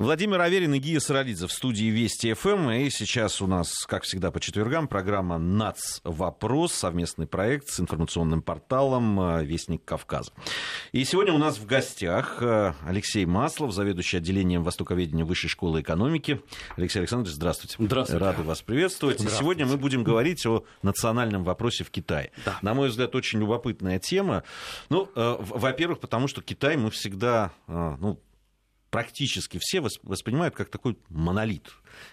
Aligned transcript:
Владимир 0.00 0.40
Аверин 0.40 0.74
и 0.74 0.80
Гия 0.80 0.98
Саралидзе 0.98 1.46
в 1.46 1.52
студии 1.52 1.84
Вести 1.84 2.32
ФМ. 2.32 2.68
И 2.70 2.90
сейчас 2.90 3.40
у 3.40 3.46
нас, 3.46 3.86
как 3.86 4.02
всегда, 4.02 4.32
по 4.32 4.40
четвергам 4.40 4.88
программа 4.88 5.38
«НАЦ. 5.38 6.00
Вопрос», 6.02 6.72
совместный 6.72 7.28
проект 7.28 7.68
с 7.68 7.78
информационным 7.78 8.42
порталом 8.42 9.20
э, 9.20 9.44
«Вестник 9.44 9.84
Кавказа». 9.84 10.32
И 10.90 11.04
сегодня 11.04 11.32
у 11.32 11.38
нас 11.38 11.58
в 11.58 11.66
гостях 11.66 12.38
э, 12.40 12.72
Алексей 12.84 13.24
Маслов, 13.24 13.72
заведующий 13.72 14.16
отделением 14.16 14.64
востоковедения 14.64 15.24
Высшей 15.24 15.48
школы 15.48 15.80
экономики. 15.80 16.40
Алексей 16.76 16.98
Александрович, 16.98 17.36
здравствуйте. 17.36 17.76
Здравствуйте. 17.78 18.24
Рады 18.24 18.42
вас 18.42 18.62
приветствовать. 18.62 19.22
И 19.22 19.28
сегодня 19.28 19.64
мы 19.64 19.76
будем 19.76 20.02
говорить 20.02 20.44
о 20.44 20.64
национальном 20.82 21.44
вопросе 21.44 21.84
в 21.84 21.92
Китае. 21.92 22.32
Да. 22.44 22.58
На 22.62 22.74
мой 22.74 22.88
взгляд, 22.88 23.14
очень 23.14 23.38
любопытная 23.38 24.00
тема. 24.00 24.42
Ну, 24.88 25.08
э, 25.14 25.36
во-первых, 25.38 26.00
потому 26.00 26.26
что 26.26 26.42
Китай 26.42 26.76
мы 26.76 26.90
всегда, 26.90 27.52
ну, 27.68 28.18
практически 28.94 29.58
все 29.60 29.80
воспринимают 30.04 30.54
как 30.54 30.68
такой 30.68 30.96
монолит. 31.08 31.68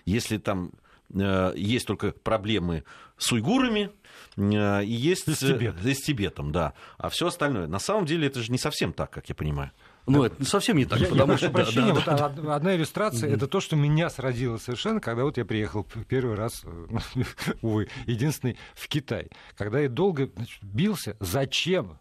Если 0.06 0.40
там 0.40 0.72
э, 1.14 1.54
есть 1.56 1.86
только 1.86 2.12
проблемы 2.12 2.86
с 3.20 3.32
уйгурами 3.32 3.92
э, 4.36 4.84
и 4.84 4.92
есть 4.92 5.32
с, 5.32 5.38
Тибет. 5.38 5.76
с 5.76 6.02
Тибетом, 6.02 6.52
да, 6.52 6.74
а 6.98 7.10
все 7.10 7.28
остальное. 7.28 7.68
На 7.68 7.78
самом 7.78 8.08
деле 8.08 8.26
это 8.26 8.42
же 8.42 8.52
не 8.52 8.58
совсем 8.58 8.94
так, 8.94 9.12
как 9.12 9.30
я 9.30 9.36
понимаю. 9.36 9.70
Ну, 10.08 10.24
это 10.24 10.44
совсем 10.44 10.76
не 10.76 10.86
так, 10.86 11.00
я, 11.00 11.08
потому 11.08 11.34
я 11.34 11.38
что... 11.38 11.52
прощения, 11.52 11.94
да, 11.94 12.18
да, 12.18 12.30
вот 12.30 12.44
да. 12.44 12.56
одна 12.56 12.76
иллюстрация, 12.76 13.30
mm-hmm. 13.30 13.36
это 13.36 13.48
то, 13.48 13.60
что 13.60 13.76
меня 13.76 14.10
сразило 14.10 14.58
совершенно, 14.58 15.00
когда 15.00 15.24
вот 15.24 15.38
я 15.38 15.46
приехал 15.46 15.86
первый 16.10 16.36
раз, 16.36 16.66
увы, 17.62 17.90
единственный, 18.08 18.58
в 18.74 18.88
Китай. 18.88 19.30
Когда 19.56 19.80
я 19.80 19.88
долго 19.88 20.32
значит, 20.36 20.64
бился, 20.64 21.16
зачем? 21.20 22.00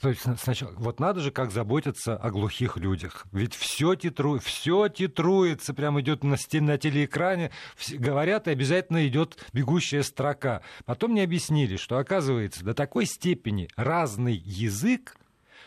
То 0.00 0.10
есть 0.10 0.22
сначала, 0.38 0.72
вот 0.76 1.00
надо 1.00 1.20
же, 1.20 1.30
как 1.30 1.50
заботиться 1.50 2.16
о 2.16 2.30
глухих 2.30 2.76
людях. 2.76 3.26
Ведь 3.32 3.54
все, 3.54 3.94
титру, 3.94 4.38
все 4.38 4.88
титруется, 4.88 5.72
прямо 5.74 6.00
идет 6.00 6.22
на, 6.22 6.36
на 6.52 6.78
телеэкране, 6.78 7.50
все, 7.76 7.96
говорят, 7.96 8.46
и 8.46 8.50
обязательно 8.50 9.06
идет 9.06 9.38
бегущая 9.52 10.02
строка. 10.02 10.62
Потом 10.84 11.12
мне 11.12 11.22
объяснили, 11.22 11.76
что 11.76 11.98
оказывается 11.98 12.64
до 12.64 12.74
такой 12.74 13.06
степени 13.06 13.68
разный 13.76 14.36
язык, 14.36 15.16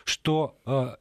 что 0.03 0.59
э, 0.65 0.95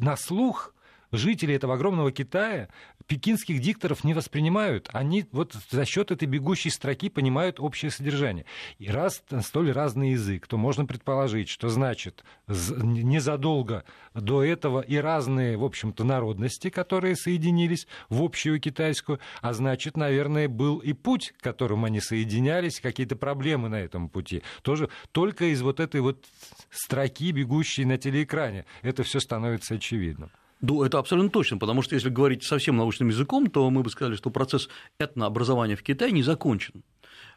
на 0.00 0.16
слух 0.16 0.74
жители 1.12 1.54
этого 1.54 1.74
огромного 1.74 2.12
Китая 2.12 2.68
пекинских 3.06 3.60
дикторов 3.60 4.04
не 4.04 4.14
воспринимают. 4.14 4.88
Они 4.92 5.24
вот 5.32 5.54
за 5.70 5.84
счет 5.84 6.10
этой 6.10 6.26
бегущей 6.26 6.70
строки 6.70 7.08
понимают 7.08 7.60
общее 7.60 7.90
содержание. 7.90 8.44
И 8.78 8.88
раз 8.88 9.22
столь 9.42 9.72
разный 9.72 10.12
язык, 10.12 10.46
то 10.46 10.56
можно 10.56 10.84
предположить, 10.84 11.48
что 11.48 11.68
значит 11.68 12.24
незадолго 12.46 13.84
до 14.14 14.44
этого 14.44 14.80
и 14.80 14.96
разные, 14.96 15.56
в 15.56 15.64
общем-то, 15.64 16.04
народности, 16.04 16.70
которые 16.70 17.16
соединились 17.16 17.86
в 18.08 18.22
общую 18.22 18.60
китайскую, 18.60 19.20
а 19.40 19.52
значит, 19.52 19.96
наверное, 19.96 20.48
был 20.48 20.78
и 20.78 20.92
путь, 20.92 21.32
к 21.38 21.42
которому 21.42 21.86
они 21.86 22.00
соединялись, 22.00 22.80
какие-то 22.80 23.16
проблемы 23.16 23.68
на 23.68 23.80
этом 23.80 24.08
пути. 24.08 24.42
Тоже 24.62 24.88
только 25.12 25.46
из 25.46 25.62
вот 25.62 25.80
этой 25.80 26.00
вот 26.00 26.24
строки, 26.70 27.32
бегущей 27.32 27.84
на 27.84 27.96
телеэкране, 27.96 28.66
это 28.82 29.02
все 29.02 29.20
становится 29.20 29.74
очевидным. 29.74 30.30
Ну, 30.60 30.82
это 30.82 30.98
абсолютно 30.98 31.30
точно, 31.30 31.58
потому 31.58 31.82
что 31.82 31.94
если 31.94 32.08
говорить 32.08 32.42
совсем 32.42 32.76
научным 32.76 33.08
языком, 33.08 33.48
то 33.48 33.68
мы 33.70 33.82
бы 33.82 33.90
сказали, 33.90 34.16
что 34.16 34.30
процесс 34.30 34.68
этнообразования 34.98 35.76
в 35.76 35.82
Китае 35.82 36.10
не 36.10 36.22
закончен. 36.22 36.82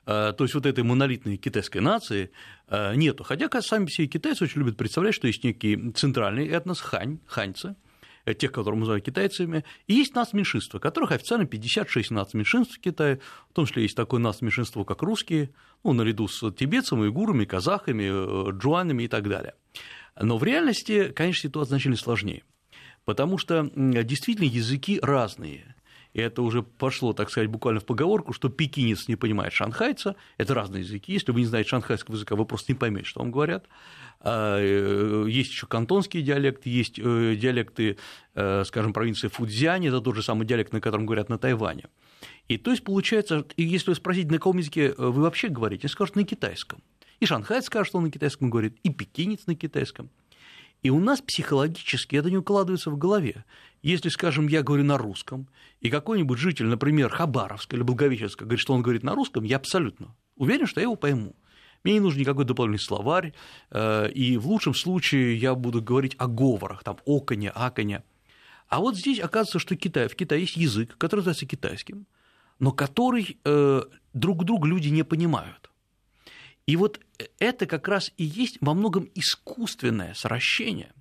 Э, 0.05 0.33
то 0.35 0.43
есть 0.43 0.55
вот 0.55 0.65
этой 0.65 0.83
монолитной 0.83 1.37
китайской 1.37 1.79
нации 1.79 2.31
э, 2.67 2.95
нету. 2.95 3.23
Хотя 3.23 3.49
сами 3.61 3.85
все 3.85 4.07
китайцы 4.07 4.43
очень 4.43 4.59
любят 4.59 4.77
представлять, 4.77 5.13
что 5.13 5.27
есть 5.27 5.43
некий 5.43 5.91
центральный 5.91 6.47
этнос 6.47 6.81
хань, 6.81 7.19
ханьцы, 7.27 7.75
э, 8.25 8.33
тех, 8.33 8.51
которых 8.51 8.75
мы 8.75 8.79
называем 8.81 9.03
китайцами, 9.03 9.63
и 9.85 9.93
есть 9.93 10.15
нацменьшинства, 10.15 10.79
которых 10.79 11.11
официально 11.11 11.45
56 11.45 12.09
нацменьшинств 12.09 12.77
в 12.77 12.81
Китае, 12.81 13.19
в 13.49 13.53
том 13.53 13.67
числе 13.67 13.83
есть 13.83 13.95
такое 13.95 14.19
нацменьшинство, 14.19 14.83
как 14.83 15.03
русские, 15.03 15.51
ну, 15.83 15.93
наряду 15.93 16.27
с 16.27 16.51
тибетцами, 16.51 17.01
уйгурами, 17.01 17.45
казахами, 17.45 18.51
джуанами 18.57 19.03
и 19.03 19.07
так 19.07 19.29
далее. 19.29 19.53
Но 20.19 20.37
в 20.37 20.43
реальности, 20.43 21.11
конечно, 21.15 21.49
ситуация 21.49 21.71
значительно 21.71 21.97
сложнее 21.97 22.43
потому 23.05 23.37
что 23.37 23.69
действительно 23.75 24.47
языки 24.47 24.99
разные. 25.01 25.75
И 26.13 26.19
это 26.19 26.41
уже 26.41 26.61
пошло, 26.61 27.13
так 27.13 27.29
сказать, 27.29 27.49
буквально 27.49 27.79
в 27.79 27.85
поговорку, 27.85 28.33
что 28.33 28.49
пекинец 28.49 29.07
не 29.07 29.15
понимает 29.15 29.53
шанхайца, 29.53 30.15
это 30.37 30.53
разные 30.53 30.83
языки. 30.83 31.13
Если 31.13 31.31
вы 31.31 31.41
не 31.41 31.45
знаете 31.45 31.69
шанхайского 31.69 32.15
языка, 32.15 32.35
вы 32.35 32.45
просто 32.45 32.73
не 32.73 32.77
поймете, 32.77 33.05
что 33.05 33.21
вам 33.21 33.31
говорят. 33.31 33.67
А, 34.19 34.57
э, 34.59 35.25
есть 35.29 35.51
еще 35.51 35.67
кантонские 35.67 36.21
диалекты, 36.21 36.69
есть 36.69 36.99
э, 36.99 37.35
диалекты, 37.35 37.97
э, 38.35 38.63
скажем, 38.65 38.93
провинции 38.93 39.29
Фудзянь, 39.29 39.87
это 39.87 40.01
тот 40.01 40.15
же 40.15 40.21
самый 40.21 40.45
диалект, 40.45 40.73
на 40.73 40.81
котором 40.81 41.05
говорят 41.05 41.29
на 41.29 41.37
Тайване. 41.37 41.85
И 42.47 42.57
то 42.57 42.71
есть 42.71 42.83
получается, 42.83 43.45
если 43.55 43.91
вы 43.91 43.95
спросите, 43.95 44.27
на 44.27 44.37
каком 44.37 44.57
языке 44.57 44.93
вы 44.97 45.21
вообще 45.21 45.47
говорите, 45.47 45.87
скажут 45.87 46.17
на 46.17 46.25
китайском. 46.25 46.83
И 47.21 47.25
шанхайец 47.25 47.65
скажет, 47.65 47.87
что 47.87 47.99
он 47.99 48.05
на 48.05 48.11
китайском 48.11 48.49
говорит, 48.49 48.77
и 48.83 48.89
пекинец 48.89 49.47
на 49.47 49.55
китайском. 49.55 50.09
И 50.81 50.89
у 50.89 50.99
нас 50.99 51.21
психологически 51.21 52.15
это 52.15 52.29
не 52.31 52.37
укладывается 52.37 52.89
в 52.89 52.97
голове. 52.97 53.45
Если, 53.83 54.09
скажем, 54.09 54.47
я 54.47 54.63
говорю 54.63 54.83
на 54.83 54.97
русском, 54.97 55.47
и 55.79 55.89
какой-нибудь 55.89 56.39
житель, 56.39 56.65
например, 56.65 57.09
Хабаровска 57.09 57.75
или 57.75 57.83
Благовещенска, 57.83 58.45
говорит, 58.45 58.59
что 58.59 58.73
он 58.73 58.81
говорит 58.81 59.03
на 59.03 59.15
русском, 59.15 59.43
я 59.43 59.57
абсолютно 59.57 60.15
уверен, 60.35 60.65
что 60.65 60.79
я 60.79 60.85
его 60.85 60.95
пойму. 60.95 61.35
Мне 61.83 61.93
не 61.93 61.99
нужен 61.99 62.19
никакой 62.19 62.45
дополнительный 62.45 62.85
словарь, 62.85 63.33
э, 63.71 64.11
и 64.11 64.37
в 64.37 64.47
лучшем 64.47 64.75
случае 64.75 65.35
я 65.35 65.55
буду 65.55 65.81
говорить 65.81 66.15
о 66.19 66.27
говорах, 66.27 66.83
там, 66.83 66.97
оконе, 67.05 67.49
аконе. 67.49 68.03
А 68.67 68.79
вот 68.79 68.95
здесь 68.95 69.19
оказывается, 69.19 69.59
что 69.59 69.75
Китай, 69.75 70.07
в 70.07 70.15
Китае 70.15 70.41
есть 70.41 70.57
язык, 70.57 70.95
который 70.97 71.21
называется 71.21 71.45
китайским, 71.45 72.05
но 72.59 72.71
который 72.71 73.37
э, 73.43 73.81
друг 74.13 74.45
друга 74.45 74.67
люди 74.67 74.89
не 74.89 75.03
понимают. 75.03 75.70
И 76.67 76.75
вот 76.75 76.99
это 77.39 77.65
как 77.65 77.87
раз 77.87 78.11
и 78.17 78.23
есть 78.23 78.57
во 78.61 78.73
многом 78.73 79.09
искусственное 79.15 80.13
сращение, 80.13 80.93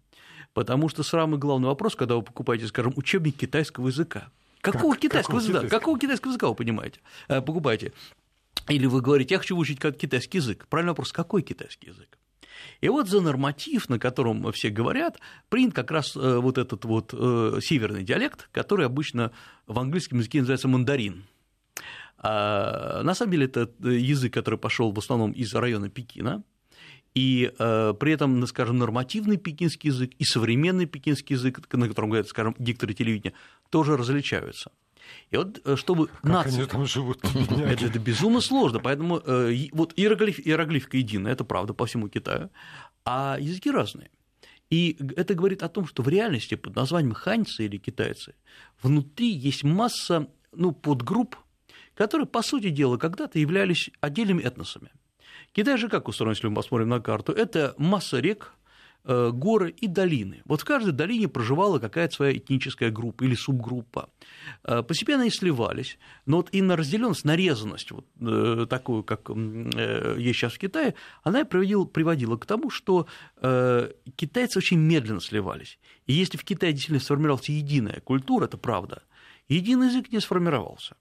потому 0.54 0.88
что 0.88 1.02
самый 1.02 1.38
главный 1.38 1.68
вопрос, 1.68 1.94
когда 1.94 2.16
вы 2.16 2.22
покупаете, 2.22 2.66
скажем, 2.66 2.92
учебник 2.96 3.36
китайского 3.36 3.88
языка, 3.88 4.30
какого 4.60 4.92
как, 4.92 5.02
китайского 5.02 5.38
языка? 5.38 5.68
Какого 5.68 5.98
китайского 5.98 6.30
языка 6.30 6.48
вы 6.48 6.54
понимаете, 6.54 7.00
э, 7.28 7.40
покупаете? 7.40 7.92
Или 8.68 8.86
вы 8.86 9.00
говорите, 9.00 9.34
я 9.34 9.38
хочу 9.38 9.56
выучить 9.56 9.80
китайский 9.80 10.38
язык. 10.38 10.66
Правильный 10.68 10.90
вопрос, 10.90 11.12
какой 11.12 11.42
китайский 11.42 11.88
язык? 11.88 12.18
И 12.80 12.88
вот 12.88 13.08
за 13.08 13.20
норматив, 13.20 13.88
на 13.88 13.98
котором 13.98 14.50
все 14.52 14.70
говорят, 14.70 15.18
принят 15.48 15.74
как 15.74 15.90
раз 15.90 16.14
э, 16.16 16.38
вот 16.38 16.58
этот 16.58 16.84
вот 16.84 17.12
э, 17.12 17.58
северный 17.62 18.04
диалект, 18.04 18.48
который 18.52 18.86
обычно 18.86 19.32
в 19.66 19.78
английском 19.78 20.18
языке 20.18 20.40
называется 20.40 20.68
мандарин. 20.68 21.24
А, 22.22 23.02
на 23.02 23.14
самом 23.14 23.32
деле 23.32 23.46
это 23.46 23.70
язык, 23.80 24.34
который 24.34 24.58
пошел 24.58 24.92
в 24.92 24.98
основном 24.98 25.32
из 25.32 25.54
района 25.54 25.88
Пекина, 25.88 26.42
и 27.14 27.52
э, 27.58 27.94
при 27.98 28.12
этом, 28.12 28.46
скажем, 28.46 28.78
нормативный 28.78 29.36
пекинский 29.36 29.90
язык 29.90 30.12
и 30.18 30.24
современный 30.24 30.86
пекинский 30.86 31.34
язык, 31.34 31.60
на 31.72 31.88
котором 31.88 32.10
говорят, 32.10 32.28
скажем, 32.28 32.54
дикторы 32.58 32.94
телевидения, 32.94 33.34
тоже 33.68 33.96
различаются. 33.96 34.70
И 35.30 35.36
вот 35.36 35.60
э, 35.64 35.74
чтобы 35.76 36.06
как 36.06 36.24
нация... 36.24 36.58
они 36.60 36.66
там 36.66 36.86
живут? 36.86 37.18
это, 37.24 37.86
это 37.86 37.98
безумно 37.98 38.40
сложно, 38.40 38.78
поэтому 38.78 39.18
э, 39.18 39.68
вот 39.72 39.92
иероглиф, 39.96 40.38
иероглифика 40.38 40.98
единая, 40.98 41.32
это 41.32 41.42
правда 41.42 41.74
по 41.74 41.86
всему 41.86 42.08
Китаю, 42.08 42.50
а 43.04 43.38
языки 43.40 43.70
разные. 43.72 44.10
И 44.68 44.96
это 45.16 45.34
говорит 45.34 45.64
о 45.64 45.68
том, 45.68 45.86
что 45.86 46.04
в 46.04 46.08
реальности 46.08 46.54
под 46.54 46.76
названием 46.76 47.12
ханьцы 47.12 47.64
или 47.64 47.76
китайцы 47.76 48.34
внутри 48.82 49.32
есть 49.32 49.64
масса 49.64 50.28
ну, 50.52 50.70
подгрупп, 50.72 51.36
которые, 52.00 52.26
по 52.26 52.40
сути 52.40 52.70
дела, 52.70 52.96
когда-то 52.96 53.38
являлись 53.38 53.90
отдельными 54.00 54.40
этносами. 54.40 54.90
Китай 55.52 55.76
же 55.76 55.90
как 55.90 56.08
устроен, 56.08 56.32
если 56.32 56.48
мы 56.48 56.54
посмотрим 56.54 56.88
на 56.88 56.98
карту? 56.98 57.32
Это 57.32 57.74
масса 57.76 58.20
рек, 58.20 58.54
э, 59.04 59.30
горы 59.30 59.68
и 59.68 59.86
долины. 59.86 60.40
Вот 60.46 60.62
в 60.62 60.64
каждой 60.64 60.92
долине 60.92 61.28
проживала 61.28 61.78
какая-то 61.78 62.14
своя 62.14 62.38
этническая 62.38 62.90
группа 62.90 63.24
или 63.24 63.34
субгруппа. 63.34 64.08
Э, 64.64 64.82
постепенно 64.82 65.20
они 65.24 65.30
сливались, 65.30 65.98
но 66.24 66.38
вот 66.38 66.48
именно 66.52 66.74
разделенность, 66.74 67.26
нарезанность, 67.26 67.90
вот 67.90 68.06
э, 68.18 68.66
такую, 68.70 69.02
как 69.02 69.28
есть 69.28 70.38
сейчас 70.38 70.54
в 70.54 70.58
Китае, 70.58 70.94
она 71.22 71.44
приводила, 71.44 71.84
приводила 71.84 72.38
к 72.38 72.46
тому, 72.46 72.70
что 72.70 73.08
китайцы 74.16 74.56
очень 74.56 74.78
медленно 74.78 75.20
сливались. 75.20 75.78
И 76.06 76.14
если 76.14 76.38
в 76.38 76.44
Китае 76.44 76.72
действительно 76.72 77.00
сформировалась 77.00 77.50
единая 77.50 78.00
культура, 78.00 78.46
это 78.46 78.56
правда, 78.56 79.02
единый 79.48 79.88
язык 79.88 80.10
не 80.10 80.20
сформировался. 80.20 80.96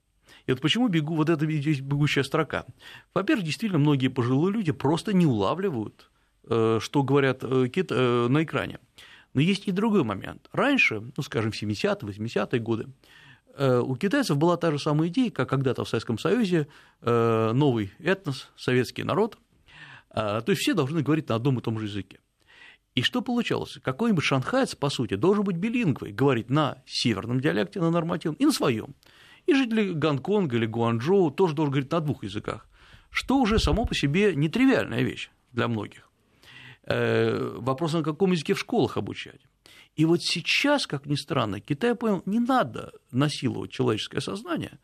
И 0.50 0.52
вот 0.52 0.62
почему 0.62 0.88
бегу, 0.88 1.14
вот 1.14 1.30
эта 1.30 1.46
бегущая 1.46 2.24
строка. 2.24 2.66
Во-первых, 3.14 3.46
действительно, 3.46 3.78
многие 3.78 4.08
пожилые 4.08 4.52
люди 4.52 4.72
просто 4.72 5.14
не 5.14 5.28
улавливают, 5.28 6.10
э, 6.46 6.80
что 6.82 7.04
говорят 7.04 7.44
э, 7.44 7.70
э, 7.72 8.28
на 8.28 8.44
экране. 8.44 8.80
Но 9.36 9.42
есть 9.42 9.68
и 9.68 9.72
другой 9.72 10.04
момент. 10.04 10.50
Раньше, 10.52 11.04
ну, 11.16 11.22
скажем, 11.22 11.52
в 11.52 11.62
70-е, 11.62 11.98
80-е 12.02 12.60
годы, 12.62 12.88
у 13.60 13.96
китайцев 13.96 14.38
была 14.38 14.58
та 14.58 14.72
же 14.72 14.80
самая 14.80 15.10
идея, 15.10 15.30
как 15.30 15.48
когда-то 15.50 15.84
в 15.84 15.90
Советском 15.90 16.18
Союзе, 16.18 16.68
новый 17.02 17.92
этнос, 18.00 18.50
советский 18.56 19.04
народ, 19.04 19.38
то 20.14 20.44
есть 20.48 20.62
все 20.62 20.74
должны 20.74 21.02
говорить 21.02 21.30
на 21.30 21.36
одном 21.36 21.60
и 21.60 21.62
том 21.62 21.78
же 21.78 21.86
языке. 21.86 22.20
И 22.96 23.02
что 23.02 23.22
получалось? 23.22 23.78
Какой-нибудь 23.84 24.24
шанхайец, 24.24 24.76
по 24.76 24.90
сути, 24.90 25.16
должен 25.16 25.44
быть 25.44 25.58
билингвой, 25.58 26.12
говорить 26.12 26.50
на 26.50 26.82
северном 26.86 27.40
диалекте, 27.40 27.82
на 27.82 27.92
нормативном, 27.92 28.38
и 28.38 28.46
на 28.46 28.52
своем. 28.52 28.96
И 29.50 29.54
жители 29.56 29.94
Гонконга 29.94 30.58
или 30.58 30.68
Гуанчжоу 30.68 31.32
тоже 31.32 31.56
должен 31.56 31.72
говорить 31.72 31.92
на 31.92 32.00
двух 32.02 32.24
языках, 32.24 32.68
что 33.10 33.40
уже 33.40 33.58
само 33.58 33.86
по 33.86 33.96
себе 33.96 34.36
нетривиальная 34.36 35.02
вещь 35.02 35.32
для 35.54 35.68
многих. 35.68 36.08
Э, 36.84 37.58
вопрос, 37.58 37.94
на 37.94 38.04
каком 38.04 38.32
языке 38.32 38.54
в 38.54 38.60
школах 38.60 38.98
обучать. 38.98 39.42
И 39.96 40.06
вот 40.06 40.22
сейчас, 40.22 40.86
как 40.86 41.08
ни 41.08 41.16
странно, 41.16 41.60
Китай 41.60 41.96
понял, 41.96 42.22
не 42.28 42.40
надо 42.40 42.92
насиловать 43.12 43.72
человеческое 43.72 44.22
сознание, 44.22 44.78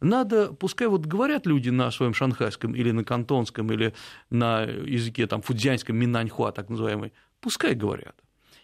надо, 0.00 0.52
пускай 0.52 0.86
вот 0.88 1.06
говорят 1.06 1.46
люди 1.46 1.70
на 1.70 1.90
своем 1.90 2.12
шанхайском 2.12 2.74
или 2.74 2.90
на 2.90 3.04
кантонском, 3.04 3.72
или 3.72 3.94
на 4.28 4.64
языке 4.64 5.26
там 5.26 5.40
фудзянском, 5.40 5.96
минаньхуа, 5.96 6.52
так 6.52 6.68
называемый, 6.68 7.14
пускай 7.40 7.74
говорят. 7.74 8.16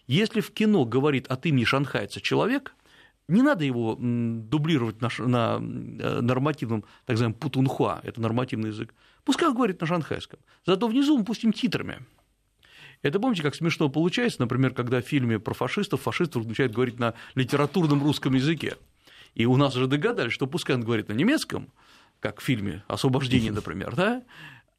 Если 0.05 0.39
в 0.39 0.51
кино 0.51 0.85
говорит 0.85 1.25
от 1.27 1.47
имени 1.47 1.63
шанхайца 1.63 2.21
человек, 2.21 2.75
не 3.27 3.41
надо 3.41 3.65
его 3.65 3.97
дублировать 3.99 5.01
на, 5.01 5.09
на 5.19 5.57
э, 5.59 6.21
нормативном, 6.21 6.81
так 7.05 7.15
называемом 7.15 7.39
путунхуа, 7.39 7.99
это 8.03 8.21
нормативный 8.21 8.69
язык. 8.69 8.93
Пускай 9.25 9.51
говорит 9.51 9.81
на 9.81 9.87
шанхайском. 9.87 10.39
Зато 10.65 10.87
внизу 10.87 11.17
мы 11.17 11.25
пустим 11.25 11.51
титрами. 11.51 12.05
Это 13.01 13.19
помните, 13.19 13.43
как 13.43 13.55
смешно 13.55 13.89
получается, 13.89 14.41
например, 14.41 14.73
когда 14.73 15.01
в 15.01 15.05
фильме 15.05 15.39
про 15.39 15.53
фашистов 15.53 16.01
фашисты 16.01 16.39
начинают 16.39 16.73
говорить 16.73 16.99
на 16.99 17.13
литературном 17.35 18.01
русском 18.03 18.33
языке. 18.33 18.77
И 19.35 19.45
у 19.45 19.55
нас 19.57 19.75
уже 19.75 19.87
догадались, 19.87 20.33
что 20.33 20.47
пускай 20.47 20.75
он 20.75 20.83
говорит 20.83 21.09
на 21.09 21.13
немецком, 21.13 21.71
как 22.19 22.39
в 22.39 22.43
фильме 22.43 22.83
«Освобождение», 22.87 23.51
например, 23.51 23.95
да, 23.95 24.23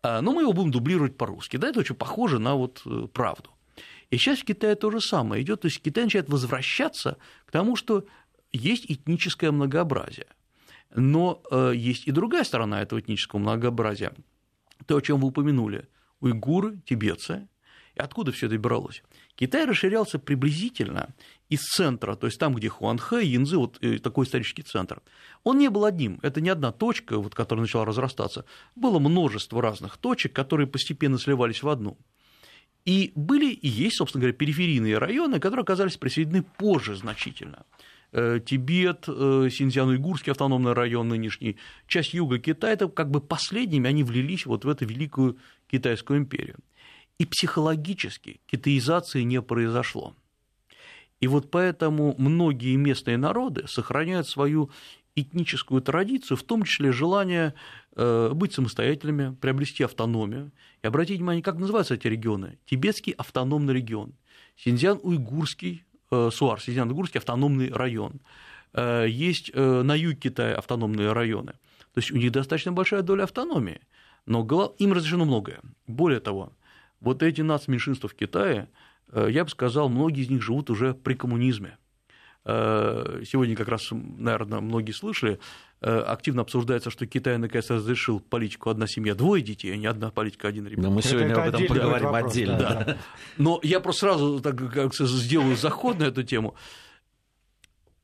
а, 0.02 0.20
но 0.20 0.32
мы 0.32 0.42
его 0.42 0.52
будем 0.52 0.72
дублировать 0.72 1.16
по-русски. 1.16 1.56
Да, 1.56 1.68
это 1.68 1.80
очень 1.80 1.94
похоже 1.94 2.38
на 2.38 2.54
вот 2.54 2.82
э, 2.86 3.06
правду. 3.12 3.50
И 4.10 4.16
сейчас 4.16 4.38
в 4.38 4.44
Китае 4.44 4.74
то 4.74 4.90
же 4.90 5.00
самое 5.00 5.42
идет, 5.42 5.60
то 5.60 5.66
есть 5.66 5.82
Китай 5.82 6.04
начинает 6.04 6.28
возвращаться 6.28 7.18
к 7.44 7.50
тому, 7.50 7.76
что 7.76 8.04
есть 8.52 8.84
этническое 8.88 9.52
многообразие. 9.52 10.26
Но 10.94 11.42
э, 11.50 11.72
есть 11.74 12.06
и 12.06 12.12
другая 12.12 12.44
сторона 12.44 12.80
этого 12.82 13.00
этнического 13.00 13.40
многообразия. 13.40 14.12
То, 14.86 14.96
о 14.96 15.02
чем 15.02 15.20
вы 15.20 15.28
упомянули. 15.28 15.88
Уйгуры, 16.20 16.80
тибетцы. 16.86 17.48
И 17.94 18.00
откуда 18.00 18.32
все 18.32 18.46
это 18.46 18.58
бралось? 18.58 19.02
Китай 19.34 19.66
расширялся 19.66 20.18
приблизительно 20.18 21.14
из 21.48 21.60
центра, 21.60 22.14
то 22.14 22.26
есть 22.26 22.38
там, 22.38 22.54
где 22.54 22.68
Хуанхэ, 22.68 23.24
Янзы, 23.24 23.58
вот 23.58 23.78
э, 23.82 23.98
такой 23.98 24.24
исторический 24.24 24.62
центр. 24.62 25.02
Он 25.44 25.58
не 25.58 25.68
был 25.68 25.84
одним, 25.84 26.18
это 26.22 26.40
не 26.40 26.48
одна 26.48 26.72
точка, 26.72 27.18
вот, 27.18 27.34
которая 27.34 27.62
начала 27.62 27.84
разрастаться. 27.84 28.44
Было 28.76 28.98
множество 28.98 29.60
разных 29.60 29.96
точек, 29.96 30.32
которые 30.32 30.66
постепенно 30.66 31.18
сливались 31.18 31.62
в 31.62 31.68
одну. 31.68 31.98
И 32.84 33.12
были 33.14 33.52
и 33.52 33.68
есть, 33.68 33.96
собственно 33.96 34.22
говоря, 34.22 34.36
периферийные 34.36 34.98
районы, 34.98 35.40
которые 35.40 35.62
оказались 35.62 35.96
присоединены 35.96 36.44
позже 36.56 36.94
значительно. 36.94 37.66
Э, 38.10 38.40
Тибет, 38.44 39.04
э, 39.06 39.48
Синьцзян-Уйгурский 39.50 40.32
автономный 40.32 40.72
район 40.72 41.08
нынешний, 41.08 41.58
часть 41.86 42.14
юга 42.14 42.38
Китая, 42.38 42.72
это 42.72 42.88
как 42.88 43.10
бы 43.10 43.20
последними 43.20 43.88
они 43.88 44.02
влились 44.02 44.46
вот 44.46 44.64
в 44.64 44.68
эту 44.68 44.86
великую 44.86 45.36
китайскую 45.70 46.18
империю. 46.18 46.56
И 47.18 47.26
психологически 47.26 48.40
китаизации 48.46 49.22
не 49.22 49.42
произошло. 49.42 50.14
И 51.20 51.26
вот 51.26 51.50
поэтому 51.50 52.14
многие 52.16 52.76
местные 52.76 53.18
народы 53.18 53.66
сохраняют 53.66 54.26
свою 54.26 54.70
этническую 55.14 55.82
традицию, 55.82 56.36
в 56.36 56.44
том 56.44 56.62
числе 56.62 56.92
желание 56.92 57.52
э, 57.96 58.30
быть 58.32 58.54
самостоятельными, 58.54 59.34
приобрести 59.34 59.82
автономию. 59.82 60.52
И 60.82 60.86
обратите 60.86 61.18
внимание, 61.18 61.42
как 61.42 61.58
называются 61.58 61.94
эти 61.94 62.06
регионы? 62.06 62.58
Тибетский 62.64 63.12
автономный 63.12 63.74
регион, 63.74 64.14
Синьцзян-Уйгурский 64.56 65.82
СУАР, 66.10 66.60
Синьцзян-Уйгурский 66.60 67.18
автономный 67.18 67.70
район. 67.70 68.20
Э, 68.72 69.06
есть 69.08 69.50
э, 69.52 69.82
на 69.82 69.94
юге 69.94 70.16
Китая 70.16 70.56
автономные 70.56 71.12
районы. 71.12 71.52
То 71.94 72.00
есть 72.00 72.10
у 72.10 72.16
них 72.16 72.32
достаточно 72.32 72.72
большая 72.72 73.02
доля 73.02 73.24
автономии, 73.24 73.80
но 74.26 74.44
им 74.78 74.92
разрешено 74.92 75.24
многое. 75.24 75.60
Более 75.86 76.20
того, 76.20 76.52
вот 77.00 77.22
эти 77.22 77.40
нацменьшинства 77.40 78.08
в 78.08 78.14
Китае, 78.14 78.68
я 79.12 79.42
бы 79.44 79.50
сказал, 79.50 79.88
многие 79.88 80.22
из 80.22 80.30
них 80.30 80.42
живут 80.42 80.70
уже 80.70 80.94
при 80.94 81.14
коммунизме. 81.14 81.78
Сегодня 82.44 83.56
как 83.56 83.68
раз, 83.68 83.88
наверное, 83.90 84.60
многие 84.60 84.92
слышали, 84.92 85.38
Э, 85.80 86.00
активно 86.00 86.42
обсуждается, 86.42 86.90
что 86.90 87.06
Китай 87.06 87.38
наконец 87.38 87.70
разрешил 87.70 88.18
политику 88.18 88.68
«одна 88.68 88.88
семья, 88.88 89.14
двое 89.14 89.44
детей», 89.44 89.72
а 89.72 89.76
не 89.76 89.86
«одна 89.86 90.10
политика, 90.10 90.48
один 90.48 90.66
ребенок». 90.66 90.90
Но 90.90 90.96
мы 90.96 91.02
сегодня 91.02 91.28
это 91.28 91.44
об 91.44 91.54
этом 91.54 91.66
поговорим 91.68 92.08
вопрос, 92.08 92.32
отдельно. 92.32 92.58
Да. 92.58 92.84
Да. 92.84 92.98
Но 93.36 93.60
я 93.62 93.78
просто 93.78 94.06
сразу 94.06 94.40
так, 94.40 94.56
как 94.72 94.92
сделаю 94.92 95.56
заход 95.56 96.00
на 96.00 96.04
эту 96.04 96.24
тему. 96.24 96.56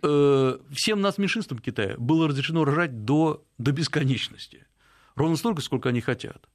Э, 0.03 0.59
всем 0.71 1.01
нас 1.01 1.19
меньшинствам 1.19 1.59
Китая 1.59 1.97
было 1.99 2.29
разрешено 2.29 2.65
рожать 2.65 3.05
до, 3.05 3.45
до 3.59 3.73
бесконечности. 3.73 4.67
Ровно 5.17 5.37
столько, 5.37 5.61
сколько 5.61 5.89
они 5.89 6.01
хотят. 6.01 6.49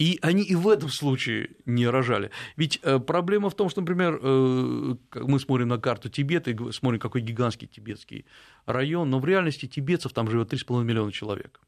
И 0.00 0.18
они 0.22 0.42
и 0.42 0.54
в 0.54 0.66
этом 0.66 0.88
случае 0.88 1.50
не 1.66 1.86
рожали. 1.86 2.30
Ведь 2.56 2.80
э, 2.82 2.98
проблема 2.98 3.50
в 3.50 3.54
том, 3.54 3.68
что, 3.68 3.82
например, 3.82 4.18
э, 4.22 4.94
мы 5.14 5.38
смотрим 5.38 5.68
на 5.68 5.78
карту 5.78 6.08
Тибета 6.08 6.50
и 6.50 6.72
смотрим, 6.72 6.98
какой 6.98 7.20
гигантский 7.20 7.68
тибетский 7.68 8.24
район, 8.64 9.10
но 9.10 9.18
в 9.18 9.26
реальности 9.26 9.66
тибетцев 9.66 10.14
там 10.14 10.30
живет 10.30 10.50
3,5 10.50 10.84
миллиона 10.84 11.12
человек. 11.12 11.60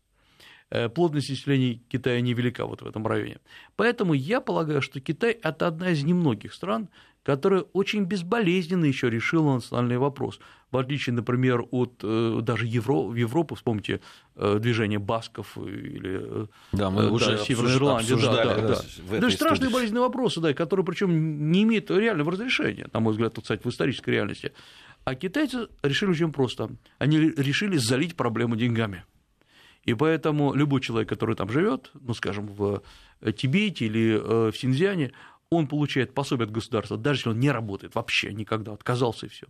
Э, 0.70 0.88
плотность 0.88 1.28
населения 1.28 1.74
Китая 1.90 2.22
невелика 2.22 2.64
вот 2.64 2.80
в 2.80 2.86
этом 2.86 3.06
районе. 3.06 3.36
Поэтому 3.76 4.14
я 4.14 4.40
полагаю, 4.40 4.80
что 4.80 4.98
Китай– 5.00 5.32
это 5.42 5.66
одна 5.66 5.90
из 5.90 6.02
немногих 6.02 6.54
стран, 6.54 6.88
которая 7.22 7.62
очень 7.72 8.04
безболезненно 8.04 8.84
еще 8.84 9.08
решила 9.08 9.54
национальный 9.54 9.98
вопрос. 9.98 10.40
В 10.70 10.78
отличие, 10.78 11.14
например, 11.14 11.64
от 11.70 12.00
э, 12.02 12.40
даже 12.42 12.66
Евро, 12.66 13.14
Европы, 13.14 13.54
вспомните 13.54 14.00
э, 14.36 14.58
движение 14.58 14.98
басков 14.98 15.56
или 15.58 16.44
э, 16.44 16.46
да, 16.72 16.90
мы 16.90 17.02
да, 17.02 17.10
уже 17.10 17.38
Северной 17.38 17.76
Ирландии. 17.76 18.14
Да, 18.14 18.44
да, 18.44 18.56
да. 18.56 19.20
Да. 19.20 19.30
страшные 19.30 19.70
болезненные 19.70 20.02
вопросы, 20.02 20.40
да, 20.40 20.52
которые 20.54 20.84
причем 20.84 21.52
не 21.52 21.62
имеют 21.62 21.90
реального 21.90 22.32
разрешения, 22.32 22.88
на 22.92 23.00
мой 23.00 23.12
взгляд, 23.12 23.38
кстати, 23.40 23.62
в 23.62 23.66
исторической 23.66 24.10
реальности. 24.10 24.52
А 25.04 25.14
китайцы 25.14 25.68
решили 25.82 26.10
очень 26.10 26.32
просто. 26.32 26.70
Они 26.98 27.18
решили 27.18 27.76
залить 27.76 28.16
проблему 28.16 28.56
деньгами. 28.56 29.04
И 29.84 29.94
поэтому 29.94 30.54
любой 30.54 30.80
человек, 30.80 31.08
который 31.08 31.34
там 31.34 31.50
живет, 31.50 31.90
ну, 32.00 32.14
скажем, 32.14 32.46
в 32.46 32.82
Тибете 33.36 33.86
или 33.86 34.50
в 34.50 34.56
Синьцзяне, 34.56 35.10
он 35.52 35.66
получает 35.66 36.14
пособие 36.14 36.46
от 36.46 36.50
государства, 36.50 36.96
даже 36.96 37.20
если 37.20 37.30
он 37.30 37.40
не 37.40 37.50
работает 37.50 37.94
вообще 37.94 38.32
никогда, 38.32 38.72
отказался 38.72 39.26
и 39.26 39.28
все. 39.28 39.46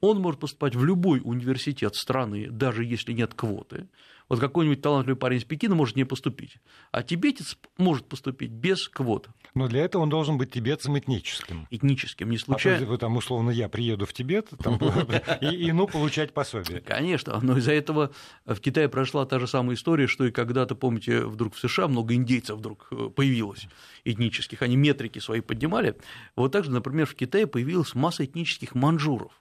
Он 0.00 0.20
может 0.20 0.40
поступать 0.40 0.74
в 0.74 0.84
любой 0.84 1.20
университет 1.22 1.94
страны, 1.94 2.48
даже 2.50 2.84
если 2.84 3.12
нет 3.12 3.34
квоты. 3.34 3.88
Вот 4.30 4.38
какой-нибудь 4.38 4.80
талантливый 4.80 5.18
парень 5.18 5.38
из 5.38 5.44
Пекина 5.44 5.74
может 5.74 5.96
не 5.96 6.04
поступить, 6.04 6.58
а 6.92 7.02
тибетец 7.02 7.58
может 7.78 8.06
поступить 8.06 8.52
без 8.52 8.88
квот. 8.88 9.28
Но 9.54 9.66
для 9.66 9.84
этого 9.84 10.02
он 10.02 10.08
должен 10.08 10.38
быть 10.38 10.52
тибетцем 10.52 10.96
этническим. 10.96 11.66
Этническим, 11.68 12.30
не 12.30 12.38
случайно. 12.38 12.86
А 12.86 12.88
то, 12.90 12.96
там, 12.96 13.16
условно, 13.16 13.50
я 13.50 13.68
приеду 13.68 14.06
в 14.06 14.12
Тибет 14.12 14.50
и, 15.40 15.72
ну, 15.72 15.88
получать 15.88 16.32
пособие. 16.32 16.80
Конечно, 16.80 17.40
но 17.42 17.58
из-за 17.58 17.72
этого 17.72 18.12
в 18.46 18.60
Китае 18.60 18.88
прошла 18.88 19.26
та 19.26 19.40
же 19.40 19.48
самая 19.48 19.74
история, 19.74 20.06
что 20.06 20.24
и 20.24 20.30
когда-то, 20.30 20.76
помните, 20.76 21.24
вдруг 21.24 21.56
в 21.56 21.58
США 21.58 21.88
много 21.88 22.14
индейцев 22.14 22.56
вдруг 22.56 22.86
э, 22.92 23.08
появилось 23.08 23.66
этнических, 24.04 24.62
они 24.62 24.76
метрики 24.76 25.18
свои 25.18 25.40
поднимали. 25.40 25.96
Вот 26.36 26.52
так 26.52 26.62
же, 26.62 26.70
например, 26.70 27.06
в 27.06 27.16
Китае 27.16 27.48
появилась 27.48 27.96
масса 27.96 28.24
этнических 28.24 28.76
манжуров. 28.76 29.39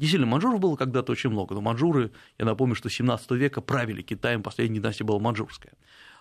Действительно, 0.00 0.30
манжуров 0.30 0.60
было 0.60 0.76
когда-то 0.76 1.12
очень 1.12 1.28
много, 1.28 1.54
но 1.54 1.60
манжуры, 1.60 2.10
я 2.38 2.46
напомню, 2.46 2.74
что 2.74 2.88
17 2.88 3.32
века 3.32 3.60
правили 3.60 4.00
Китаем, 4.00 4.42
последняя 4.42 4.78
династия 4.78 5.04
была 5.04 5.18
манжурская. 5.18 5.74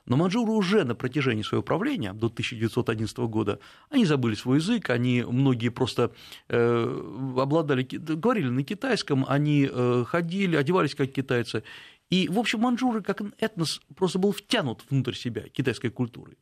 Но 0.05 0.17
манжуры 0.17 0.51
уже 0.51 0.83
на 0.83 0.95
протяжении 0.95 1.43
своего 1.43 1.63
правления, 1.63 2.11
до 2.11 2.27
1911 2.27 3.17
года, 3.19 3.61
они 3.89 4.03
забыли 4.03 4.35
свой 4.35 4.57
язык, 4.57 4.89
они 4.89 5.23
многие 5.23 5.69
просто 5.69 6.11
э, 6.49 7.37
обладали, 7.37 7.83
говорили 7.83 8.49
на 8.49 8.63
китайском, 8.63 9.25
они 9.29 9.69
э, 9.71 10.03
ходили, 10.05 10.57
одевались 10.57 10.93
как 10.93 11.13
китайцы. 11.13 11.63
И, 12.09 12.27
в 12.27 12.37
общем, 12.37 12.59
манжуры 12.59 13.01
как 13.01 13.21
этнос 13.39 13.79
просто 13.95 14.19
был 14.19 14.33
втянут 14.33 14.83
внутрь 14.89 15.13
себя 15.13 15.43
китайской 15.43 15.89
культуры. 15.89 16.35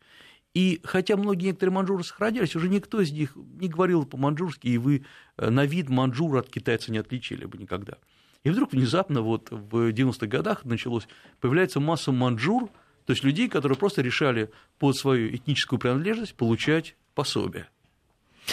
И 0.53 0.81
хотя 0.83 1.17
многие 1.17 1.47
некоторые 1.47 1.73
маньчжуры 1.73 2.03
сохранялись, 2.03 2.55
уже 2.55 2.67
никто 2.67 2.99
из 2.99 3.11
них 3.11 3.33
не 3.35 3.67
говорил 3.67 4.05
по-маньчжурски, 4.05 4.67
и 4.67 4.77
вы 4.77 5.05
э, 5.37 5.49
на 5.49 5.65
вид 5.65 5.89
маньчжура 5.89 6.39
от 6.39 6.49
китайца 6.49 6.91
не 6.91 6.97
отличили 6.97 7.45
бы 7.45 7.57
никогда. 7.57 7.97
И 8.43 8.49
вдруг 8.49 8.71
внезапно 8.71 9.21
вот 9.21 9.49
в 9.51 9.89
90-х 9.91 10.27
годах 10.27 10.65
началось, 10.65 11.07
появляется 11.41 11.79
масса 11.79 12.11
маньчжур, 12.11 12.69
то 13.05 13.13
есть 13.13 13.23
людей, 13.23 13.49
которые 13.49 13.77
просто 13.77 14.01
решали 14.01 14.49
под 14.79 14.95
свою 14.95 15.35
этническую 15.35 15.79
принадлежность 15.79 16.35
получать 16.35 16.95
пособие. 17.13 17.67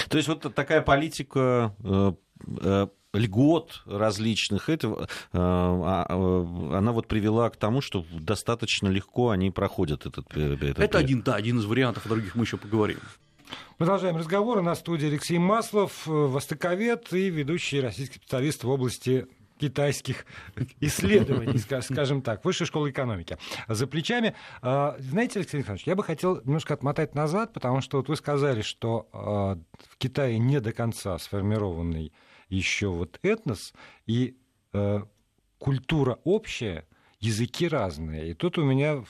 То 0.09 0.17
есть 0.17 0.29
вот 0.29 0.55
такая 0.55 0.83
политика 0.83 1.75
э, 1.83 2.13
э, 2.61 2.87
льгот 3.15 3.83
различных, 3.87 4.69
это, 4.69 4.89
э, 4.89 5.07
а, 5.33 6.07
э, 6.09 6.77
она 6.77 6.93
вот 6.93 7.07
привела 7.07 7.49
к 7.51 7.57
тому, 7.57 7.81
что 7.81 8.05
достаточно 8.13 8.89
легко 8.89 9.31
они 9.31 9.51
проходят 9.51 10.07
этот... 10.07 10.37
этот 10.37 10.79
это 10.79 10.99
один, 10.99 11.23
да, 11.23 11.35
один 11.35 11.59
из 11.59 11.65
вариантов, 11.65 12.07
о 12.07 12.09
других 12.09 12.35
мы 12.35 12.45
еще 12.45 12.57
поговорим. 12.57 12.99
Продолжаем 13.79 14.17
разговор. 14.17 14.63
На 14.63 14.75
студии 14.75 15.07
Алексей 15.07 15.39
Маслов, 15.39 16.07
востоковед 16.07 17.13
и 17.13 17.31
ведущий 17.31 17.81
российский 17.81 18.17
специалист 18.17 18.65
в 18.65 18.69
области 18.69 19.27
китайских 19.59 20.27
исследований, 20.81 21.59
скажем 21.59 22.23
так, 22.23 22.45
высшей 22.45 22.67
школы 22.67 22.91
экономики. 22.91 23.39
За 23.69 23.87
плечами. 23.87 24.35
Знаете, 24.63 25.39
Алексей 25.41 25.59
Александрович, 25.59 25.87
я 25.87 25.95
бы 25.95 26.03
хотел 26.03 26.41
немножко 26.45 26.75
отмотать 26.75 27.15
назад, 27.15 27.53
потому 27.53 27.81
что 27.81 27.99
вот 27.99 28.09
вы 28.09 28.17
сказали, 28.17 28.63
что 28.63 29.07
в 29.13 29.99
Китае 29.99 30.39
не 30.39 30.61
до 30.61 30.73
конца 30.73 31.19
сформированный 31.19 32.13
еще 32.49 32.89
вот 32.89 33.19
этнос, 33.23 33.73
и 34.07 34.37
а, 34.73 35.07
культура 35.59 36.19
общая, 36.25 36.85
языки 37.25 37.67
разные. 37.67 38.31
И 38.31 38.35
тут 38.35 38.59
у 38.59 38.65
меня 38.65 39.03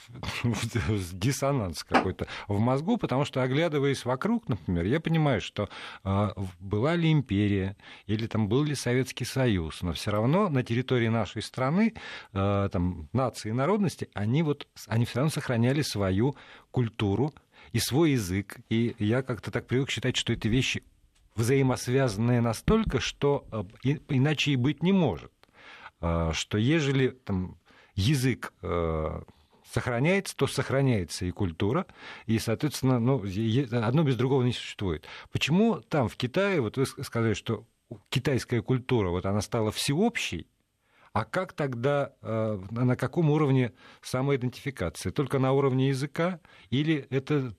диссонанс 1.13 1.83
какой-то 1.83 2.27
в 2.47 2.59
мозгу, 2.59 2.97
потому 2.97 3.25
что, 3.25 3.43
оглядываясь 3.43 4.05
вокруг, 4.05 4.47
например, 4.47 4.85
я 4.85 4.99
понимаю, 4.99 5.41
что 5.41 5.69
э, 6.03 6.29
была 6.59 6.95
ли 6.95 7.11
империя 7.11 7.75
или 8.07 8.25
там 8.27 8.47
был 8.47 8.63
ли 8.63 8.73
Советский 8.73 9.25
Союз, 9.25 9.81
но 9.81 9.93
все 9.93 10.11
равно 10.11 10.49
на 10.49 10.63
территории 10.63 11.09
нашей 11.09 11.41
страны 11.41 11.93
э, 12.33 12.69
там, 12.71 13.09
нации 13.11 13.49
и 13.49 13.53
народности, 13.53 14.09
они, 14.13 14.43
вот, 14.43 14.67
они 14.87 15.05
все 15.05 15.17
равно 15.17 15.31
сохраняли 15.31 15.81
свою 15.81 16.35
культуру 16.71 17.33
и 17.73 17.79
свой 17.79 18.11
язык. 18.11 18.57
И 18.69 18.95
я 18.99 19.21
как-то 19.21 19.51
так 19.51 19.67
привык 19.67 19.89
считать, 19.89 20.15
что 20.15 20.31
эти 20.31 20.47
вещи 20.47 20.83
взаимосвязанные 21.35 22.41
настолько, 22.41 22.99
что 22.99 23.45
э, 23.83 23.97
иначе 24.09 24.51
и 24.51 24.55
быть 24.55 24.83
не 24.83 24.93
может 24.93 25.31
что 26.33 26.57
ежели 26.57 27.09
там, 27.09 27.57
язык 27.95 28.53
э, 28.61 29.21
сохраняется, 29.71 30.35
то 30.35 30.47
сохраняется 30.47 31.25
и 31.25 31.31
культура, 31.31 31.85
и, 32.25 32.37
соответственно, 32.39 32.99
ну, 32.99 33.23
одно 33.71 34.03
без 34.03 34.15
другого 34.15 34.43
не 34.43 34.53
существует. 34.53 35.07
Почему 35.31 35.79
там, 35.81 36.07
в 36.07 36.15
Китае, 36.15 36.61
вот 36.61 36.77
вы 36.77 36.85
сказали, 36.85 37.33
что 37.33 37.65
китайская 38.09 38.61
культура, 38.61 39.09
вот 39.09 39.25
она 39.25 39.41
стала 39.41 39.71
всеобщей, 39.71 40.47
а 41.13 41.23
как 41.23 41.53
тогда, 41.53 42.13
э, 42.21 42.59
на 42.71 42.95
каком 42.97 43.29
уровне 43.29 43.73
самоидентификации? 44.01 45.11
Только 45.11 45.39
на 45.39 45.53
уровне 45.53 45.89
языка 45.89 46.41
или 46.69 47.07
это 47.09 47.53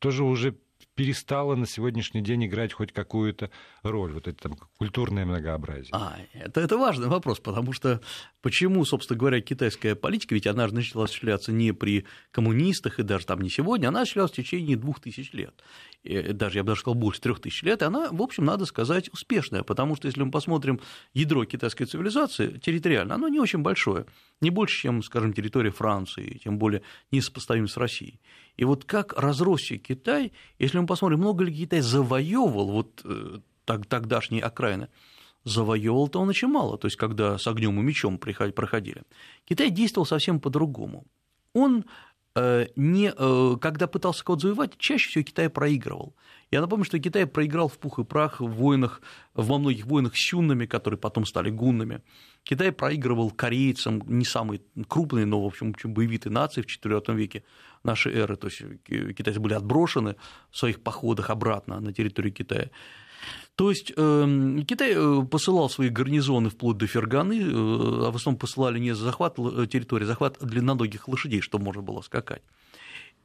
тоже 0.00 0.24
уже 0.24 0.56
перестала 0.98 1.54
на 1.54 1.64
сегодняшний 1.64 2.22
день 2.22 2.46
играть 2.46 2.72
хоть 2.72 2.90
какую-то 2.92 3.52
роль, 3.84 4.12
вот 4.14 4.26
это 4.26 4.48
там 4.48 4.56
культурное 4.78 5.24
многообразие? 5.24 5.90
А, 5.92 6.16
это, 6.32 6.60
это 6.60 6.76
важный 6.76 7.06
вопрос, 7.06 7.38
потому 7.38 7.72
что 7.72 8.00
почему, 8.42 8.84
собственно 8.84 9.18
говоря, 9.18 9.40
китайская 9.40 9.94
политика, 9.94 10.34
ведь 10.34 10.46
она 10.46 10.66
начала 10.68 11.04
осуществляться 11.04 11.52
не 11.52 11.72
при 11.72 12.04
коммунистах 12.30 12.98
и 12.98 13.02
даже 13.02 13.26
там 13.26 13.40
не 13.40 13.50
сегодня, 13.50 13.88
она 13.88 14.02
осуществлялась 14.02 14.32
в 14.32 14.36
течение 14.36 14.76
двух 14.76 15.00
тысяч 15.00 15.32
лет. 15.32 15.62
И 16.04 16.32
даже, 16.32 16.58
я 16.58 16.62
бы 16.62 16.68
даже 16.68 16.80
сказал, 16.80 16.94
больше 16.94 17.20
трех 17.20 17.40
тысяч 17.40 17.62
лет, 17.62 17.82
и 17.82 17.84
она, 17.84 18.08
в 18.10 18.22
общем, 18.22 18.44
надо 18.44 18.64
сказать, 18.64 19.10
успешная, 19.12 19.62
потому 19.62 19.96
что 19.96 20.06
если 20.06 20.22
мы 20.22 20.30
посмотрим 20.30 20.80
ядро 21.14 21.44
китайской 21.44 21.86
цивилизации 21.86 22.58
территориально, 22.58 23.16
оно 23.16 23.28
не 23.28 23.40
очень 23.40 23.60
большое, 23.60 24.06
не 24.40 24.50
больше, 24.50 24.82
чем, 24.82 25.02
скажем, 25.02 25.32
территория 25.32 25.70
Франции, 25.70 26.40
тем 26.42 26.58
более 26.58 26.82
несопоставим 27.10 27.68
с 27.68 27.76
Россией. 27.76 28.20
И 28.56 28.64
вот 28.64 28.84
как 28.84 29.12
разросся 29.18 29.78
Китай, 29.78 30.32
если 30.58 30.78
мы 30.78 30.86
посмотрим, 30.86 31.18
много 31.18 31.44
ли 31.44 31.54
Китай 31.54 31.80
завоевывал 31.80 32.70
вот 32.70 33.02
э, 33.04 33.38
тогдашние 33.64 34.42
окраины, 34.42 34.88
завоевывал-то 35.44 36.20
он 36.20 36.28
очень 36.28 36.48
мало, 36.48 36.78
то 36.78 36.86
есть 36.86 36.96
когда 36.96 37.38
с 37.38 37.46
огнем 37.46 37.78
и 37.80 37.82
мечом 37.82 38.18
проходили. 38.18 39.02
Китай 39.44 39.70
действовал 39.70 40.06
совсем 40.06 40.40
по-другому. 40.40 41.06
Он 41.54 41.84
э, 42.34 42.66
не, 42.76 43.12
э, 43.16 43.56
когда 43.60 43.86
пытался 43.86 44.24
кого-то 44.24 44.42
завоевать, 44.42 44.78
чаще 44.78 45.08
всего 45.08 45.24
Китай 45.24 45.48
проигрывал. 45.48 46.14
Я 46.50 46.60
напомню, 46.60 46.84
что 46.84 46.98
Китай 46.98 47.26
проиграл 47.26 47.68
в 47.68 47.78
пух 47.78 47.98
и 47.98 48.04
прах 48.04 48.40
в 48.40 48.46
войнах, 48.46 49.02
во 49.34 49.58
многих 49.58 49.86
войнах 49.86 50.16
с 50.16 50.32
юннами, 50.32 50.66
которые 50.66 50.98
потом 50.98 51.26
стали 51.26 51.50
гуннами. 51.50 52.02
Китай 52.42 52.72
проигрывал 52.72 53.30
корейцам, 53.30 54.02
не 54.06 54.24
самые 54.24 54.62
крупные, 54.88 55.26
но, 55.26 55.42
в 55.42 55.46
общем, 55.46 55.74
боевитые 55.84 56.32
нации 56.32 56.62
в 56.62 56.66
IV 56.66 57.14
веке 57.14 57.44
нашей 57.84 58.14
эры. 58.14 58.36
То 58.36 58.48
есть 58.48 58.62
китайцы 59.16 59.40
были 59.40 59.54
отброшены 59.54 60.16
в 60.50 60.56
своих 60.56 60.80
походах 60.82 61.28
обратно 61.28 61.80
на 61.80 61.92
территорию 61.92 62.32
Китая. 62.32 62.70
То 63.58 63.70
есть 63.70 63.92
эм, 63.96 64.64
Китай 64.64 64.92
э, 64.94 65.22
посылал 65.28 65.68
свои 65.68 65.88
гарнизоны 65.88 66.48
вплоть 66.48 66.76
до 66.76 66.86
Ферганы, 66.86 67.40
э, 67.40 68.06
а 68.06 68.10
в 68.12 68.14
основном 68.14 68.38
посылали 68.38 68.78
не 68.78 68.94
за 68.94 69.02
захват 69.02 69.34
территории, 69.34 70.04
а 70.04 70.06
захват 70.06 70.36
длинноногих 70.40 71.08
лошадей, 71.08 71.40
чтобы 71.40 71.64
можно 71.64 71.82
было 71.82 72.00
скакать. 72.02 72.42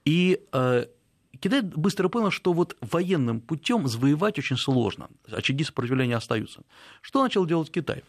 И 0.05 0.39
э, 0.51 0.85
Китай 1.39 1.61
быстро 1.61 2.09
понял, 2.09 2.31
что 2.31 2.51
вот 2.51 2.75
военным 2.81 3.41
путем 3.41 3.87
завоевать 3.87 4.39
очень 4.39 4.57
сложно, 4.57 5.09
очаги 5.29 5.63
сопротивления 5.63 6.15
остаются. 6.15 6.63
Что 7.01 7.21
начал 7.21 7.45
делать 7.45 7.69
Китай? 7.69 8.01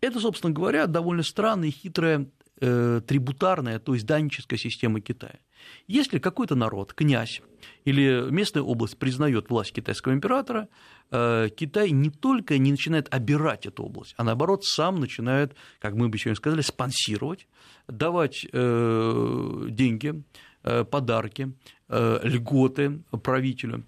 Это, 0.00 0.20
собственно 0.20 0.52
говоря, 0.52 0.86
довольно 0.86 1.24
странная 1.24 1.70
и 1.70 1.72
хитрая 1.72 2.28
э, 2.60 3.00
трибутарная, 3.04 3.80
то 3.80 3.94
есть 3.94 4.06
данническая 4.06 4.56
система 4.56 5.00
Китая. 5.00 5.40
Если 5.88 6.20
какой-то 6.20 6.54
народ, 6.54 6.94
князь 6.94 7.42
или 7.84 8.30
местная 8.30 8.62
область 8.62 8.98
признает 8.98 9.50
власть 9.50 9.72
китайского 9.72 10.12
императора, 10.12 10.68
э, 11.10 11.48
Китай 11.56 11.90
не 11.90 12.10
только 12.10 12.58
не 12.58 12.70
начинает 12.70 13.12
обирать 13.12 13.66
эту 13.66 13.84
область, 13.84 14.14
а 14.16 14.24
наоборот 14.24 14.64
сам 14.64 15.00
начинает, 15.00 15.56
как 15.80 15.94
мы 15.94 16.08
бы 16.08 16.18
сегодня 16.18 16.36
сказали, 16.36 16.60
спонсировать, 16.60 17.46
давать 17.88 18.46
э, 18.52 19.66
деньги, 19.68 20.22
э, 20.62 20.84
подарки, 20.84 21.52
льготы 21.88 23.02
правителю. 23.22 23.84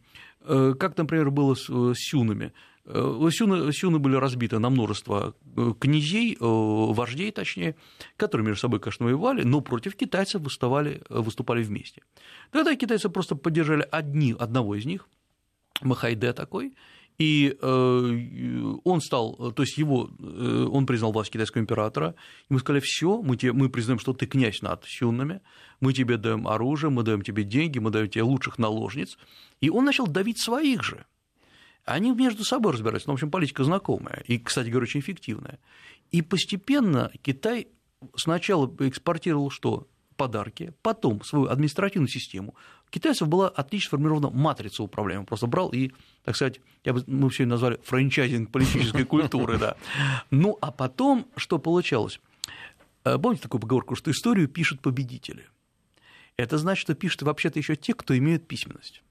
Как, 0.46 0.98
например, 0.98 1.30
было 1.30 1.54
с 1.54 1.94
сюнами. 1.94 2.52
Сюны, 2.86 3.72
сюны 3.72 3.98
были 3.98 4.16
разбиты 4.16 4.58
на 4.58 4.68
множество 4.68 5.34
князей, 5.80 6.36
вождей 6.38 7.30
точнее, 7.30 7.76
которые 8.18 8.46
между 8.46 8.60
собой, 8.60 8.78
конечно, 8.78 9.06
воевали, 9.06 9.42
но 9.42 9.62
против 9.62 9.96
китайцев 9.96 10.42
выступали, 10.42 11.02
выступали 11.08 11.62
вместе. 11.62 12.02
Тогда 12.50 12.76
китайцы 12.76 13.08
просто 13.08 13.36
поддержали 13.36 13.88
одни, 13.90 14.34
одного 14.38 14.74
из 14.74 14.84
них, 14.84 15.08
Махайде 15.80 16.34
такой, 16.34 16.74
и 17.18 17.56
э, 17.60 18.74
он 18.84 19.00
стал, 19.00 19.52
то 19.52 19.62
есть 19.62 19.78
его, 19.78 20.10
э, 20.18 20.68
он 20.70 20.84
признал 20.84 21.12
власть 21.12 21.30
китайского 21.30 21.62
императора, 21.62 22.16
и 22.48 22.54
мы 22.54 22.58
сказали, 22.58 22.82
все, 22.84 23.22
мы, 23.22 23.36
тебе, 23.36 23.52
мы 23.52 23.68
признаем, 23.68 24.00
что 24.00 24.12
ты 24.12 24.26
князь 24.26 24.62
над 24.62 24.84
сюннами, 24.84 25.40
мы 25.80 25.92
тебе 25.92 26.16
даем 26.16 26.48
оружие, 26.48 26.90
мы 26.90 27.04
даем 27.04 27.22
тебе 27.22 27.44
деньги, 27.44 27.78
мы 27.78 27.90
даем 27.90 28.08
тебе 28.08 28.24
лучших 28.24 28.58
наложниц, 28.58 29.16
и 29.60 29.70
он 29.70 29.84
начал 29.84 30.08
давить 30.08 30.42
своих 30.42 30.82
же. 30.82 31.06
Они 31.84 32.12
между 32.12 32.44
собой 32.44 32.72
разбираются, 32.72 33.08
ну, 33.08 33.14
в 33.14 33.16
общем, 33.16 33.30
политика 33.30 33.64
знакомая, 33.64 34.22
и, 34.26 34.38
кстати 34.38 34.68
говоря, 34.68 34.84
очень 34.84 35.00
эффективная. 35.00 35.58
И 36.10 36.22
постепенно 36.22 37.10
Китай 37.22 37.68
сначала 38.16 38.72
экспортировал 38.80 39.50
что? 39.50 39.86
подарки, 40.16 40.72
потом 40.82 41.22
свою 41.22 41.46
административную 41.46 42.08
систему. 42.08 42.54
У 42.86 42.90
китайцев 42.90 43.28
была 43.28 43.48
отлично 43.48 43.88
сформирована 43.88 44.30
матрица 44.30 44.82
управления. 44.82 45.24
просто 45.24 45.46
брал 45.46 45.70
и, 45.70 45.92
так 46.24 46.36
сказать, 46.36 46.60
я 46.84 46.92
бы, 46.92 47.02
мы 47.06 47.28
все 47.30 47.46
назвали 47.46 47.80
франчайзинг 47.82 48.50
политической 48.50 49.04
культуры, 49.04 49.58
да. 49.58 49.76
Ну, 50.30 50.56
а 50.60 50.70
потом 50.70 51.26
что 51.36 51.58
получалось? 51.58 52.20
Э, 53.04 53.18
помните 53.18 53.42
такую 53.42 53.60
поговорку, 53.60 53.96
что 53.96 54.10
историю 54.10 54.48
пишут 54.48 54.80
победители? 54.80 55.48
Это 56.36 56.58
значит, 56.58 56.82
что 56.82 56.94
пишут 56.94 57.22
вообще-то 57.22 57.58
еще 57.58 57.76
те, 57.76 57.94
кто 57.94 58.16
имеет 58.16 58.46
письменность. 58.46 59.02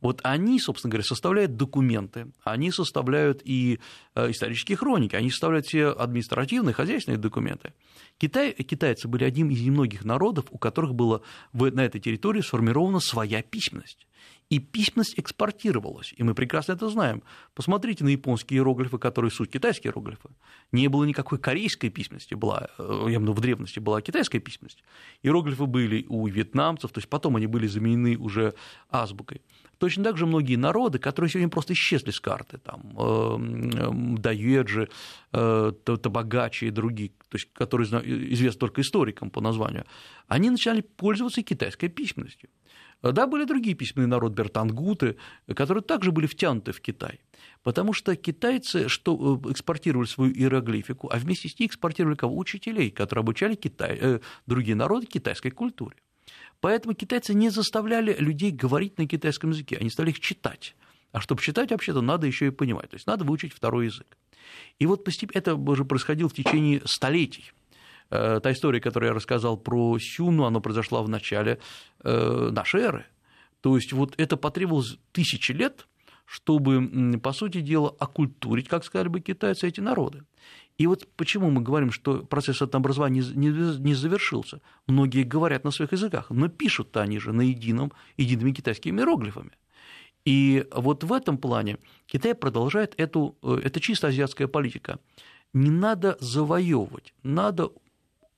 Вот 0.00 0.20
они, 0.22 0.58
собственно 0.58 0.90
говоря, 0.90 1.04
составляют 1.04 1.56
документы, 1.56 2.32
они 2.42 2.70
составляют 2.70 3.42
и 3.44 3.80
э, 4.14 4.30
исторические 4.30 4.76
хроники, 4.76 5.14
они 5.14 5.30
составляют 5.30 5.66
все 5.66 5.88
административные, 5.88 6.74
хозяйственные 6.74 7.18
документы. 7.18 7.74
Китай, 8.18 8.52
китайцы 8.52 9.08
были 9.08 9.24
одним 9.24 9.50
из 9.50 9.60
немногих 9.60 10.04
народов, 10.04 10.46
у 10.50 10.58
которых 10.58 10.94
была 10.94 11.20
на 11.52 11.84
этой 11.84 12.00
территории 12.00 12.40
сформирована 12.40 13.00
своя 13.00 13.42
письменность 13.42 14.06
и 14.50 14.58
письменность 14.58 15.14
экспортировалась, 15.16 16.12
и 16.16 16.22
мы 16.24 16.34
прекрасно 16.34 16.72
это 16.72 16.88
знаем. 16.88 17.22
Посмотрите 17.54 18.02
на 18.04 18.08
японские 18.08 18.58
иероглифы, 18.58 18.98
которые 18.98 19.30
суть 19.30 19.50
китайские 19.50 19.90
иероглифы. 19.90 20.28
Не 20.72 20.88
было 20.88 21.04
никакой 21.04 21.38
корейской 21.38 21.88
письменности, 21.88 22.34
была, 22.34 22.68
э, 22.76 23.06
я 23.08 23.18
виду, 23.18 23.32
в 23.32 23.40
древности 23.40 23.78
была 23.78 24.02
китайская 24.02 24.40
письменность. 24.40 24.82
Иероглифы 25.22 25.66
были 25.66 26.04
у 26.08 26.26
вьетнамцев, 26.26 26.90
то 26.90 26.98
есть 26.98 27.08
потом 27.08 27.36
они 27.36 27.46
были 27.46 27.68
заменены 27.68 28.16
уже 28.16 28.54
азбукой. 28.90 29.40
Точно 29.80 30.04
так 30.04 30.18
же 30.18 30.26
многие 30.26 30.56
народы, 30.56 30.98
которые 30.98 31.30
сегодня 31.30 31.48
просто 31.48 31.72
исчезли 31.72 32.10
с 32.10 32.20
карты, 32.20 32.58
там, 32.58 32.82
э, 32.98 34.18
Даюэджи, 34.18 34.88
э, 35.32 35.72
Табагачи 35.84 36.66
и 36.66 36.70
другие, 36.70 37.08
то 37.08 37.36
есть, 37.38 37.48
которые 37.54 37.86
известны 38.32 38.58
только 38.58 38.82
историкам 38.82 39.30
по 39.30 39.40
названию, 39.40 39.84
они 40.28 40.50
начали 40.50 40.82
пользоваться 40.82 41.42
китайской 41.42 41.88
письменностью. 41.88 42.50
Да, 43.02 43.26
были 43.26 43.44
другие 43.46 43.74
письменные 43.74 44.08
народы, 44.08 44.34
бертангуты, 44.34 45.16
которые 45.56 45.82
также 45.82 46.12
были 46.12 46.26
втянуты 46.26 46.72
в 46.72 46.80
Китай. 46.82 47.20
Потому 47.62 47.94
что 47.94 48.14
китайцы 48.16 48.88
что, 48.88 49.40
э, 49.46 49.50
экспортировали 49.50 50.06
свою 50.06 50.34
иероглифику, 50.34 51.08
а 51.10 51.16
вместе 51.16 51.48
с 51.48 51.58
ней 51.58 51.66
экспортировали 51.68 52.16
кого? 52.16 52.36
Учителей, 52.36 52.90
которые 52.90 53.22
обучали 53.22 53.54
Китай, 53.54 53.98
э, 53.98 54.20
другие 54.46 54.76
народы 54.76 55.06
китайской 55.06 55.50
культуре. 55.50 55.96
Поэтому 56.60 56.94
китайцы 56.94 57.34
не 57.34 57.50
заставляли 57.50 58.14
людей 58.18 58.50
говорить 58.50 58.98
на 58.98 59.06
китайском 59.06 59.50
языке, 59.50 59.76
они 59.80 59.90
стали 59.90 60.10
их 60.10 60.20
читать. 60.20 60.74
А 61.12 61.20
чтобы 61.20 61.42
читать, 61.42 61.70
вообще-то, 61.70 62.02
надо 62.02 62.26
еще 62.26 62.48
и 62.48 62.50
понимать. 62.50 62.90
То 62.90 62.96
есть 62.96 63.06
надо 63.06 63.24
выучить 63.24 63.52
второй 63.52 63.86
язык. 63.86 64.16
И 64.78 64.86
вот 64.86 65.04
постепенно 65.04 65.38
это 65.38 65.54
уже 65.54 65.84
происходило 65.84 66.28
в 66.28 66.34
течение 66.34 66.82
столетий. 66.84 67.52
Э, 68.10 68.40
та 68.42 68.52
история, 68.52 68.80
которую 68.80 69.08
я 69.08 69.14
рассказал 69.14 69.56
про 69.56 69.96
Сюну, 69.98 70.44
она 70.44 70.60
произошла 70.60 71.02
в 71.02 71.08
начале 71.08 71.58
э, 72.02 72.50
нашей 72.52 72.82
эры. 72.82 73.06
То 73.60 73.76
есть 73.76 73.92
вот 73.92 74.14
это 74.18 74.36
потребовалось 74.36 74.98
тысячи 75.12 75.52
лет, 75.52 75.86
чтобы, 76.24 77.18
по 77.20 77.32
сути 77.32 77.60
дела, 77.60 77.94
оккультурить, 77.98 78.68
как 78.68 78.84
сказали 78.84 79.08
бы 79.08 79.20
китайцы, 79.20 79.66
эти 79.66 79.80
народы. 79.80 80.22
И 80.80 80.86
вот 80.86 81.06
почему 81.14 81.50
мы 81.50 81.60
говорим, 81.60 81.92
что 81.92 82.20
процесс 82.20 82.62
этнообразования 82.62 83.22
не 83.34 83.92
завершился. 83.92 84.62
Многие 84.86 85.24
говорят 85.24 85.62
на 85.62 85.72
своих 85.72 85.92
языках, 85.92 86.30
но 86.30 86.48
пишут-то 86.48 87.02
они 87.02 87.18
же 87.18 87.34
на 87.34 87.42
едином, 87.42 87.92
едиными 88.16 88.52
китайскими 88.52 88.98
иероглифами. 88.98 89.50
И 90.24 90.64
вот 90.72 91.04
в 91.04 91.12
этом 91.12 91.36
плане 91.36 91.76
Китай 92.06 92.34
продолжает 92.34 92.94
эту, 92.96 93.36
э, 93.42 93.60
это 93.62 93.78
чисто 93.78 94.06
азиатская 94.06 94.48
политика. 94.48 95.00
Не 95.52 95.68
надо 95.68 96.16
завоевывать, 96.18 97.12
надо 97.22 97.72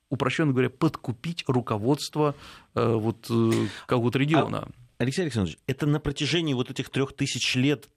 упрощенно 0.09 0.51
говоря, 0.51 0.69
подкупить 0.69 1.45
руководство 1.47 2.35
э, 2.75 2.93
вот, 2.93 3.25
э, 3.29 3.51
какого-то 3.85 4.19
региона. 4.19 4.67
А, 4.67 4.71
Алексей 4.97 5.21
Александрович, 5.21 5.59
это 5.65 5.85
на 5.85 6.01
протяжении 6.01 6.53
вот 6.53 6.69
этих 6.69 6.89
трех 6.89 7.15
тысяч 7.15 7.55
лет 7.55 7.87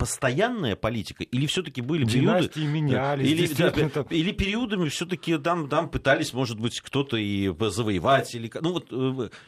постоянная 0.00 0.76
политика, 0.76 1.24
или 1.24 1.44
все-таки 1.44 1.82
были 1.82 2.04
Династии 2.04 2.48
периоды... 2.54 2.72
менялись, 2.72 3.28
или, 3.28 3.52
да, 3.52 4.04
или 4.08 4.32
периодами 4.32 4.88
все-таки 4.88 5.36
там, 5.36 5.68
там 5.68 5.90
пытались, 5.90 6.32
может 6.32 6.58
быть, 6.58 6.80
кто-то 6.80 7.18
и 7.18 7.54
завоевать, 7.68 8.34
или, 8.34 8.50
ну, 8.62 8.72
вот, 8.72 8.90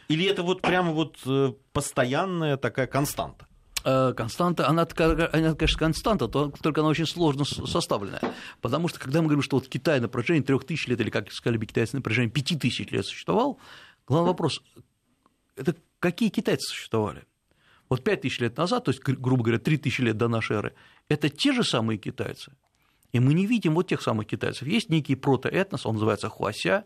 или 0.08 0.26
это 0.26 0.42
вот 0.42 0.60
прямо 0.60 0.92
вот 0.92 1.16
постоянная 1.72 2.58
такая 2.58 2.86
константа? 2.86 3.46
Э, 3.82 4.12
константа, 4.14 4.68
она, 4.68 4.86
она, 5.32 5.54
конечно, 5.54 5.78
константа, 5.78 6.28
только 6.28 6.82
она 6.82 6.90
очень 6.90 7.06
сложно 7.06 7.46
составленная. 7.46 8.20
Потому 8.60 8.88
что, 8.88 9.00
когда 9.00 9.22
мы 9.22 9.28
говорим, 9.28 9.42
что 9.42 9.56
вот 9.56 9.68
Китай 9.68 10.00
на 10.00 10.08
протяжении 10.08 10.42
трех 10.42 10.64
тысяч 10.66 10.86
лет, 10.86 11.00
или, 11.00 11.08
как 11.08 11.32
сказали 11.32 11.56
бы 11.56 11.64
китайцы, 11.64 11.96
на 11.96 12.02
протяжении 12.02 12.30
пяти 12.30 12.56
тысяч 12.56 12.90
лет 12.90 13.06
существовал, 13.06 13.58
главный 14.06 14.28
вопрос– 14.28 14.62
это 15.56 15.76
какие 15.98 16.28
китайцы 16.28 16.68
существовали? 16.68 17.24
Вот 17.92 18.04
пять 18.04 18.22
тысяч 18.22 18.40
лет 18.40 18.56
назад, 18.56 18.84
то 18.84 18.90
есть, 18.90 19.02
грубо 19.02 19.42
говоря, 19.42 19.58
три 19.58 19.76
тысячи 19.76 20.00
лет 20.00 20.16
до 20.16 20.28
нашей 20.28 20.56
эры, 20.56 20.74
это 21.08 21.28
те 21.28 21.52
же 21.52 21.62
самые 21.62 21.98
китайцы. 21.98 22.52
И 23.12 23.20
мы 23.20 23.34
не 23.34 23.46
видим 23.46 23.74
вот 23.74 23.88
тех 23.88 24.00
самых 24.00 24.26
китайцев. 24.26 24.66
Есть 24.66 24.88
некий 24.88 25.14
протоэтнос, 25.14 25.84
он 25.84 25.94
называется 25.94 26.30
хуася, 26.30 26.84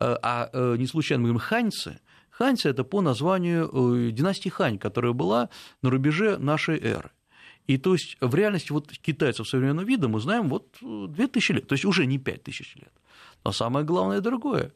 э, 0.00 0.16
а 0.22 0.48
э, 0.52 0.76
не 0.78 0.86
случайно 0.86 1.22
мы 1.22 1.28
говорим 1.30 1.48
ханьцы– 1.48 1.98
Ханьцы– 2.38 2.68
это 2.70 2.84
по 2.84 3.00
названию 3.00 3.70
э, 3.72 4.10
династии 4.12 4.50
Хань, 4.50 4.78
которая 4.78 5.12
была 5.12 5.48
на 5.82 5.90
рубеже 5.90 6.36
нашей 6.36 6.78
эры. 6.78 7.10
И 7.66 7.78
то 7.78 7.94
есть 7.94 8.16
в 8.20 8.34
реальности 8.34 8.72
вот 8.72 8.92
китайцев 8.92 9.48
современного 9.48 9.86
вида 9.86 10.08
мы 10.08 10.20
знаем 10.20 10.48
вот 10.48 10.76
2000 10.80 11.52
лет, 11.52 11.66
то 11.66 11.72
есть 11.72 11.84
уже 11.84 12.06
не 12.06 12.18
5000 12.18 12.76
лет. 12.76 12.92
Но 13.44 13.52
самое 13.52 13.86
главное 13.86 14.20
другое. 14.20 14.72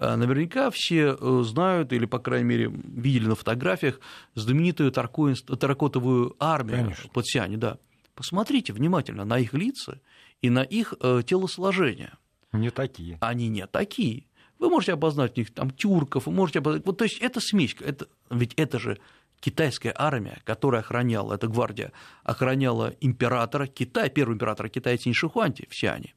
А 0.00 0.16
наверняка 0.16 0.70
все 0.70 1.16
э, 1.18 1.42
знают, 1.44 1.92
или, 1.92 2.06
по 2.06 2.18
крайней 2.18 2.46
мере, 2.46 2.72
видели 2.72 3.26
на 3.26 3.34
фотографиях 3.34 4.00
знаменитую 4.34 4.92
таракотовую 4.92 6.36
армию 6.38 6.78
Конечно. 6.78 7.10
Платсиане, 7.10 7.56
да. 7.56 7.78
Посмотрите 8.14 8.72
внимательно 8.72 9.24
на 9.24 9.38
их 9.38 9.54
лица 9.54 10.00
и 10.40 10.50
на 10.50 10.62
их 10.62 10.94
э, 11.00 11.22
телосложение. 11.26 12.14
Не 12.52 12.70
такие. 12.70 13.18
Они 13.20 13.48
не 13.48 13.66
такие. 13.66 14.26
Вы 14.58 14.70
можете 14.70 14.92
обознать 14.92 15.36
них 15.36 15.52
там 15.52 15.70
тюрков, 15.70 16.26
вы 16.26 16.32
можете 16.32 16.60
обознать. 16.60 16.84
Вот, 16.86 16.98
то 16.98 17.04
есть 17.04 17.18
это 17.18 17.40
смесь. 17.40 17.76
Это, 17.80 18.08
ведь 18.30 18.54
это 18.54 18.78
же 18.78 18.98
китайская 19.40 19.94
армия, 19.96 20.40
которая 20.44 20.80
охраняла, 20.80 21.34
эта 21.34 21.46
гвардия, 21.46 21.92
охраняла 22.24 22.94
императора 23.00 23.66
Китая, 23.66 24.08
первого 24.08 24.34
императора 24.34 24.68
Китая 24.68 24.96
Цинь 24.96 25.14
Шихуанти, 25.14 25.66
все 25.70 25.90
они. 25.90 26.14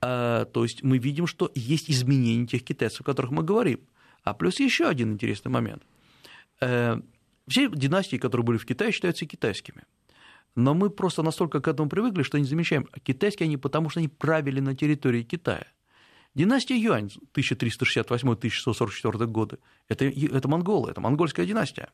А, 0.00 0.44
то 0.46 0.62
есть 0.62 0.82
мы 0.82 0.98
видим, 0.98 1.26
что 1.26 1.50
есть 1.54 1.90
изменения 1.90 2.46
тех 2.46 2.64
китайцев, 2.64 3.00
о 3.00 3.04
которых 3.04 3.30
мы 3.30 3.42
говорим. 3.42 3.80
А 4.22 4.34
плюс 4.34 4.60
еще 4.60 4.86
один 4.86 5.12
интересный 5.12 5.50
момент. 5.50 5.82
Э, 6.60 7.00
все 7.46 7.68
династии, 7.68 8.16
которые 8.16 8.44
были 8.44 8.58
в 8.58 8.66
Китае, 8.66 8.92
считаются 8.92 9.26
китайскими. 9.26 9.84
Но 10.54 10.74
мы 10.74 10.90
просто 10.90 11.22
настолько 11.22 11.60
к 11.60 11.68
этому 11.68 11.88
привыкли, 11.88 12.22
что 12.22 12.38
не 12.38 12.44
замечаем, 12.44 12.88
китайские 13.02 13.46
они 13.46 13.56
потому, 13.56 13.90
что 13.90 14.00
они 14.00 14.08
правили 14.08 14.60
на 14.60 14.74
территории 14.74 15.22
Китая. 15.22 15.66
Династия 16.34 16.76
Юань 16.76 17.10
1368-1144 17.34 19.26
годы 19.26 19.58
это, 19.88 20.04
это 20.04 20.48
монголы, 20.48 20.90
это 20.90 21.00
монгольская 21.00 21.46
династия, 21.46 21.90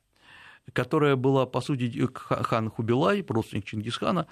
которая 0.73 1.17
была, 1.17 1.47
по 1.47 1.61
сути, 1.61 2.09
хан 2.13 2.71
Хубилай, 2.71 3.25
родственник 3.27 3.65
Чингисхана. 3.65 4.27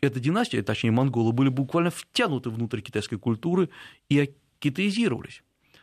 Эта 0.00 0.20
династия, 0.20 0.62
точнее, 0.62 0.90
монголы 0.90 1.32
были 1.32 1.48
буквально 1.48 1.90
втянуты 1.90 2.50
внутрь 2.50 2.80
китайской 2.80 3.16
культуры 3.16 3.70
и 4.08 4.34
китаизировались. 4.58 5.42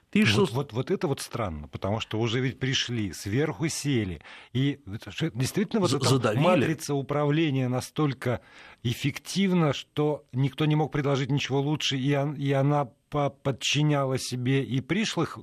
1600... 0.10 0.49
Вот, 0.51 0.56
вот, 0.56 0.73
вот 0.73 0.91
это 0.91 1.08
вот 1.08 1.19
странно, 1.19 1.67
потому 1.67 1.99
что 1.99 2.19
уже 2.19 2.39
ведь 2.39 2.60
пришли, 2.60 3.12
сверху 3.12 3.67
сели, 3.67 4.21
и 4.53 4.80
действительно 5.34 5.82
вот 5.82 5.93
эта 5.93 6.08
Задавили. 6.08 6.41
матрица 6.41 6.93
управления 6.93 7.67
настолько 7.67 8.39
эффективна, 8.84 9.73
что 9.73 10.25
никто 10.32 10.65
не 10.65 10.75
мог 10.75 10.93
предложить 10.93 11.30
ничего 11.30 11.60
лучше, 11.60 11.97
и, 11.97 12.17
и 12.38 12.51
она 12.53 12.86
подчиняла 13.10 14.17
себе 14.17 14.63
и 14.63 14.80
пришлых 14.82 15.39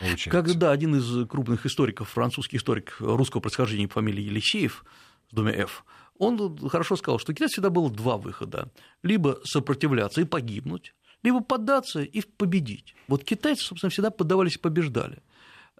Получается. 0.00 0.30
Когда 0.30 0.72
один 0.72 0.96
из 0.96 1.28
крупных 1.28 1.64
историков, 1.64 2.08
французский 2.08 2.56
историк 2.56 2.96
русского 2.98 3.40
происхождения 3.40 3.86
по 3.86 3.94
фамилии 3.94 4.24
Елисеев 4.24 4.84
с 5.30 5.34
двумя 5.34 5.52
«Ф», 5.52 5.84
он 6.18 6.58
хорошо 6.68 6.96
сказал, 6.96 7.18
что 7.18 7.32
у 7.32 7.34
Китая 7.34 7.48
всегда 7.48 7.70
было 7.70 7.90
два 7.90 8.16
выхода. 8.16 8.70
Либо 9.02 9.38
сопротивляться 9.44 10.20
и 10.20 10.24
погибнуть, 10.24 10.94
либо 11.22 11.40
поддаться 11.40 12.02
и 12.02 12.22
победить. 12.22 12.94
Вот 13.08 13.24
китайцы, 13.24 13.64
собственно, 13.64 13.90
всегда 13.90 14.10
поддавались 14.10 14.56
и 14.56 14.58
побеждали. 14.58 15.22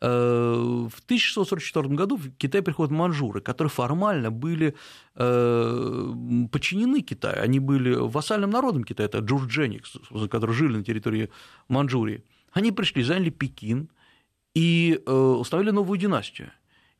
Э, 0.03 0.89
в 0.91 1.01
1644 1.07 1.89
году 1.89 2.17
в 2.17 2.31
Китай 2.37 2.61
приходят 2.61 2.93
манжуры, 2.93 3.41
которые 3.41 3.71
формально 3.71 4.31
были 4.31 4.75
э, 5.15 6.15
подчинены 6.53 7.01
Китаю, 7.01 7.43
они 7.43 7.61
были 7.61 7.95
вассальным 7.95 8.51
народом 8.51 8.85
Китая, 8.85 9.07
это 9.07 9.19
джурдженик, 9.19 9.85
которые 10.31 10.55
жили 10.55 10.77
на 10.77 10.85
территории 10.85 11.31
Манчжурии. 11.69 12.25
Они 12.53 12.73
пришли, 12.73 13.03
заняли 13.03 13.31
Пекин 13.31 13.89
и 14.55 15.01
э, 15.07 15.11
установили 15.13 15.71
новую 15.71 15.99
династию. 15.99 16.51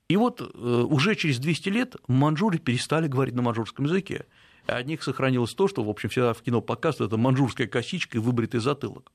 И 0.09 0.17
вот 0.17 0.41
уже 0.41 1.17
через 1.17 1.39
200 1.39 1.69
лет 1.69 1.97
манжуры 2.07 2.59
перестали 2.59 3.09
говорить 3.09 3.35
на 3.35 3.43
манжурском 3.43 3.87
языке. 3.87 4.27
От 4.67 4.87
них 4.87 5.03
сохранилось 5.03 5.55
то, 5.55 5.69
что, 5.69 5.83
в 5.85 5.89
общем, 5.89 6.09
всегда 6.09 6.33
в 6.33 6.43
кино 6.43 6.61
показывают, 6.61 7.13
это 7.13 7.21
манжурская 7.21 7.67
косичка 7.67 8.19
и 8.19 8.21
выбритый 8.21 8.61
затылок. 8.61 9.13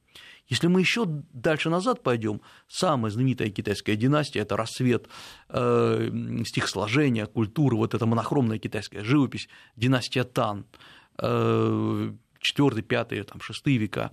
Если 0.47 0.67
мы 0.67 0.79
еще 0.79 1.05
дальше 1.05 1.69
назад 1.69 2.03
пойдем, 2.03 2.41
самая 2.67 3.11
знаменитая 3.11 3.49
китайская 3.49 3.95
династия– 3.95 4.39
это 4.41 4.57
рассвет 4.57 5.07
э, 5.49 6.09
стихосложения, 6.45 7.25
культуры, 7.25 7.75
вот 7.77 7.93
эта 7.93 8.05
монохромная 8.05 8.59
китайская 8.59 9.03
живопись, 9.03 9.49
династия 9.75 10.23
Тан, 10.23 10.65
э, 11.17 12.13
4, 12.39 12.81
5, 12.81 13.27
там, 13.27 13.41
6 13.41 13.67
века 13.67 14.11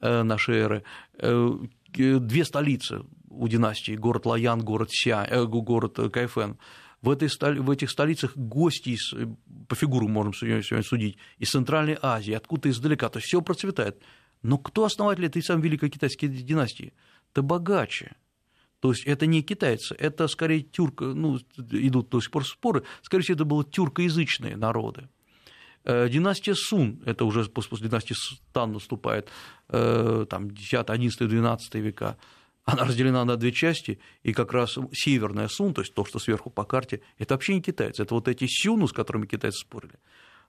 э, 0.00 0.22
нашей 0.22 0.56
эры, 0.56 0.84
э, 1.18 1.50
две 1.92 2.44
столицы 2.44 3.02
у 3.30 3.48
династии, 3.48 3.96
город 3.96 4.26
Лаян, 4.26 4.60
город, 4.60 4.90
Ся, 4.90 5.24
э, 5.24 5.44
город 5.46 5.98
Кайфен– 6.12 6.58
в, 7.02 7.10
этой, 7.10 7.28
в 7.60 7.70
этих 7.70 7.90
столицах 7.90 8.36
гости, 8.36 8.90
из, 8.90 9.14
по 9.68 9.74
фигуру 9.74 10.08
можем 10.08 10.34
сегодня, 10.34 10.82
судить, 10.82 11.16
из 11.38 11.50
Центральной 11.50 11.98
Азии, 12.00 12.34
откуда 12.34 12.68
издалека, 12.68 13.08
то 13.08 13.18
есть 13.18 13.28
все 13.28 13.40
процветает. 13.40 14.00
Но 14.42 14.58
кто 14.58 14.84
основатель 14.84 15.26
этой 15.26 15.42
самой 15.42 15.62
Великой 15.62 15.90
Китайской 15.90 16.28
династии? 16.28 16.92
Это 17.32 17.42
богаче. 17.42 18.16
То 18.80 18.90
есть 18.90 19.06
это 19.06 19.26
не 19.26 19.42
китайцы, 19.42 19.94
это 19.94 20.26
скорее 20.26 20.62
тюрк, 20.62 21.02
ну, 21.02 21.38
идут 21.58 22.08
до 22.08 22.20
сих 22.20 22.30
пор 22.30 22.46
споры, 22.46 22.84
скорее 23.02 23.22
всего, 23.22 23.34
это 23.34 23.44
были 23.44 23.64
тюркоязычные 23.64 24.56
народы. 24.56 25.08
Э, 25.84 26.08
династия 26.08 26.54
Сун, 26.54 27.02
это 27.04 27.26
уже 27.26 27.44
после 27.44 27.76
династии 27.78 28.14
Стан 28.14 28.72
наступает, 28.72 29.28
э, 29.68 30.24
там 30.30 30.50
10, 30.50 30.88
11, 30.88 31.28
12 31.28 31.74
века, 31.74 32.16
она 32.64 32.84
разделена 32.84 33.24
на 33.24 33.36
две 33.36 33.52
части, 33.52 33.98
и 34.22 34.32
как 34.32 34.52
раз 34.52 34.78
северная 34.92 35.48
Сун, 35.48 35.74
то 35.74 35.80
есть 35.80 35.94
то, 35.94 36.04
что 36.04 36.18
сверху 36.18 36.50
по 36.50 36.64
карте, 36.64 37.00
это 37.18 37.34
вообще 37.34 37.54
не 37.54 37.62
китайцы, 37.62 38.02
это 38.02 38.14
вот 38.14 38.28
эти 38.28 38.46
сюну, 38.48 38.86
с 38.86 38.92
которыми 38.92 39.26
китайцы 39.26 39.60
спорили. 39.60 39.98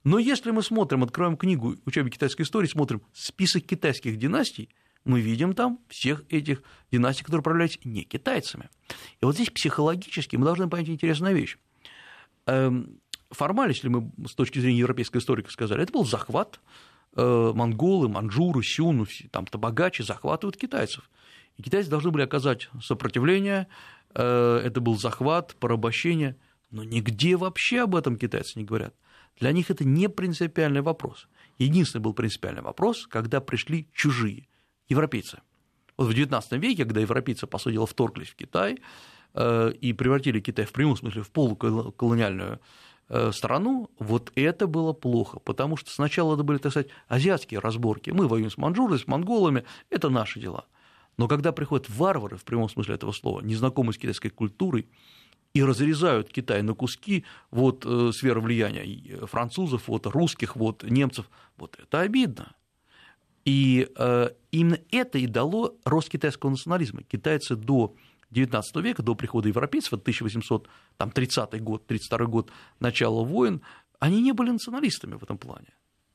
Но 0.04 0.18
если 0.18 0.50
мы 0.50 0.62
смотрим, 0.62 1.02
откроем 1.02 1.36
книгу 1.36 1.76
учебник 1.86 2.14
китайской 2.14 2.42
истории, 2.42 2.66
смотрим 2.66 3.02
список 3.12 3.64
китайских 3.64 4.18
династий, 4.18 4.68
мы 5.04 5.20
видим 5.20 5.54
там 5.54 5.80
всех 5.88 6.24
этих 6.28 6.62
династий, 6.90 7.24
которые 7.24 7.40
управлялись 7.40 7.78
не 7.84 8.04
китайцами. 8.04 8.68
И 9.20 9.24
вот 9.24 9.34
здесь 9.34 9.50
психологически 9.50 10.36
мы 10.36 10.44
должны 10.44 10.68
понять 10.68 10.88
интересную 10.88 11.34
вещь. 11.34 11.56
Эм, 12.46 13.00
формально, 13.30 13.72
если 13.72 13.88
мы 13.88 14.12
с 14.28 14.34
точки 14.34 14.58
зрения 14.58 14.78
европейской 14.78 15.18
историка 15.18 15.50
сказали, 15.50 15.82
это 15.82 15.92
был 15.92 16.04
захват, 16.04 16.60
э, 17.16 17.52
монголы, 17.54 18.08
манжуры, 18.08 18.62
сюну, 18.62 19.06
там-то 19.30 19.58
богаче 19.58 20.04
захватывают 20.04 20.56
китайцев– 20.56 21.08
и 21.56 21.62
китайцы 21.62 21.90
должны 21.90 22.10
были 22.10 22.22
оказать 22.22 22.68
сопротивление, 22.80 23.68
это 24.14 24.80
был 24.80 24.98
захват, 24.98 25.56
порабощение, 25.58 26.36
но 26.70 26.84
нигде 26.84 27.36
вообще 27.36 27.80
об 27.80 27.96
этом 27.96 28.16
китайцы 28.16 28.58
не 28.58 28.64
говорят. 28.64 28.94
Для 29.40 29.52
них 29.52 29.70
это 29.70 29.84
не 29.84 30.08
принципиальный 30.08 30.82
вопрос. 30.82 31.28
Единственный 31.58 32.02
был 32.02 32.12
принципиальный 32.12 32.60
вопрос, 32.60 33.06
когда 33.06 33.40
пришли 33.40 33.88
чужие, 33.94 34.48
европейцы. 34.88 35.40
Вот 35.96 36.08
в 36.08 36.10
XIX 36.10 36.58
веке, 36.58 36.84
когда 36.84 37.00
европейцы, 37.00 37.46
по 37.46 37.58
сути 37.58 37.74
дела, 37.74 37.86
вторглись 37.86 38.28
в 38.28 38.36
Китай 38.36 38.78
и 39.34 39.94
превратили 39.96 40.40
Китай 40.40 40.66
в 40.66 40.72
прямом 40.72 40.96
смысле 40.96 41.22
в 41.22 41.30
полуколониальную 41.30 42.60
Э, 43.14 43.30
страну, 43.30 43.90
вот 43.98 44.32
это 44.36 44.66
было 44.66 44.94
плохо, 44.94 45.38
потому 45.38 45.76
что 45.76 45.90
сначала 45.90 46.32
это 46.34 46.44
были, 46.44 46.56
так 46.56 46.72
сказать, 46.72 46.88
азиатские 47.08 47.60
разборки. 47.60 48.08
Мы 48.08 48.26
воюем 48.26 48.50
с 48.50 48.56
манжурами, 48.56 48.96
с 48.96 49.06
монголами, 49.06 49.64
это 49.90 50.08
наши 50.08 50.40
дела. 50.40 50.64
Но 51.16 51.28
когда 51.28 51.52
приходят 51.52 51.88
варвары, 51.90 52.36
в 52.36 52.44
прямом 52.44 52.68
смысле 52.68 52.94
этого 52.94 53.12
слова, 53.12 53.40
незнакомые 53.40 53.92
с 53.92 53.98
китайской 53.98 54.30
культурой, 54.30 54.88
и 55.54 55.62
разрезают 55.62 56.32
Китай 56.32 56.62
на 56.62 56.74
куски, 56.74 57.24
вот 57.50 57.84
э, 57.84 57.88
влияния 57.88 59.26
французов, 59.26 59.88
вот 59.88 60.06
русских, 60.06 60.56
вот 60.56 60.82
немцев, 60.82 61.28
вот 61.58 61.78
это 61.78 62.00
обидно. 62.00 62.54
И 63.44 63.88
э, 63.96 64.30
именно 64.50 64.78
это 64.90 65.18
и 65.18 65.26
дало 65.26 65.74
рост 65.84 66.08
китайского 66.08 66.50
национализма. 66.50 67.02
Китайцы 67.02 67.56
до 67.56 67.94
XIX 68.30 68.62
века, 68.76 69.02
до 69.02 69.14
прихода 69.14 69.48
европейцев, 69.48 69.92
1830 69.94 71.62
год, 71.62 71.86
32 71.86 72.26
год, 72.26 72.50
начало 72.80 73.24
войн, 73.24 73.60
они 73.98 74.22
не 74.22 74.32
были 74.32 74.50
националистами 74.50 75.16
в 75.16 75.22
этом 75.22 75.38
плане. 75.38 75.68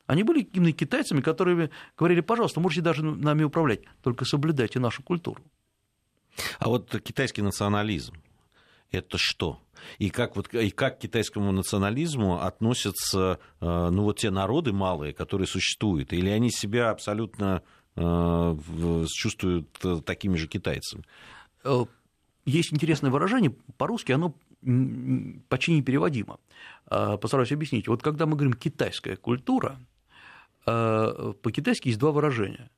Они 0.08 0.22
были 0.22 0.40
именно 0.40 0.72
китайцами, 0.72 1.20
которые 1.20 1.70
говорили, 1.96 2.22
пожалуйста, 2.22 2.60
можете 2.60 2.80
даже 2.80 3.04
нами 3.04 3.44
управлять, 3.44 3.80
только 4.02 4.24
соблюдайте 4.24 4.80
нашу 4.80 5.02
культуру. 5.02 5.42
А 6.58 6.68
вот 6.68 6.98
китайский 7.02 7.42
национализм, 7.42 8.14
это 8.90 9.18
что? 9.18 9.60
И 9.98 10.08
как, 10.08 10.34
вот, 10.34 10.52
и 10.54 10.70
как 10.70 10.96
к 10.96 11.02
китайскому 11.02 11.52
национализму 11.52 12.40
относятся 12.40 13.38
э, 13.60 13.88
ну, 13.90 14.02
вот 14.04 14.18
те 14.18 14.30
народы 14.30 14.72
малые, 14.72 15.12
которые 15.12 15.46
существуют? 15.46 16.14
Или 16.14 16.30
они 16.30 16.50
себя 16.50 16.88
абсолютно 16.88 17.62
э, 17.94 18.56
чувствуют 19.08 19.68
э, 19.84 20.00
такими 20.04 20.36
же 20.36 20.48
китайцами? 20.48 21.04
есть 22.46 22.72
интересное 22.72 23.10
выражение, 23.10 23.54
по-русски 23.76 24.12
оно 24.12 24.34
почти 25.50 25.74
непереводимо. 25.74 26.38
Постараюсь 26.86 27.52
объяснить. 27.52 27.88
Вот 27.88 28.02
когда 28.02 28.24
мы 28.24 28.36
говорим 28.36 28.54
«китайская 28.54 29.16
культура», 29.16 29.78
по-китайски 31.42 31.88
есть 31.88 31.98
два 31.98 32.12
выражения. 32.12 32.70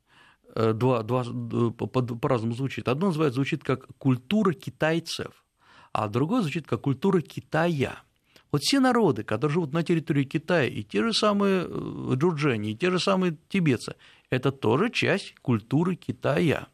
Э, 0.55 0.73
два, 0.73 1.03
два, 1.03 1.25
по-разному 1.73 2.55
звучит. 2.55 2.89
Одно 2.89 3.09
называется, 3.09 3.37
звучит 3.37 3.63
как 3.63 3.87
«культура 3.99 4.53
китайцев», 4.53 5.45
а 5.93 6.09
другое 6.09 6.43
звучит 6.43 6.67
как 6.67 6.81
«культура 6.81 7.21
Китая». 7.21 8.03
Вот 8.51 8.63
все 8.63 8.81
народы, 8.81 9.23
которые 9.23 9.55
живут 9.55 9.73
на 9.73 9.85
территории 9.85 10.25
Китая, 10.25 10.67
и 10.67 10.83
те 10.83 11.05
же 11.05 11.13
самые 11.13 11.67
э, 11.69 12.13
джурджени, 12.15 12.73
и 12.73 12.77
те 12.77 12.91
же 12.91 12.99
самые 12.99 13.37
тибетцы, 13.49 13.95
это 14.29 14.51
тоже 14.51 14.91
часть 14.91 15.35
культуры 15.41 15.95
Китая. 15.95 16.67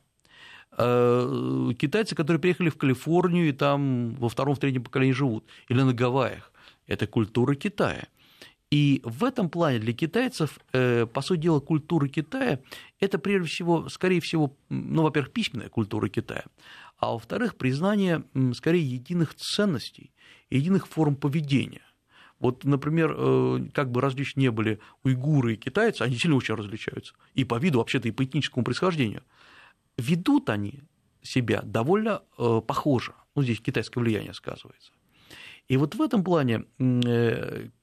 Э, 0.78 1.72
китайцы, 1.78 2.14
которые 2.14 2.40
приехали 2.40 2.70
в 2.70 2.78
Калифорнию 2.78 3.48
и 3.48 3.52
там 3.52 4.14
во 4.14 4.30
втором, 4.30 4.54
в 4.54 4.58
третьем 4.58 4.84
поколении 4.84 5.12
живут, 5.12 5.44
или 5.68 5.82
на 5.82 5.92
Гавайях. 5.92 6.50
Это 6.86 7.06
культура 7.06 7.54
Китая. 7.54 8.06
И 8.70 9.00
в 9.04 9.24
этом 9.24 9.48
плане 9.48 9.78
для 9.78 9.92
китайцев, 9.92 10.58
э, 10.72 11.06
по 11.06 11.20
сути 11.22 11.40
дела, 11.40 11.60
культура 11.60 12.08
Китая– 12.08 12.60
это 13.00 13.18
прежде 13.18 13.48
всего, 13.48 13.88
скорее 13.88 14.20
всего, 14.20 14.56
ну, 14.68 15.02
во-первых, 15.02 15.32
письменная 15.32 15.68
культура 15.68 16.08
Китая, 16.08 16.44
а 16.98 17.12
во-вторых, 17.12 17.56
признание, 17.56 18.24
скорее, 18.54 18.84
единых 18.84 19.34
ценностей, 19.34 20.12
единых 20.50 20.88
форм 20.88 21.14
поведения. 21.14 21.82
Вот, 22.40 22.64
например, 22.64 23.14
э, 23.16 23.68
как 23.72 23.92
бы 23.92 24.00
различны 24.00 24.40
не 24.40 24.50
были 24.50 24.80
уйгуры 25.04 25.54
и 25.54 25.56
китайцы, 25.56 26.02
они 26.02 26.16
сильно 26.16 26.36
очень 26.36 26.54
различаются. 26.54 27.14
И 27.34 27.44
по 27.44 27.58
виду, 27.58 27.78
вообще-то, 27.78 28.08
и 28.08 28.12
по 28.12 28.24
этническому 28.24 28.64
происхождению– 28.64 29.22
ведут 29.96 30.50
они 30.50 30.80
себя 31.22 31.62
довольно 31.62 32.22
э, 32.38 32.60
похоже. 32.66 33.14
Ну, 33.34 33.42
здесь 33.42 33.60
китайское 33.60 34.02
влияние 34.02 34.34
сказывается. 34.34 34.92
И 35.68 35.76
вот 35.76 35.94
в 35.94 36.02
этом 36.02 36.22
плане 36.22 36.64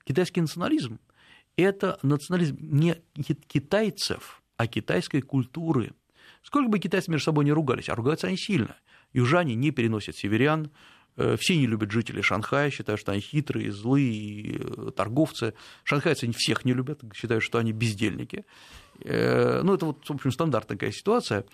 китайский 0.06 0.42
национализм– 0.42 1.00
это 1.58 2.00
национализм 2.02 2.58
не 2.60 2.96
китайцев, 3.48 4.42
а 4.58 4.68
китайской 4.68 5.22
культуры. 5.22 5.94
Сколько 6.42 6.70
бы 6.70 6.80
китайцы 6.80 7.12
между 7.12 7.26
собой 7.26 7.46
не 7.46 7.52
ругались, 7.52 7.90
а 7.90 7.96
ругаются 7.96 8.28
они 8.28 8.38
сильно. 8.38 8.76
Южане 9.14 9.56
не 9.56 9.72
переносят 9.72 10.16
северян, 10.16 10.72
э, 11.16 11.38
все 11.40 11.56
не 11.56 11.68
любят 11.68 11.92
жителей 11.92 12.22
Шанхая, 12.22 12.70
считают, 12.72 13.00
что 13.00 13.12
они 13.12 13.22
хитрые, 13.22 13.72
злые 13.72 14.92
торговцы. 14.96 15.54
Шанхайцы 15.84 16.32
всех 16.32 16.66
не 16.66 16.74
любят, 16.74 17.02
считают, 17.14 17.44
что 17.44 17.60
они 17.60 17.72
бездельники. 17.72 18.46
Ну, 19.06 19.74
это 19.74 19.86
вот, 19.88 20.08
в 20.08 20.12
общем, 20.12 20.32
стандартная 20.32 20.78
такая 20.78 20.92
ситуация. 20.92 21.46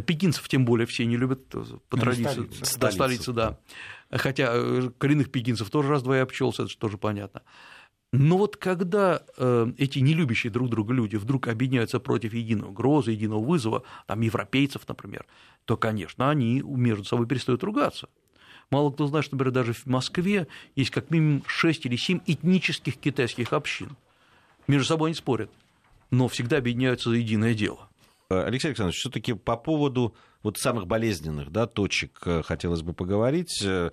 Пекинцев 0.00 0.48
тем 0.48 0.64
более 0.64 0.86
все 0.86 1.04
не 1.04 1.18
любят 1.18 1.54
э, 1.54 1.64
по 1.88 1.96
ну, 1.96 2.02
традиции. 2.02 2.46
Столица. 2.46 2.78
Да, 2.78 2.90
столица, 2.90 3.32
да. 3.32 3.58
Хотя 4.10 4.50
э, 4.54 4.90
коренных 4.96 5.30
пекинцев 5.30 5.68
тоже 5.68 5.88
раз-два 5.88 6.22
обчелся, 6.22 6.62
это 6.62 6.78
тоже 6.78 6.96
понятно. 6.96 7.42
Но 8.12 8.36
вот 8.36 8.58
когда 8.58 9.22
э, 9.38 9.72
эти 9.78 9.98
нелюбящие 10.00 10.52
друг 10.52 10.68
друга 10.68 10.92
люди 10.92 11.16
вдруг 11.16 11.48
объединяются 11.48 11.98
против 11.98 12.34
единого 12.34 12.68
угрозы, 12.68 13.12
единого 13.12 13.42
вызова, 13.42 13.84
там, 14.06 14.20
европейцев, 14.20 14.86
например, 14.86 15.24
то, 15.64 15.78
конечно, 15.78 16.28
они 16.28 16.60
между 16.60 17.04
собой 17.04 17.26
перестают 17.26 17.64
ругаться. 17.64 18.10
Мало 18.70 18.90
кто 18.90 19.06
знает, 19.06 19.24
что, 19.24 19.36
например, 19.36 19.52
даже 19.52 19.72
в 19.72 19.86
Москве 19.86 20.46
есть 20.76 20.90
как 20.90 21.10
минимум 21.10 21.42
6 21.46 21.86
или 21.86 21.96
7 21.96 22.20
этнических 22.26 22.98
китайских 22.98 23.54
общин. 23.54 23.96
Между 24.68 24.86
собой 24.86 25.10
они 25.10 25.14
спорят, 25.14 25.50
но 26.10 26.28
всегда 26.28 26.58
объединяются 26.58 27.08
за 27.08 27.16
единое 27.16 27.54
дело. 27.54 27.88
Э, 28.28 28.44
Алексей 28.44 28.68
Александрович, 28.68 28.98
все-таки 28.98 29.32
по 29.32 29.56
поводу 29.56 30.14
вот 30.42 30.58
самых 30.58 30.86
болезненных 30.86 31.50
да, 31.50 31.66
точек 31.66 32.20
э, 32.26 32.42
хотелось 32.42 32.82
бы 32.82 32.92
поговорить. 32.92 33.62
Э, 33.64 33.90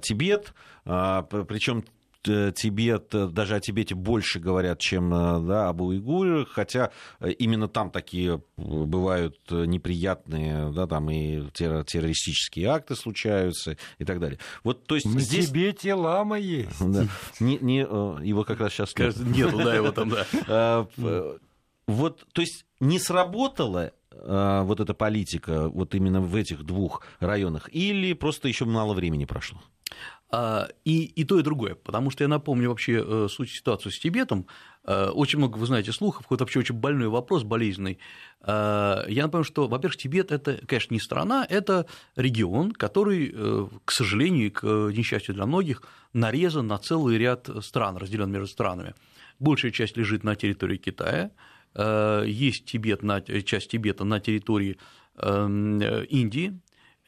Тибет, 0.00 0.54
а, 0.84 1.22
причем 1.22 1.84
Тибет, 2.54 3.08
даже 3.32 3.54
о 3.54 3.60
Тибете 3.60 3.94
больше 3.94 4.38
говорят, 4.40 4.78
чем 4.78 5.10
да, 5.10 5.68
об 5.68 5.80
уйгурах, 5.80 6.48
хотя 6.50 6.90
именно 7.20 7.68
там 7.68 7.90
такие 7.90 8.42
бывают 8.56 9.38
неприятные, 9.50 10.72
да, 10.72 10.86
там 10.86 11.10
и 11.10 11.50
террористические 11.50 12.68
акты 12.68 12.94
случаются 12.94 13.76
и 13.98 14.04
так 14.04 14.20
далее. 14.20 14.38
Вот, 14.64 14.86
то 14.86 14.94
есть 14.94 15.06
На 15.06 15.20
здесь... 15.20 15.48
Тибете 15.48 15.94
лама 15.94 16.38
есть. 16.38 16.78
Да, 16.80 17.06
не, 17.40 17.58
не, 17.58 17.78
его 17.80 18.44
как 18.44 18.60
раз 18.60 18.72
сейчас 18.72 18.96
нет. 18.96 19.16
Нету, 19.18 19.58
да, 19.58 19.74
его 19.74 19.92
там, 19.92 20.10
да. 20.10 20.86
Вот, 21.88 22.26
то 22.34 22.42
есть 22.42 22.66
не 22.80 22.98
сработала 22.98 23.92
э, 24.12 24.60
вот 24.62 24.78
эта 24.78 24.92
политика 24.92 25.70
вот 25.70 25.94
именно 25.94 26.20
в 26.20 26.36
этих 26.36 26.64
двух 26.64 27.02
районах, 27.18 27.70
или 27.72 28.12
просто 28.12 28.46
еще 28.46 28.66
мало 28.66 28.92
времени 28.92 29.24
прошло? 29.24 29.58
А, 30.30 30.68
и, 30.84 31.04
и 31.04 31.24
то, 31.24 31.38
и 31.38 31.42
другое, 31.42 31.74
потому 31.74 32.10
что 32.10 32.24
я 32.24 32.28
напомню 32.28 32.68
вообще 32.68 33.02
э, 33.04 33.28
суть 33.30 33.50
ситуации 33.50 33.88
с 33.88 33.98
Тибетом. 33.98 34.46
Э, 34.84 35.08
очень 35.08 35.38
много, 35.38 35.56
вы 35.56 35.66
знаете, 35.66 35.90
слухов, 35.92 36.24
какой-то 36.24 36.44
вообще 36.44 36.58
очень 36.58 36.74
больной 36.74 37.08
вопрос, 37.08 37.44
болезненный. 37.44 37.98
Я 38.46 39.04
напомню, 39.08 39.44
что, 39.44 39.66
во-первых, 39.66 39.96
Тибет– 39.96 40.30
это, 40.32 40.60
конечно, 40.66 40.94
не 40.94 41.00
страна, 41.00 41.44
это 41.50 41.86
регион, 42.14 42.70
который, 42.70 43.34
к 43.84 43.90
сожалению, 43.90 44.46
и 44.46 44.50
к 44.50 44.64
несчастью 44.64 45.34
для 45.34 45.44
многих, 45.44 45.82
нарезан 46.12 46.68
на 46.68 46.78
целый 46.78 47.18
ряд 47.18 47.50
стран, 47.62 47.96
разделен 47.96 48.30
между 48.30 48.46
странами. 48.46 48.94
Большая 49.40 49.72
часть 49.72 49.96
лежит 49.96 50.22
на 50.22 50.36
территории 50.36 50.76
Китая, 50.76 51.32
Э, 51.74 52.24
есть 52.26 52.64
Тибет, 52.64 53.02
часть 53.44 53.70
Тибета 53.70 54.04
на 54.04 54.20
территории 54.20 54.78
эм, 55.16 55.80
Индии, 55.80 56.58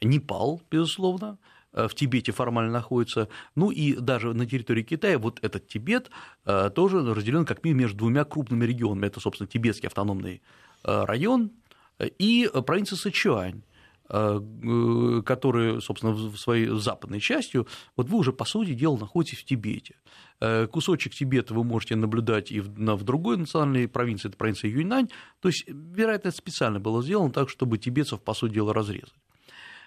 Непал, 0.00 0.62
безусловно, 0.70 1.38
э, 1.38 1.49
в 1.72 1.94
Тибете 1.94 2.32
формально 2.32 2.72
находится, 2.72 3.28
ну 3.54 3.70
и 3.70 3.94
даже 3.94 4.34
на 4.34 4.46
территории 4.46 4.82
Китая 4.82 5.18
вот 5.18 5.38
этот 5.42 5.68
Тибет 5.68 6.10
э, 6.44 6.70
тоже 6.74 7.14
разделен 7.14 7.44
как 7.44 7.64
минимум 7.64 7.82
между 7.82 7.98
двумя 7.98 8.24
крупными 8.24 8.64
регионами. 8.64 9.06
Это, 9.06 9.20
собственно, 9.20 9.48
Тибетский 9.48 9.86
автономный 9.86 10.42
район 10.82 11.50
и 11.98 12.50
провинция 12.64 12.96
Сычуань 12.96 13.62
которые, 14.10 15.80
собственно, 15.80 16.12
в 16.12 16.36
своей 16.36 16.66
западной 16.66 17.20
частью, 17.20 17.68
вот 17.96 18.08
вы 18.08 18.18
уже, 18.18 18.32
по 18.32 18.44
сути 18.44 18.74
дела, 18.74 18.96
находитесь 18.98 19.38
в 19.38 19.44
Тибете. 19.44 19.94
Э, 20.40 20.66
кусочек 20.66 21.14
Тибета 21.14 21.54
вы 21.54 21.62
можете 21.62 21.94
наблюдать 21.94 22.50
и 22.50 22.60
в, 22.60 22.70
в 22.70 23.02
другой 23.04 23.36
национальной 23.36 23.86
провинции, 23.86 24.28
это 24.28 24.36
провинция 24.36 24.70
Юньнань. 24.70 25.10
То 25.40 25.48
есть, 25.48 25.64
вероятно, 25.68 26.28
это 26.28 26.36
специально 26.36 26.80
было 26.80 27.04
сделано 27.04 27.30
так, 27.30 27.48
чтобы 27.50 27.78
тибетцев, 27.78 28.20
по 28.20 28.34
сути 28.34 28.54
дела, 28.54 28.74
разрезать. 28.74 29.14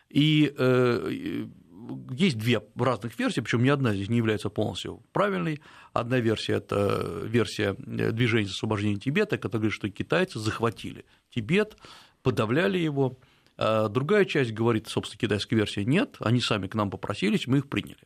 И 0.10 0.54
э, 0.58 1.48
есть 2.12 2.38
две 2.38 2.62
разных 2.76 3.17
версии, 3.17 3.41
причем 3.41 3.63
ни 3.63 3.69
одна 3.69 3.93
здесь 3.93 4.10
не 4.10 4.17
является 4.17 4.50
полностью 4.50 5.04
правильной. 5.12 5.62
Одна 5.93 6.19
версия– 6.19 6.54
это 6.56 7.22
версия 7.24 7.74
движения 7.78 8.48
за 8.48 8.54
освобождение 8.54 9.00
Тибета, 9.00 9.38
которая 9.38 9.62
говорит, 9.62 9.76
что 9.76 9.89
китайцы 9.89 10.39
захватили 10.39 11.06
Тибет, 11.30 11.78
подавляли 12.22 12.78
его, 12.78 13.17
Другая 13.56 14.26
часть 14.26 14.52
говорит, 14.52 14.88
собственно, 14.88 15.19
китайская 15.19 15.56
версия 15.56 15.86
нет, 15.86 16.15
они 16.19 16.41
сами 16.41 16.65
к 16.65 16.74
нам 16.74 16.89
попросились, 16.89 17.46
мы 17.46 17.60
их 17.60 17.69
приняли. 17.69 18.00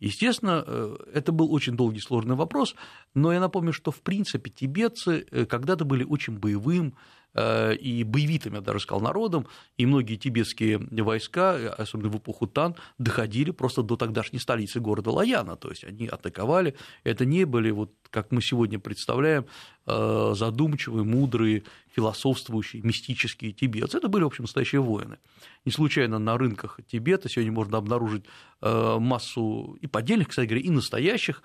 Естественно, 0.00 0.62
э, 0.66 0.96
это 1.14 1.32
был 1.32 1.50
очень 1.50 1.76
долгий 1.76 2.00
сложный 2.00 2.34
вопрос, 2.34 2.74
но 3.14 3.32
я 3.32 3.40
напомню, 3.40 3.72
что 3.72 3.90
в 3.90 4.02
принципе 4.02 4.50
тибетцы 4.50 5.24
э, 5.30 5.46
когда-то 5.46 5.86
были 5.86 6.04
очень 6.04 6.36
боевым 6.36 6.94
Э, 6.94 6.96
и 7.34 8.04
боевитым, 8.06 8.54
я 8.54 8.60
даже 8.60 8.80
сказал, 8.80 9.00
народом, 9.00 9.46
и 9.78 9.86
многие 9.86 10.16
тибетские 10.16 10.78
войска, 10.78 11.56
особенно 11.78 12.10
в 12.10 12.18
эпоху 12.18 12.46
Тан, 12.46 12.74
доходили 12.98 13.52
просто 13.52 13.82
до 13.82 13.96
тогдашней 13.96 14.38
столицы 14.38 14.80
города 14.80 15.10
Лаяна, 15.10 15.56
то 15.56 15.70
есть 15.70 15.84
они 15.84 16.06
атаковали, 16.06 16.74
это 17.04 17.24
не 17.24 17.44
были, 17.44 17.70
вот, 17.70 17.92
как 18.10 18.32
мы 18.32 18.42
сегодня 18.42 18.78
представляем, 18.78 19.46
э, 19.86 20.32
задумчивые, 20.36 21.04
мудрые, 21.04 21.62
философствующие, 21.96 22.82
мистические 22.82 23.52
тибетцы, 23.52 23.96
это 23.96 24.08
были, 24.08 24.24
в 24.24 24.26
общем, 24.26 24.44
настоящие 24.44 24.80
воины. 24.82 25.18
Не 25.64 25.72
случайно 25.72 26.18
на 26.18 26.36
рынках 26.36 26.80
Тибета 26.86 27.28
сегодня 27.28 27.52
можно 27.52 27.78
обнаружить 27.78 28.24
э, 28.60 28.98
массу 28.98 29.78
и 29.80 29.86
поддельных, 29.86 30.28
кстати 30.28 30.48
говоря, 30.48 30.66
и 30.66 30.70
настоящих 30.70 31.42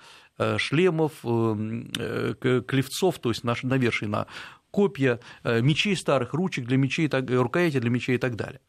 шлемов, 0.58 1.14
клевцов, 1.24 3.18
то 3.18 3.30
есть 3.30 3.44
навершие 3.44 4.08
на 4.08 4.28
копья, 4.72 5.20
э, 5.44 5.62
мечей 5.62 5.96
старых, 5.96 6.34
ручек 6.34 6.66
для 6.66 6.78
мечей, 6.78 7.10
рукояти 7.10 7.80
для 7.80 7.90
мечей 7.90 8.16
и 8.16 8.20
так 8.20 8.36
далее. 8.36 8.60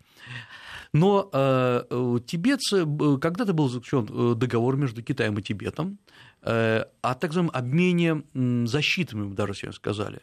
Но 0.93 1.29
э, 1.33 2.19
тибетцы, 2.27 2.87
когда-то 3.21 3.53
был 3.53 3.69
заключен 3.69 4.09
э, 4.09 4.35
договор 4.35 4.77
между 4.77 5.03
Китаем 5.03 5.39
и 5.39 5.43
Тибетом 5.43 5.99
о 6.41 6.85
так 7.03 7.35
называемом 7.35 7.51
обмене 7.53 8.23
защитами, 8.67 9.35
даже 9.35 9.55
сегодня 9.55 9.75
сказали. 9.75 10.21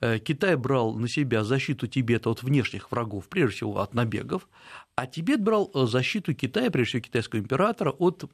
Китай 0.00 0.54
брал 0.54 0.94
на 0.94 1.08
себя 1.08 1.42
защиту 1.42 1.88
Тибета 1.88 2.30
от 2.30 2.44
внешних 2.44 2.92
врагов, 2.92 3.28
прежде 3.28 3.56
всего 3.56 3.80
от 3.80 3.92
набегов, 3.92 4.48
а 4.94 5.06
Тибет 5.06 5.42
брал 5.42 5.68
защиту 5.74 6.34
Китая, 6.34 6.70
прежде 6.70 6.90
всего 6.90 7.02
китайского 7.02 7.40
императора, 7.40 7.90
от 7.90 8.30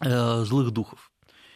злых 0.00 0.70
духов. 0.70 1.11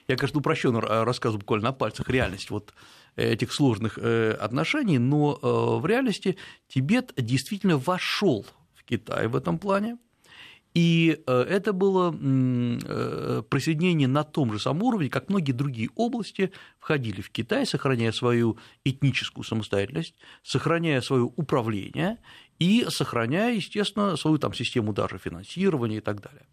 Я, 0.09 0.17
конечно, 0.17 0.41
упрощенно 0.41 0.81
рассказываю 0.81 1.41
буквально 1.41 1.69
на 1.69 1.73
пальцах 1.73 2.09
реальность. 2.09 2.51
Вот 2.51 2.73
этих 3.17 3.53
сложных 3.53 3.99
э, 3.99 4.33
отношений, 4.33 4.99
но 4.99 5.39
э, 5.43 5.81
в 5.81 5.87
реальности 5.87 6.37
Тибет 6.69 7.13
действительно 7.17 7.79
вошел 7.79 8.47
в 8.75 8.85
Китай 8.85 9.27
в 9.27 9.37
этом 9.37 9.59
плане. 9.59 9.99
И 10.75 11.23
э, 11.27 11.47
это 11.49 11.73
было 11.73 12.13
присоединение 12.13 14.09
на 14.09 14.25
том 14.25 14.53
же 14.53 14.59
самом 14.59 14.83
уровне, 14.83 15.09
как 15.09 15.31
многие 15.31 15.53
другие 15.53 15.89
области 15.95 16.53
входили 16.79 17.23
в 17.23 17.31
Китай, 17.31 17.65
сохраняя 17.65 18.13
свою 18.13 18.59
этническую 18.85 19.43
самостоятельность, 19.43 20.15
сохраняя 20.43 21.01
свое 21.01 21.23
управление 21.23 22.19
и 22.59 22.85
сохраняя, 22.91 23.55
естественно, 23.55 24.17
свою 24.17 24.37
там 24.37 24.53
систему 24.53 24.93
даже 24.93 25.17
финансирования 25.17 25.99
и 25.99 26.03
так 26.03 26.21
далее. 26.21 26.45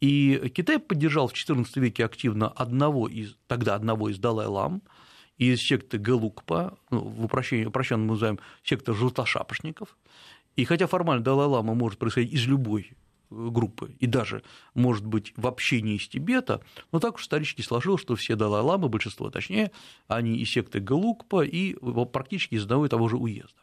И 0.00 0.50
Китай 0.54 0.78
поддержал 0.78 1.28
в 1.28 1.32
XIV 1.32 1.66
веке 1.76 2.04
активно 2.04 2.48
одного 2.48 3.08
из, 3.08 3.36
тогда 3.46 3.74
одного 3.74 4.08
из 4.08 4.18
Далай-лам, 4.18 4.82
из 5.38 5.60
секты 5.60 5.98
Галукпа, 5.98 6.78
ну, 6.90 7.00
в 7.00 7.24
упрощении, 7.24 7.64
упрощенно 7.64 8.02
мы 8.02 8.12
называем 8.12 8.38
секта 8.62 8.92
желтошапошников, 8.92 9.96
и 10.56 10.64
хотя 10.64 10.86
формально 10.86 11.22
Далай-Лама 11.22 11.74
может 11.74 11.98
происходить 11.98 12.32
из 12.32 12.46
любой 12.46 12.92
э, 13.30 13.48
группы, 13.50 13.94
и 13.98 14.06
даже, 14.06 14.42
может 14.74 15.06
быть, 15.06 15.32
вообще 15.36 15.80
не 15.80 15.96
из 15.96 16.08
Тибета, 16.08 16.60
но 16.90 16.98
так 16.98 17.14
уж 17.14 17.22
исторически 17.22 17.62
сложилось, 17.62 18.02
что 18.02 18.16
все 18.16 18.34
Далай-Ламы, 18.34 18.88
большинство 18.88 19.30
точнее, 19.30 19.70
они 20.08 20.36
из 20.38 20.50
секты 20.50 20.80
Галукпа 20.80 21.44
и 21.44 21.76
практически 22.12 22.56
из 22.56 22.64
одного 22.64 22.86
и 22.86 22.88
того 22.88 23.08
же 23.08 23.16
уезда. 23.16 23.60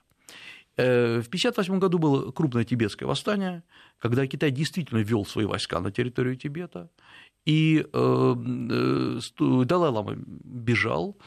Э, 0.78 1.22
в 1.22 1.28
1958 1.28 1.80
году 1.80 1.98
было 2.00 2.32
крупное 2.32 2.64
тибетское 2.64 3.08
восстание, 3.08 3.64
когда 4.00 4.28
Китай 4.28 4.52
действительно 4.52 5.00
ввел 5.00 5.26
свои 5.26 5.46
войска 5.46 5.80
на 5.80 5.92
территорию 5.92 6.36
Тибета, 6.36 6.90
и 7.46 7.86
э, 7.92 8.36
Далай-Лама 9.40 10.16
бежал, 10.16 11.18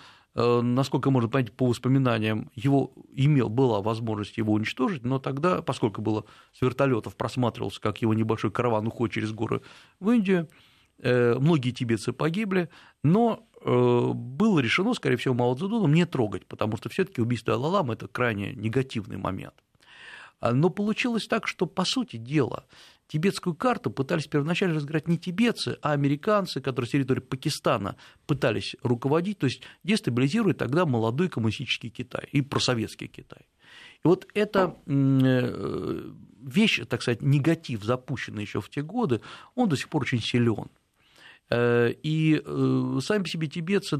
Э, 0.40 0.60
насколько 0.60 1.10
можно 1.10 1.28
понять 1.28 1.52
по 1.52 1.66
воспоминаниям, 1.66 2.48
его 2.54 2.92
имел, 3.10 3.48
была 3.48 3.82
возможность 3.82 4.38
его 4.38 4.52
уничтожить, 4.52 5.04
но 5.04 5.18
тогда, 5.18 5.62
поскольку 5.62 6.00
было 6.00 6.26
с 6.52 6.60
вертолетов 6.60 7.16
просматривался, 7.16 7.80
как 7.80 8.02
его 8.02 8.14
небольшой 8.14 8.52
караван 8.52 8.86
уходит 8.86 9.14
через 9.14 9.32
горы 9.32 9.62
в 9.98 10.10
Индию, 10.10 10.48
э, 11.00 11.34
многие 11.40 11.72
тибетцы 11.72 12.12
погибли, 12.12 12.68
но 13.02 13.40
э, 13.40 13.47
было 13.64 14.60
решено, 14.60 14.94
скорее 14.94 15.16
всего, 15.16 15.34
Мао 15.34 15.54
Цзэдуном 15.54 15.92
не 15.92 16.06
трогать, 16.06 16.46
потому 16.46 16.76
что 16.76 16.88
все 16.88 17.04
таки 17.04 17.20
убийство 17.20 17.54
Алалама– 17.54 17.92
это 17.94 18.08
крайне 18.08 18.52
негативный 18.52 19.16
момент. 19.16 19.54
А, 20.40 20.52
но 20.52 20.70
получилось 20.70 21.26
так, 21.26 21.46
что, 21.48 21.66
по 21.66 21.84
сути 21.84 22.16
дела, 22.16 22.66
тибетскую 23.08 23.54
карту 23.54 23.90
пытались 23.90 24.26
первоначально 24.26 24.76
разыграть 24.76 25.08
не 25.08 25.18
тибетцы, 25.18 25.78
а 25.82 25.92
американцы, 25.92 26.60
которые 26.60 26.88
с 26.88 26.92
территории 26.92 27.20
Пакистана 27.20 27.96
пытались 28.26 28.76
руководить, 28.82 29.38
то 29.38 29.46
есть 29.46 29.62
дестабилизируя 29.82 30.54
тогда 30.54 30.86
молодой 30.86 31.28
коммунистический 31.28 31.90
Китай 31.90 32.28
и 32.30 32.42
просоветский 32.42 33.08
Китай. 33.08 33.46
И 34.04 34.06
вот 34.06 34.28
эта 34.34 34.76
э, 34.86 36.12
вещь, 36.40 36.80
так 36.88 37.02
сказать, 37.02 37.22
негатив, 37.22 37.82
запущенный 37.82 38.42
еще 38.42 38.60
в 38.60 38.70
те 38.70 38.82
годы, 38.82 39.20
он 39.54 39.68
до 39.68 39.76
сих 39.76 39.88
пор 39.88 40.02
очень 40.02 40.20
силен. 40.20 40.68
Э, 41.50 41.92
и 42.02 42.42
э, 42.44 42.98
сами 43.02 43.22
по 43.22 43.28
себе 43.28 43.46
тибетцы, 43.46 43.98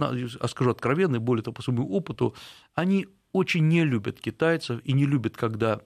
скажу 0.48 0.70
откровенно, 0.70 1.16
и 1.16 1.20
более 1.20 1.42
того, 1.42 1.54
по 1.54 1.62
своему 1.62 1.88
опыту, 1.88 2.34
они 2.74 3.06
очень 3.32 3.68
не 3.68 3.84
любят 3.84 4.20
китайцев 4.20 4.80
и 4.84 4.92
не 4.92 5.06
любят, 5.06 5.36
когда 5.36 5.80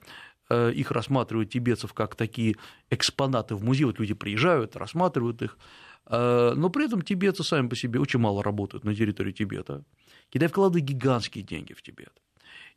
Э, 0.49 0.71
их 0.71 0.91
рассматривают 0.91 1.51
тибетцев 1.51 1.93
как 1.93 2.15
такие 2.15 2.55
экспонаты 2.89 3.55
в 3.55 3.63
музее, 3.63 3.87
вот 3.87 3.99
люди 3.99 4.13
приезжают, 4.13 4.75
рассматривают 4.75 5.41
их, 5.41 5.57
но 6.05 6.69
при 6.69 6.85
этом 6.85 7.01
тибетцы 7.01 7.45
сами 7.45 7.69
по 7.69 7.77
себе 7.77 7.97
очень 7.97 8.19
мало 8.19 8.43
работают 8.43 8.83
на 8.83 8.93
территории 8.93 9.31
Тибета. 9.31 9.85
Китай 10.29 10.49
вкладывает 10.49 10.83
гигантские 10.83 11.45
деньги 11.45 11.71
в 11.71 11.81
Тибет. 11.81 12.11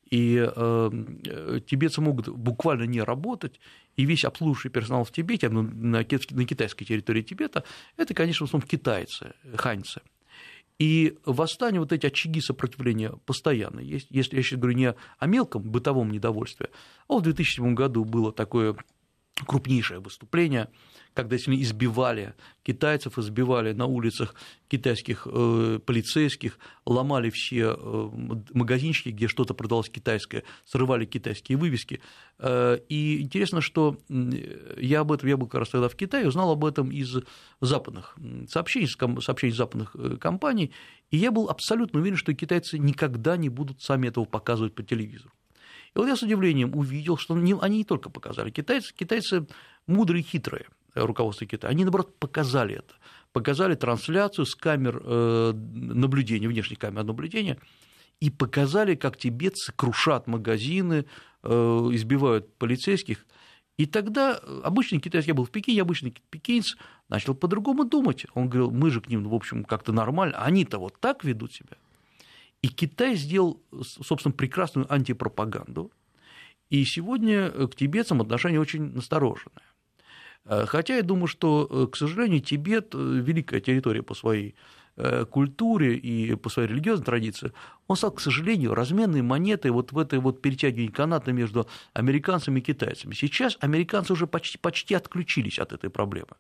И 0.09 0.37
тибетцы 1.67 2.01
могут 2.01 2.29
буквально 2.29 2.85
не 2.85 3.03
работать, 3.03 3.59
и 3.97 4.05
весь 4.05 4.25
обслуживающий 4.25 4.71
персонал 4.71 5.05
в 5.05 5.13
Тибете, 5.13 5.49
ну, 5.49 5.63
на, 5.63 6.05
китайской 6.05 6.85
территории 6.85 7.23
Тибета, 7.23 7.65
это, 7.97 8.15
конечно, 8.15 8.47
в 8.47 8.49
основном 8.49 8.69
китайцы, 8.69 9.35
ханьцы. 9.57 10.01
И 10.79 11.17
восстания, 11.25 11.81
вот 11.81 11.93
эти 11.93 12.07
очаги 12.07 12.41
сопротивления 12.41 13.13
постоянно 13.25 13.81
есть. 13.81 14.09
Если 14.11 14.37
я 14.37 14.43
сейчас 14.43 14.59
говорю 14.59 14.77
не 14.77 14.95
о 15.19 15.27
мелком 15.27 15.63
бытовом 15.63 16.11
недовольстве, 16.11 16.69
а 17.09 17.17
в 17.17 17.23
2007 17.23 17.75
году 17.75 18.05
было 18.05 18.31
такое 18.31 18.77
крупнейшее 19.45 20.01
выступление 20.01 20.69
когда 21.17 21.39
сильно 21.39 21.61
избивали 21.61 22.35
китайцев, 22.63 23.19
избивали 23.19 23.73
на 23.73 23.87
улицах 23.87 24.35
китайских 24.69 25.27
э, 25.31 25.81
полицейских, 25.85 26.59
ломали 26.85 27.31
все 27.31 27.75
э, 27.75 28.11
магазинчики, 28.53 29.09
где 29.09 29.27
что-то 29.27 29.55
продавалось 29.55 29.89
китайское, 29.89 30.45
срывали 30.67 31.07
китайские 31.07 31.57
вывески. 31.57 32.03
Э, 32.39 32.79
и 32.91 33.23
интересно, 33.23 33.63
что 33.63 33.99
я 34.09 35.01
об 35.01 35.11
этом, 35.11 35.29
я 35.29 35.39
был 35.39 35.47
как 35.47 35.61
раз 35.61 35.71
тогда 35.71 35.89
в 35.89 35.97
Китае, 35.97 36.29
узнал 36.29 36.51
об 36.51 36.65
этом 36.65 36.91
из 36.91 37.17
западных 37.63 38.17
сообщений, 38.49 38.89
сообщений 39.21 39.55
западных 39.55 39.97
э, 39.97 40.17
компаний, 40.21 40.73
и 41.11 41.17
я 41.17 41.31
был 41.33 41.49
абсолютно 41.49 42.01
уверен, 42.01 42.19
что 42.19 42.35
китайцы 42.35 42.79
никогда 42.79 43.39
не 43.39 43.49
будут 43.49 43.81
сами 43.81 44.09
этого 44.09 44.27
показывать 44.27 44.75
по 44.75 44.83
телевизору. 44.83 45.33
И 45.97 45.99
вот 45.99 46.09
я 46.09 46.17
с 46.17 46.23
удивлением 46.23 46.77
увидел, 46.77 47.17
что 47.17 47.35
они 47.35 47.79
не 47.79 47.85
только 47.85 48.11
показали. 48.11 48.51
Китайцы, 48.51 48.95
китайцы 48.95 49.47
мудрые 49.87 50.23
хитрые 50.23 50.67
руководства 50.95 51.47
Китая, 51.47 51.71
они, 51.71 51.85
наоборот, 51.85 52.19
показали 52.19 52.77
это. 52.77 52.95
Показали 53.33 53.75
трансляцию 53.77 54.45
с 54.45 54.55
камер 54.55 55.01
э, 55.03 55.53
наблюдения, 55.55 56.49
внешних 56.49 56.79
камер 56.79 57.05
наблюдения, 57.05 57.59
и 58.21 58.29
показали, 58.29 58.95
как 58.95 59.17
тибетцы 59.17 59.73
крушат 59.75 60.27
магазины, 60.27 61.07
э, 61.43 61.49
избивают 61.93 62.55
полицейских. 62.59 63.25
И 63.79 63.87
тогда 63.87 64.39
обычный 64.65 65.01
китайский, 65.01 65.31
я 65.31 65.35
был 65.35 65.47
в 65.47 65.51
Пекине, 65.51 65.81
обычный 65.81 66.15
пекинец 66.29 66.77
начал 67.09 67.35
по-другому 67.35 67.87
думать. 67.87 68.27
Он 68.35 68.51
говорил, 68.51 68.71
мы 68.71 68.91
же 68.91 69.01
к 69.01 69.09
ним, 69.09 69.27
в 69.27 69.35
общем, 69.35 69.65
как-то 69.65 69.93
нормально, 69.93 70.37
они-то 70.39 70.79
вот 70.79 71.01
так 71.01 71.25
ведут 71.25 71.55
себя. 71.55 71.77
И 72.63 72.69
Китай 72.69 73.17
сделал, 73.17 73.63
собственно, 73.83 74.33
прекрасную 74.33 74.93
антипропаганду. 74.93 75.93
И 76.71 76.85
сегодня 76.85 77.51
к 77.51 77.77
тибетцам 77.77 78.21
отношение 78.21 78.61
очень 78.61 78.93
настороженное. 78.93 79.63
Э, 80.47 80.65
хотя 80.67 80.97
я 80.97 81.03
думаю, 81.03 81.27
что, 81.27 81.69
э, 81.71 81.87
к 81.91 81.97
сожалению, 81.97 82.41
Тибет 82.41 82.95
э,– 82.95 82.99
великая 82.99 83.61
территория 83.61 84.03
по 84.03 84.15
своей 84.15 84.55
культуре 85.31 85.95
и 85.95 86.35
по 86.37 86.49
своей 86.49 86.71
религиозной 86.71 87.05
традиции, 87.05 87.53
он 87.87 87.97
стал, 87.97 88.13
к 88.13 88.21
сожалению, 88.23 88.73
разменной 88.73 89.21
монетой 89.21 89.71
вот 89.71 89.93
в 89.93 89.99
этой 89.99 90.19
вот 90.21 90.41
перетягивании 90.41 90.89
каната 90.89 91.33
между 91.33 91.69
американцами 91.93 92.61
и 92.61 92.63
китайцами. 92.63 93.13
Сейчас 93.13 93.59
американцы 93.61 94.15
уже 94.15 94.27
почти, 94.27 94.57
почти 94.57 94.95
отключились 94.95 95.59
от 95.59 95.75
этой 95.75 95.91
проблемы. 95.91 96.31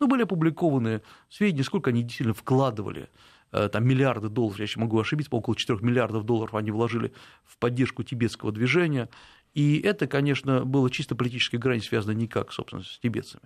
Но 0.00 0.08
были 0.08 0.24
опубликованы 0.24 1.02
сведения, 1.30 1.62
сколько 1.62 1.90
они 1.90 2.02
действительно 2.02 2.34
вкладывали 2.34 3.08
там 3.52 3.86
миллиарды 3.86 4.28
долларов, 4.28 4.58
я 4.58 4.64
еще 4.64 4.80
могу 4.80 4.98
ошибиться, 4.98 5.30
около 5.34 5.54
4 5.54 5.78
миллиардов 5.82 6.24
долларов 6.24 6.54
они 6.54 6.70
вложили 6.70 7.12
в 7.44 7.58
поддержку 7.58 8.02
тибетского 8.02 8.50
движения, 8.50 9.08
И 9.54 9.80
это, 9.80 10.06
конечно, 10.06 10.64
было 10.64 10.90
чисто 10.90 11.14
политической 11.14 11.56
грани, 11.56 11.80
связано 11.80 12.12
никак, 12.12 12.52
собственно, 12.52 12.82
с 12.82 12.98
тибетцами. 12.98 13.44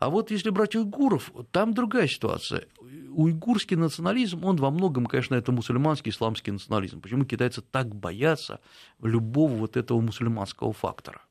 А 0.00 0.10
вот 0.10 0.30
если 0.30 0.50
брать 0.50 0.76
уйгуров, 0.76 1.32
там 1.50 1.74
другая 1.74 2.06
ситуация. 2.06 2.66
Уйгурский 3.10 3.76
национализм, 3.76 4.44
он 4.44 4.56
во 4.56 4.70
многом, 4.70 5.06
конечно, 5.06 5.34
это 5.34 5.50
мусульманский, 5.50 6.10
исламский 6.10 6.52
национализм. 6.52 7.00
Почему 7.00 7.24
китайцы 7.24 7.62
так 7.62 7.94
боятся 7.94 8.60
любого 9.02 9.52
вот 9.54 9.76
этого 9.76 10.00
мусульманского 10.00 10.72
фактора? 10.72 11.22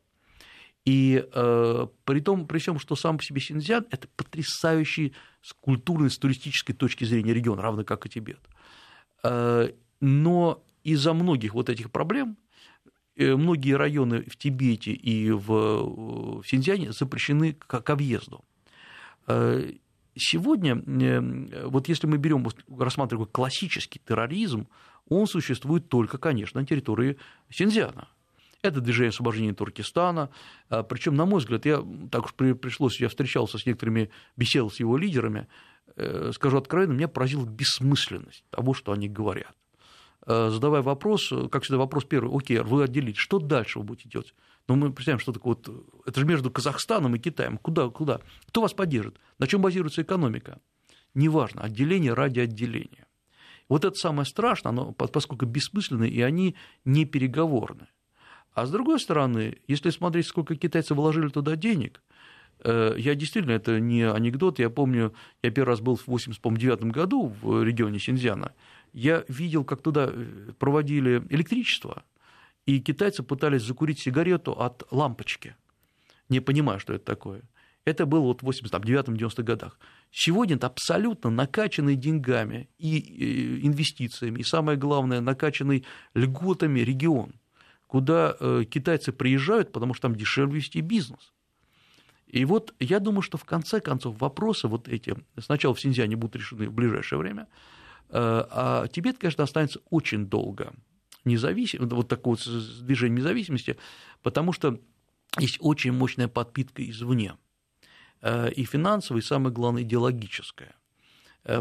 И 0.87 1.21
э, 1.33 1.87
при 2.05 2.21
том, 2.21 2.47
при 2.47 2.59
всем, 2.59 2.79
что 2.79 2.95
сам 2.95 3.17
по 3.17 3.23
себе 3.23 3.41
Синьцзян– 3.41 3.85
это 3.91 4.07
потрясающий 4.15 5.13
с 5.41 5.51
культурной, 5.51 6.09
с 6.09 6.17
туристической 6.17 6.73
точки 6.73 7.03
зрения 7.03 7.33
регион, 7.33 7.59
равно 7.59 7.83
как 7.83 8.05
и 8.05 8.09
Тибет. 8.09 8.39
Э, 9.21 9.71
но 9.99 10.63
из-за 10.85 11.13
многих 11.13 11.55
вот 11.55 11.69
этих 11.69 11.91
проблем 11.91 12.37
э, 13.17 13.35
многие 13.35 13.73
районы 13.73 14.21
в 14.29 14.37
Тибете 14.37 14.93
и 14.93 15.29
в, 15.29 16.39
в 16.39 16.43
Синьцзяне 16.47 16.93
запрещены 16.93 17.51
к, 17.51 17.81
к 17.81 17.89
объезду. 17.89 18.45
Э, 19.27 19.69
сегодня, 20.15 20.77
э, 20.77 21.67
вот 21.67 21.89
если 21.89 22.07
мы 22.07 22.17
берем, 22.17 22.47
рассматриваем 22.69 23.27
классический 23.29 23.99
терроризм, 24.07 24.69
он 25.09 25.27
существует 25.27 25.89
только, 25.89 26.17
конечно, 26.17 26.61
на 26.61 26.65
территории 26.65 27.17
Синьцзяна. 27.49 28.07
Это 28.67 28.81
движение 28.81 29.09
освобождения 29.09 29.53
Туркестана. 29.53 30.29
Э, 30.69 30.83
Причем, 30.83 31.15
на 31.15 31.25
мой 31.25 31.39
взгляд, 31.39 31.65
я 31.65 31.83
так 32.11 32.25
уж 32.25 32.33
пришлось, 32.33 32.99
я 32.99 33.09
встречался 33.09 33.57
с 33.57 33.65
некоторыми, 33.65 34.09
беседовал 34.35 34.71
с 34.71 34.79
его 34.79 34.97
лидерами, 34.97 35.47
скажу 36.31 36.57
откровенно, 36.57 36.93
меня 36.93 37.07
поразила 37.07 37.45
бессмысленность 37.45 38.43
того, 38.51 38.73
что 38.73 38.91
они 38.91 39.09
говорят. 39.09 39.55
Задавая 40.27 40.81
вопрос, 40.81 41.31
как 41.49 41.63
всегда, 41.63 41.77
вопрос 41.77 42.03
первый, 42.03 42.35
окей, 42.35 42.59
вы 42.59 42.83
отделите, 42.83 43.17
что 43.17 43.39
дальше 43.39 43.79
вы 43.79 43.85
будете 43.85 44.09
делать? 44.09 44.35
Но 44.67 44.75
мы 44.75 44.91
представляем, 44.91 45.21
что 45.21 45.31
такое 45.31 45.55
вот, 45.55 46.03
это 46.05 46.19
же 46.19 46.25
между 46.25 46.51
Казахстаном 46.51 47.15
и 47.15 47.19
Китаем. 47.19 47.57
Куда, 47.57 47.89
куда? 47.89 48.19
Кто 48.47 48.61
вас 48.61 48.73
поддержит? 48.73 49.17
На 49.39 49.47
чем 49.47 49.61
базируется 49.61 50.01
экономика? 50.01 50.59
Неважно, 51.13 51.61
отделение 51.61 52.13
ради 52.13 52.41
отделения. 52.41 53.07
Вот 53.69 53.85
это 53.85 53.95
самое 53.95 54.25
страшное, 54.25 54.71
оно, 54.71 54.91
поскольку 54.91 55.45
бессмысленное, 55.45 56.09
и 56.09 56.21
они 56.21 56.55
не 56.85 57.05
переговорны. 57.05 57.87
А 58.57 58.65
с 58.65 58.71
другой 58.71 58.99
стороны, 58.99 59.57
если 59.67 59.91
смотреть, 59.91 60.25
сколько 60.25 60.55
китайцы 60.55 60.95
вложили 60.95 61.27
туда 61.27 61.55
денег, 61.55 62.01
э, 62.63 62.95
я 62.97 63.13
действительно, 63.13 63.51
это 63.51 63.79
не 63.79 64.01
анекдот, 64.01 64.57
я 64.57 64.71
помню, 64.71 65.13
я 65.43 65.51
первый 65.51 65.69
раз 65.69 65.79
был 65.79 65.95
в 65.95 66.01
1989 66.01 66.91
году 66.91 67.27
в 67.39 67.63
регионе 67.63 67.99
Синьцзяна, 67.99 68.53
я 68.93 69.23
видел, 69.27 69.63
как 69.63 69.83
туда 69.83 70.09
э, 70.11 70.53
проводили 70.57 71.21
электричество, 71.29 72.01
и 72.65 72.79
китайцы 72.79 73.21
пытались 73.21 73.61
закурить 73.61 73.99
сигарету 73.99 74.53
от 74.53 74.91
лампочки, 74.91 75.55
не 76.27 76.39
понимая, 76.39 76.79
что 76.79 76.93
это 76.93 77.05
такое. 77.05 77.43
Это 77.85 78.07
было 78.07 78.21
вот 78.21 78.41
в 78.41 78.49
89-90-х 78.49 79.43
годах. 79.43 79.77
Сегодня 80.09 80.55
это 80.55 80.65
абсолютно 80.65 81.29
накачанный 81.29 81.95
деньгами 81.95 82.69
и 82.79 83.59
инвестициями, 83.67 84.39
и 84.39 84.43
самое 84.43 84.79
главное, 84.79 85.21
накачанный 85.21 85.85
льготами 86.15 86.79
регион, 86.79 87.35
куда 87.87 88.35
э, 88.39 88.65
китайцы 88.69 89.11
приезжают, 89.11 89.71
потому 89.71 89.93
что 89.93 90.03
там 90.03 90.15
дешевле 90.15 90.57
вести 90.57 90.81
бизнес. 90.81 91.33
И 92.27 92.43
вот 92.43 92.75
я 92.79 92.99
думаю, 92.99 93.21
что 93.21 93.37
в 93.37 93.45
конце 93.45 93.79
концов 93.79 94.19
вопросы 94.19 94.67
вот 94.67 94.89
эти 94.89 95.15
сначала 95.39 95.73
в 95.73 95.79
Синьцзяне 95.79 96.17
будут 96.17 96.35
решены 96.35 96.69
в 96.69 96.73
ближайшее 96.73 97.19
время, 97.19 97.47
э, 98.09 98.09
а 98.11 98.87
Тибет, 98.89 99.17
конечно, 99.17 99.45
останется 99.45 99.79
очень 99.89 100.27
долго 100.27 100.73
независим, 101.23 101.87
вот 101.87 102.09
такое 102.09 102.35
вот 102.35 102.85
движение 102.85 103.19
независимости, 103.19 103.77
потому 104.21 104.51
что 104.51 104.79
есть 105.39 105.57
очень 105.61 105.93
мощная 105.93 106.27
подпитка 106.27 106.87
извне, 106.89 107.37
э, 108.21 108.51
и 108.51 108.65
финансовая, 108.65 109.21
и 109.21 109.25
самое 109.25 109.53
главное, 109.53 109.83
идеологическая. 109.83 110.75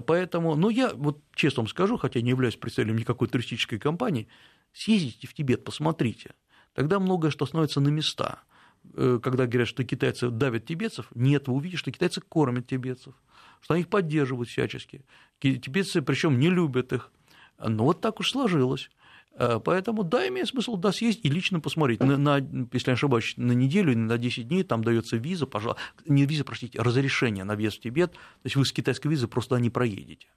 Поэтому, 0.09 0.57
ну, 0.57 0.69
я 0.69 0.93
вот 0.95 1.23
честно 1.37 1.61
вам 1.61 1.69
скажу, 1.69 1.97
хотя 1.97 2.21
не 2.21 2.31
являюсь 2.31 2.57
представителем 2.57 2.99
никакой 2.99 3.29
туристической 3.29 3.79
компании, 3.79 4.27
съездите 4.77 5.27
в 5.27 5.35
Тибет, 5.35 5.65
посмотрите, 5.65 6.35
тогда 6.75 6.99
многое 7.01 7.31
что 7.31 7.47
становится 7.47 7.81
на 7.81 7.89
места. 7.89 8.41
Э, 8.95 9.19
когда 9.23 9.47
говорят, 9.47 9.69
что 9.69 9.85
китайцы 9.85 10.31
давят 10.31 10.67
тибетцев, 10.67 11.09
нет, 11.15 11.49
вы 11.49 11.55
увидите, 11.55 11.79
что 11.79 11.91
китайцы 11.91 12.21
кормят 12.21 12.67
тибетцев, 12.67 13.15
что 13.61 13.75
они 13.75 13.83
их 13.83 13.89
поддерживают 13.89 14.49
всячески. 14.49 15.05
Тибетцы, 15.41 16.03
причем 16.03 16.39
не 16.39 16.51
любят 16.51 16.93
их. 16.93 17.11
Но 17.59 17.85
вот 17.85 18.01
так 18.01 18.21
уж 18.21 18.31
сложилось. 18.31 18.91
Э, 19.33 19.61
поэтому, 19.65 20.05
да, 20.05 20.29
имеет 20.29 20.49
смысл 20.49 20.77
да, 20.77 20.93
съездить 20.93 21.25
и 21.25 21.29
лично 21.31 21.61
посмотреть. 21.61 22.01
На, 22.01 22.17
на, 22.17 22.37
если 22.73 22.91
не 22.91 22.95
ошибаюсь, 22.95 23.35
на 23.37 23.53
неделю 23.53 23.93
или 23.93 23.99
на 23.99 24.19
10 24.19 24.49
дней 24.49 24.63
там 24.63 24.85
дается 24.85 25.17
виза, 25.17 25.47
пожалуйста, 25.47 25.83
не 26.07 26.27
виза, 26.27 26.45
простите, 26.45 26.81
разрешение 26.81 27.45
на 27.45 27.57
въезд 27.57 27.79
в 27.79 27.81
Тибет. 27.81 28.13
То 28.13 28.19
есть 28.45 28.57
вы 28.57 28.65
с 28.65 28.73
китайской 28.73 29.09
визы 29.09 29.27
просто 29.27 29.57
не 29.57 29.71
проедете. 29.71 30.29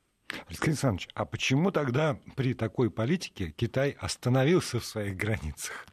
Алексей 0.47 0.69
Александрович, 0.69 1.09
а 1.13 1.25
почему 1.25 1.71
тогда 1.71 2.19
при 2.35 2.53
такой 2.53 2.89
политике 2.89 3.53
Китай 3.55 3.95
остановился 3.99 4.79
в 4.79 4.85
своих 4.85 5.15
границах? 5.15 5.85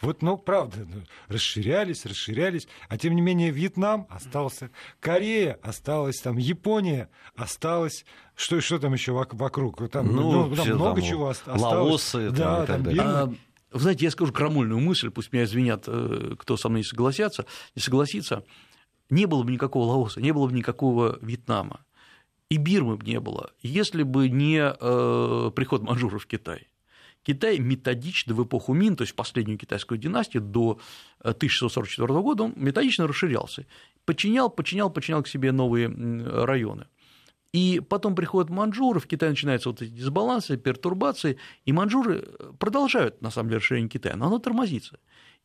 Вот, 0.00 0.22
ну, 0.22 0.36
правда, 0.36 0.86
ну, 0.86 1.02
расширялись, 1.28 2.06
расширялись, 2.06 2.68
а 2.88 2.96
тем 2.98 3.14
не 3.14 3.20
менее 3.20 3.50
Вьетнам 3.50 4.06
остался, 4.08 4.70
Корея 5.00 5.58
осталась, 5.62 6.20
там 6.20 6.36
Япония 6.36 7.08
осталась, 7.36 8.04
что, 8.34 8.60
что 8.60 8.78
там 8.78 8.92
еще 8.92 9.12
вокруг? 9.12 9.88
Там, 9.90 10.14
ну, 10.14 10.48
ну, 10.48 10.56
там 10.56 10.68
много 10.68 11.00
там, 11.00 11.08
чего 11.08 11.28
осталось. 11.28 11.62
Лаосы, 11.62 12.30
да, 12.30 12.66
там, 12.66 12.84
там 12.84 12.94
а, 13.00 13.34
Вы 13.72 13.80
знаете, 13.80 14.04
я 14.04 14.10
скажу 14.10 14.32
крамольную 14.32 14.80
мысль, 14.80 15.10
пусть 15.10 15.32
меня 15.32 15.44
извинят, 15.44 15.84
э, 15.86 16.34
кто 16.38 16.56
со 16.56 16.68
мной 16.68 16.80
не 16.80 16.84
согласятся, 16.84 17.46
не 17.74 17.82
согласится. 17.82 18.44
Не 19.10 19.26
было 19.26 19.42
бы 19.42 19.52
никакого 19.52 19.84
Лаоса, 19.84 20.20
не 20.20 20.32
было 20.32 20.46
бы 20.46 20.54
никакого 20.54 21.18
Вьетнама 21.20 21.83
и 22.54 22.56
Бирмы 22.56 22.96
бы 22.96 23.04
не 23.04 23.18
было, 23.18 23.50
если 23.62 24.04
бы 24.04 24.28
не 24.28 24.60
э, 24.60 25.50
приход 25.56 25.82
манжуров 25.82 26.22
в 26.22 26.26
Китай. 26.26 26.68
Китай 27.24 27.58
методично 27.58 28.32
в 28.32 28.44
эпоху 28.44 28.74
Мин, 28.74 28.94
то 28.94 29.02
есть 29.02 29.16
последнюю 29.16 29.58
китайскую 29.58 29.98
династию, 29.98 30.40
до 30.40 30.78
1644 31.18 32.06
э, 32.06 32.22
года, 32.22 32.44
он 32.44 32.52
методично 32.54 33.08
расширялся, 33.08 33.66
подчинял, 34.04 34.50
подчинял, 34.50 34.88
подчинял 34.88 35.22
к 35.24 35.28
себе 35.28 35.50
новые 35.50 35.88
районы. 36.44 36.86
И 37.52 37.80
потом 37.80 38.14
приходят 38.14 38.50
манжуры, 38.50 39.00
в 39.00 39.08
Китае 39.08 39.30
начинаются 39.30 39.70
вот 39.70 39.82
эти 39.82 39.90
дисбалансы, 39.90 40.56
пертурбации, 40.56 41.38
и 41.64 41.72
манжуры 41.72 42.28
продолжают, 42.60 43.20
на 43.20 43.30
самом 43.30 43.48
деле, 43.48 43.58
расширение 43.58 43.88
Китая, 43.88 44.14
но 44.14 44.26
оно 44.26 44.38
тормозится. 44.38 45.00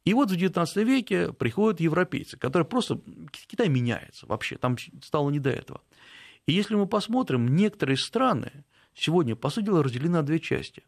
И 0.06 0.14
вот 0.14 0.32
в 0.32 0.36
XIX 0.36 0.84
веке 0.84 1.34
приходят 1.34 1.80
европейцы, 1.80 2.38
которые 2.38 2.68
просто... 2.68 3.00
Китай 3.48 3.68
меняется 3.68 4.28
вообще, 4.28 4.58
там 4.58 4.78
стало 5.04 5.30
не 5.30 5.40
до 5.40 5.50
этого. 5.50 5.82
И 6.50 6.52
если 6.52 6.74
мы 6.74 6.88
посмотрим, 6.88 7.48
некоторые 7.56 7.96
страны 7.96 8.66
сегодня, 8.96 9.36
по 9.36 9.52
сути 9.52 9.66
дела, 9.66 9.84
разделены 9.84 10.14
на 10.14 10.24
две 10.24 10.40
части. 10.40 10.84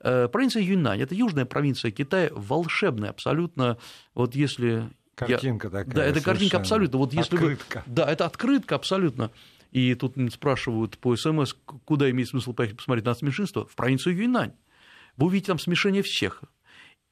Э, 0.00 0.28
провинция 0.28 0.62
Юньнань– 0.62 1.00
это 1.02 1.14
южная 1.14 1.44
провинция 1.44 1.90
Китая, 1.90 2.30
волшебная 2.32 3.10
абсолютно, 3.10 3.76
вот 4.14 4.34
если… 4.34 4.88
Картинка 5.14 5.66
я, 5.66 5.70
такая. 5.70 5.94
Да, 5.94 6.04
это 6.06 6.22
картинка 6.22 6.56
абсолютно. 6.56 6.98
Вот 6.98 7.12
если 7.12 7.36
открытка. 7.36 7.82
Вы, 7.86 7.92
да, 7.94 8.10
это 8.10 8.24
открытка 8.24 8.76
абсолютно. 8.76 9.30
И 9.72 9.94
тут 9.94 10.16
спрашивают 10.32 10.96
по 10.96 11.14
СМС, 11.14 11.54
куда 11.84 12.10
имеет 12.10 12.30
смысл 12.30 12.54
поехать 12.54 12.78
посмотреть 12.78 13.04
нацменьшинство? 13.04 13.66
В 13.66 13.76
провинцию 13.76 14.16
Юньнань. 14.16 14.54
Вы 15.18 15.26
увидите 15.26 15.48
там 15.48 15.58
смешение 15.58 16.02
всех 16.02 16.42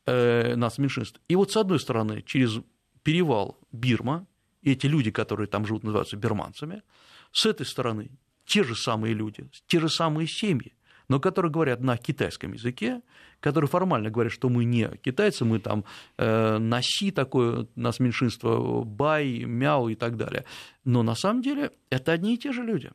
э, 0.07 0.57
нацменьшинств. 0.57 1.21
И 1.29 1.37
вот 1.37 1.53
с 1.53 1.57
одной 1.59 1.79
стороны, 1.79 2.23
через 2.23 2.59
перевал 3.03 3.61
Бирма, 3.71 4.27
эти 4.63 4.87
люди, 4.87 5.11
которые 5.11 5.47
там 5.47 5.67
живут, 5.67 5.85
называются 5.85 6.17
бирманцами, 6.17 6.83
с 7.33 7.47
этой 7.47 7.66
стороны 7.66 8.11
те 8.45 8.62
же 8.64 8.75
самые 8.75 9.14
люди, 9.14 9.49
те 9.66 9.81
же 9.81 9.88
самые 9.88 10.27
семьи, 10.29 10.75
но 11.09 11.21
которые 11.21 11.51
говорят 11.51 11.81
на 11.81 11.97
китайском 11.97 12.53
языке, 12.53 13.03
которые 13.40 13.68
формально 13.68 14.11
говорят, 14.11 14.33
что 14.33 14.49
мы 14.49 14.64
не 14.64 14.88
китайцы, 14.99 15.45
мы 15.45 15.59
там 15.59 15.85
э, 16.16 16.59
наси 16.59 17.11
такое, 17.11 17.66
у 17.75 17.81
нас 17.81 17.99
меньшинство 17.99 18.85
бай, 18.85 19.45
мяу 19.45 19.88
и 19.88 19.95
так 19.95 20.16
далее. 20.16 20.45
Но 20.85 21.03
на 21.03 21.14
самом 21.14 21.42
деле 21.42 21.73
это 21.90 22.12
одни 22.12 22.35
и 22.35 22.38
те 22.38 22.53
же 22.53 22.62
люди. 22.62 22.90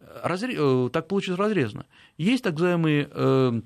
Разре... 0.00 0.54
Э, 0.56 0.88
так 0.90 1.08
получилось 1.08 1.38
разрезано. 1.38 1.86
Есть 2.16 2.44
так 2.44 2.54
называемые 2.54 3.08
э, 3.10 3.60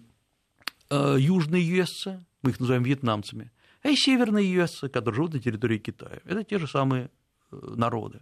э, 0.91 1.17
южные 1.19 1.67
юэсцы, 1.67 2.25
мы 2.43 2.51
их 2.51 2.61
называем 2.61 2.83
вьетнамцами, 2.83 3.53
а 3.83 3.89
есть 3.89 4.03
северные 4.03 4.51
юэсцы, 4.51 4.89
которые 4.89 5.17
живут 5.17 5.35
на 5.35 5.41
территории 5.41 5.79
Китая. 5.79 6.21
Это 6.25 6.45
те 6.45 6.59
же 6.59 6.67
самые 6.67 7.11
э, 7.51 7.57
народы. 7.77 8.21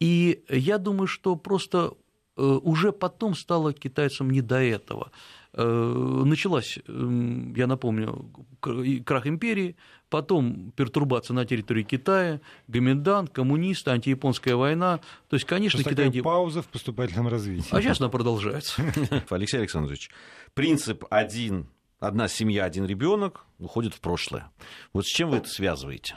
И 0.00 0.42
я 0.48 0.78
думаю, 0.78 1.06
что 1.06 1.36
просто 1.36 1.92
э, 2.36 2.42
уже 2.42 2.90
потом 2.90 3.34
стало 3.34 3.72
китайцам 3.72 4.30
не 4.30 4.40
до 4.40 4.56
этого. 4.56 5.12
Э, 5.52 6.22
началась, 6.24 6.78
эм, 6.88 7.54
я 7.54 7.66
напомню, 7.66 8.30
крах 9.04 9.26
империи, 9.26 9.76
потом 10.08 10.72
пертурбация 10.76 11.34
на 11.34 11.44
территории 11.44 11.82
Китая, 11.82 12.40
Гоминдан, 12.66 13.26
коммунисты, 13.26 13.90
антияпонская 13.90 14.56
война. 14.56 15.00
То 15.28 15.34
есть, 15.34 15.44
конечно, 15.44 15.80
Китай... 15.80 16.06
Такая 16.06 16.22
пауза 16.22 16.62
в 16.62 16.68
поступательном 16.68 17.28
развитии. 17.28 17.68
А 17.70 17.82
сейчас 17.82 18.00
она 18.00 18.08
продолжается. 18.08 18.82
Алексей 19.30 19.58
Александрович, 19.58 20.10
принцип 20.54 21.04
один 21.10 21.68
одна 21.98 22.28
семья, 22.28 22.64
один 22.64 22.86
ребенок 22.86 23.44
уходит 23.58 23.94
в 23.94 24.00
прошлое. 24.00 24.50
Вот 24.92 25.04
с 25.04 25.08
чем 25.08 25.30
вы 25.30 25.38
это 25.38 25.48
связываете? 25.48 26.16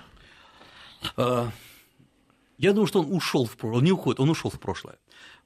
Я 2.64 2.72
думаю, 2.72 2.88
что 2.88 3.02
он 3.02 3.12
ушел 3.12 3.46
в 3.46 3.58
прошлое, 3.58 3.80
он 3.80 3.84
не 3.84 3.92
уходит, 3.92 4.22
он 4.22 4.30
ушел 4.30 4.50
в 4.50 4.58
прошлое. 4.58 4.96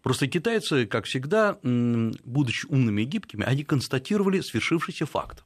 Просто 0.03 0.27
китайцы, 0.27 0.85
как 0.85 1.05
всегда, 1.05 1.57
будучи 1.63 2.67
умными 2.67 3.01
и 3.01 3.05
гибкими, 3.05 3.43
они 3.43 3.63
констатировали 3.63 4.41
свершившийся 4.41 5.07
факт. 5.07 5.43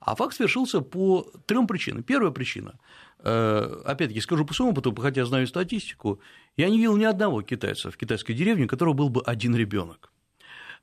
А 0.00 0.16
факт 0.16 0.34
свершился 0.34 0.80
по 0.80 1.30
трем 1.46 1.68
причинам. 1.68 2.02
Первая 2.02 2.32
причина, 2.32 2.74
э, 3.20 3.82
опять-таки 3.84 4.20
скажу 4.20 4.44
по 4.44 4.52
своему 4.52 4.72
опыту, 4.72 4.92
хотя 5.00 5.20
я 5.20 5.26
знаю 5.26 5.46
статистику, 5.46 6.18
я 6.56 6.68
не 6.68 6.78
видел 6.78 6.96
ни 6.96 7.04
одного 7.04 7.42
китайца 7.42 7.92
в 7.92 7.96
китайской 7.96 8.34
деревне, 8.34 8.64
у 8.64 8.68
которого 8.68 8.94
был 8.94 9.08
бы 9.08 9.22
один 9.22 9.54
ребенок. 9.54 10.10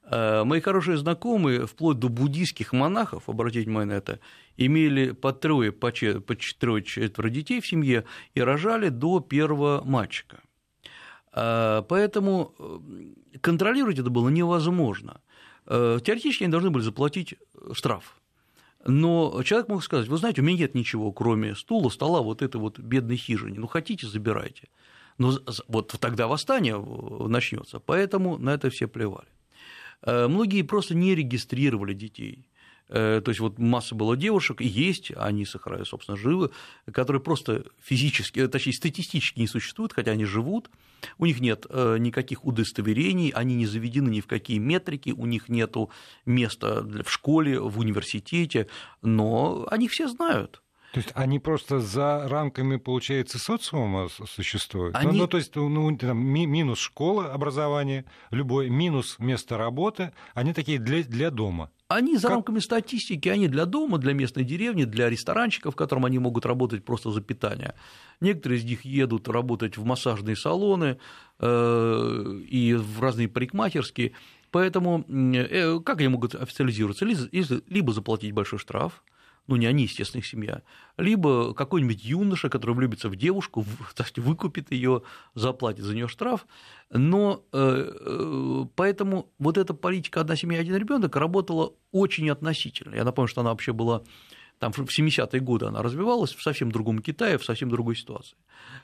Э, 0.06 0.43
мои 0.43 0.60
хорошие 0.60 0.97
знакомые, 0.97 1.66
вплоть 1.66 1.99
до 1.99 2.10
буддийских 2.10 2.74
монахов, 2.74 3.30
обратите 3.30 3.66
внимание 3.66 3.95
на 3.95 3.97
это, 3.97 4.20
имели 4.58 5.12
по 5.12 5.32
трое, 5.32 5.72
по 5.72 5.93
четверо, 5.93 6.82
четверо 6.82 7.30
детей 7.30 7.62
в 7.62 7.68
семье 7.68 8.04
и 8.34 8.41
рожали 8.41 8.89
до 8.89 9.22
первого 9.22 9.82
мальчика. 9.86 10.41
Э, 11.34 11.84
поэтому 11.88 12.54
э, 12.60 13.38
контролировать 13.39 13.99
это 13.99 14.10
было 14.10 14.30
невозможно. 14.30 15.22
Теоретически 15.66 16.43
они 16.43 16.51
должны 16.51 16.72
были 16.72 16.84
заплатить 16.84 17.36
штраф. 17.72 18.20
Но 18.86 19.41
человек 19.43 19.70
мог 19.70 19.82
сказать, 19.82 20.10
вы 20.10 20.18
знаете, 20.18 20.41
у 20.41 20.43
меня 20.43 20.58
нет 20.58 20.76
ничего, 20.76 21.14
кроме 21.14 21.56
стула, 21.56 21.88
стола, 21.88 22.22
вот 22.22 22.41
этой 22.41 22.60
вот 22.60 22.80
бедной 22.80 23.16
хижины. 23.16 23.58
Ну, 23.58 23.68
хотите, 23.68 24.06
забирайте. 24.06 24.68
Но 25.18 25.32
вот 25.70 25.95
тогда 26.01 26.28
восстание 26.28 26.78
начнется, 26.78 27.80
поэтому 27.80 28.38
на 28.38 28.49
это 28.49 28.70
все 28.70 28.89
плевали. 28.89 29.33
Э, 30.04 30.28
многие 30.28 30.62
просто 30.62 30.95
не 30.95 31.16
регистрировали 31.16 31.93
детей. 31.93 32.47
Э, 32.89 33.22
то 33.24 33.30
есть 33.30 33.39
вот 33.39 33.58
масса 33.60 33.95
было 33.95 34.18
девушек, 34.18 34.62
и 34.62 34.68
есть, 34.68 35.12
они, 35.16 35.45
собственно, 35.45 36.18
живы, 36.18 36.51
которые 36.91 37.22
просто 37.22 37.66
физически, 37.82 38.41
э, 38.41 38.47
точнее, 38.47 38.74
статистически 38.74 39.39
не 39.39 39.47
существуют, 39.47 39.93
хотя 39.93 40.12
они 40.12 40.26
живут, 40.26 40.70
у 41.18 41.26
них 41.26 41.39
нет 41.39 41.66
никаких 41.70 42.45
удостоверений, 42.45 43.30
они 43.30 43.56
не 43.56 43.66
заведены 43.66 44.10
ни 44.10 44.22
в 44.22 44.28
какие 44.28 44.58
метрики, 44.58 45.12
у 45.12 45.26
них 45.26 45.49
нет 45.49 45.76
места 46.26 46.82
в 46.84 47.10
школе, 47.10 47.60
в 47.60 47.80
университете, 47.80 48.68
но 49.01 49.68
они 49.70 49.88
все 49.88 50.08
знают. 50.08 50.62
То 50.94 51.00
есть 51.00 51.10
они 51.16 51.39
просто 51.39 51.80
за 51.80 52.28
рамками, 52.30 52.76
получается, 52.76 53.39
социума 53.39 54.10
существуют? 54.28 54.96
Они... 54.96 55.14
Ну, 55.14 55.24
ну, 55.24 55.28
то 55.28 55.38
есть 55.38 55.56
ну, 55.56 55.98
там, 55.98 56.24
минус 56.24 56.78
школа, 56.78 57.34
образование, 57.34 58.06
любой, 58.30 58.70
минус 58.70 59.16
место 59.18 59.58
работы, 59.58 60.14
они 60.36 60.54
такие 60.54 60.78
для, 60.78 61.02
для 61.02 61.32
дома. 61.32 61.72
Они 61.88 62.16
за 62.16 62.28
как... 62.28 62.32
рамками 62.36 62.60
статистики, 62.60 63.28
они 63.28 63.48
для 63.48 63.66
дома, 63.66 63.98
для 63.98 64.14
местной 64.14 64.44
деревни, 64.44 64.84
для 64.84 65.10
ресторанчиков, 65.10 65.74
в 65.74 65.76
котором 65.76 66.06
они 66.06 66.20
могут 66.20 66.46
работать 66.46 66.86
просто 66.86 67.10
за 67.10 67.22
питание. 67.22 67.74
Некоторые 68.22 68.60
из 68.60 68.64
них 68.64 68.86
едут 68.86 69.28
работать 69.28 69.78
в 69.78 69.84
массажные 69.84 70.36
салоны 70.36 71.00
э, 71.39 72.39
и 72.48 72.76
в 72.76 73.02
разные 73.02 73.30
парикмахерские. 73.30 74.12
Поэтому 74.52 75.04
э, 75.10 75.80
как 75.80 75.98
они 76.02 76.10
могут 76.10 76.36
официализироваться? 76.36 77.04
Либо 77.04 77.94
заплатить 77.94 78.32
большой 78.32 78.60
штраф, 78.60 79.02
ну 79.48 79.56
не 79.56 79.66
они, 79.66 79.84
естественно, 79.84 80.20
их 80.20 80.26
семья, 80.26 80.62
либо 80.98 81.54
какой-нибудь 81.54 82.04
юноша, 82.04 82.50
который 82.50 82.76
влюбится 82.76 83.10
в 83.10 83.16
девушку, 83.16 83.66
выкупит 84.18 84.72
ее, 84.72 85.04
заплатит 85.36 85.84
за 85.84 85.94
нее 85.94 86.08
штраф. 86.08 86.46
Но 86.89 87.44
э, 87.52 87.91
э, 88.00 88.66
поэтому 88.76 89.32
вот 89.39 89.58
эта 89.58 89.74
политика 89.74 90.22
одна 90.22 90.36
семья, 90.36 90.60
один 90.60 90.76
ребенок 90.76 91.16
работала 91.16 91.74
очень 91.91 92.30
относительно. 92.30 92.96
Я 92.96 93.04
напомню, 93.04 93.28
что 93.28 93.41
она 93.41 93.50
вообще 93.50 93.74
была 93.74 94.04
там 94.60 94.72
в 94.72 94.80
70-е 94.80 95.41
годы 95.41 95.66
она 95.66 95.82
развивалась 95.82 96.34
в 96.34 96.41
совсем 96.41 96.72
другом 96.72 97.00
Китае, 97.00 97.38
в 97.38 97.44
совсем 97.44 97.70
другой 97.70 97.98
ситуации. 97.98 98.38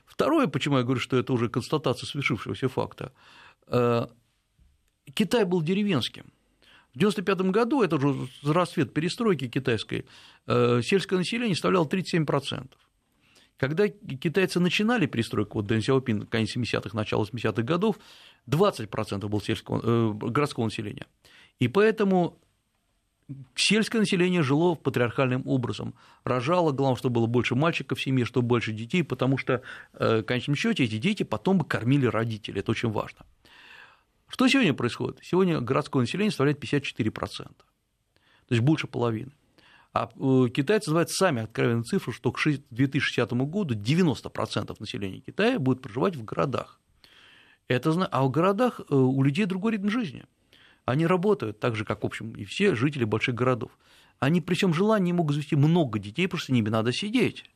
Второе, 0.04 0.46
почему 0.46 0.76
я 0.76 0.82
говорю, 0.82 1.00
что 1.00 1.16
это 1.16 1.32
уже 1.32 1.48
констатация 1.48 2.06
свершившегося 2.06 2.68
факта, 2.68 3.12
э, 3.66 4.06
Китай 5.14 5.44
был 5.44 5.62
деревенским. 5.62 6.26
В 6.92 6.96
1995 6.96 7.52
году, 7.52 7.82
это 7.82 7.96
уже 7.96 8.28
расцвет 8.42 8.92
перестройки 8.92 9.48
китайской, 9.48 10.06
э, 10.46 10.80
сельское 10.82 11.16
население 11.16 11.54
составляло 11.54 11.86
37%. 11.86 12.66
Когда 13.56 13.88
китайцы 13.88 14.58
начинали 14.58 15.06
перестройку, 15.06 15.58
вот 15.58 15.66
Дэн 15.66 15.82
Сяопин, 15.82 16.26
конец 16.26 16.56
70-х, 16.56 16.96
начало 16.96 17.24
80-х 17.24 17.62
годов, 17.62 17.98
20% 18.48 19.28
было 19.28 19.40
сельского, 19.40 19.80
э, 19.82 20.12
городского 20.30 20.64
населения. 20.64 21.06
И 21.60 21.68
поэтому 21.68 22.38
сельское 23.54 23.98
население 23.98 24.42
жило 24.42 24.74
патриархальным 24.74 25.42
образом, 25.46 25.94
рожало, 26.24 26.72
главное, 26.72 26.96
чтобы 26.96 27.16
было 27.16 27.26
больше 27.26 27.54
мальчиков 27.54 27.98
в 27.98 28.02
семье, 28.02 28.24
чтобы 28.24 28.48
больше 28.48 28.72
детей, 28.72 29.04
потому 29.04 29.38
что, 29.38 29.62
э, 29.92 30.20
в 30.20 30.22
конечном 30.22 30.56
счете, 30.56 30.84
эти 30.84 30.98
дети 30.98 31.22
потом 31.22 31.58
бы 31.58 31.64
кормили 31.64 32.06
родителей, 32.06 32.60
это 32.60 32.72
очень 32.72 32.90
важно. 32.90 33.20
Что 34.30 34.46
сегодня 34.46 34.72
происходит? 34.72 35.18
Сегодня 35.22 35.60
городское 35.60 36.00
население 36.00 36.30
составляет 36.30 36.62
54%, 36.62 37.48
то 37.48 37.54
есть 38.48 38.62
больше 38.62 38.86
половины. 38.86 39.32
А 39.92 40.08
э, 40.14 40.48
китайцы 40.54 40.90
называют 40.90 41.10
сами 41.10 41.42
откровенную 41.42 41.82
цифру, 41.82 42.12
что 42.12 42.30
к 42.30 42.40
2060 42.40 43.32
году 43.32 43.74
90% 43.74 44.76
населения 44.78 45.18
Китая 45.18 45.58
будет 45.58 45.82
проживать 45.82 46.14
в 46.14 46.24
городах. 46.24 46.78
Это, 47.66 47.90
а 47.90 48.22
в 48.22 48.30
городах 48.30 48.80
э, 48.88 48.94
у 48.94 49.20
людей 49.24 49.46
другой 49.46 49.72
ритм 49.72 49.88
жизни. 49.88 50.24
Они 50.84 51.06
работают 51.06 51.58
так 51.58 51.74
же, 51.74 51.84
как, 51.84 52.04
в 52.04 52.06
общем, 52.06 52.32
и 52.34 52.44
все 52.44 52.76
жители 52.76 53.02
больших 53.02 53.34
городов. 53.34 53.76
Они 54.20 54.40
при 54.40 54.54
всем 54.54 54.72
желании 54.72 55.10
могут 55.10 55.34
завести 55.34 55.56
много 55.56 55.98
детей, 55.98 56.28
потому 56.28 56.38
что 56.38 56.52
с 56.52 56.54
ними 56.54 56.68
надо 56.68 56.92
сидеть 56.92 57.50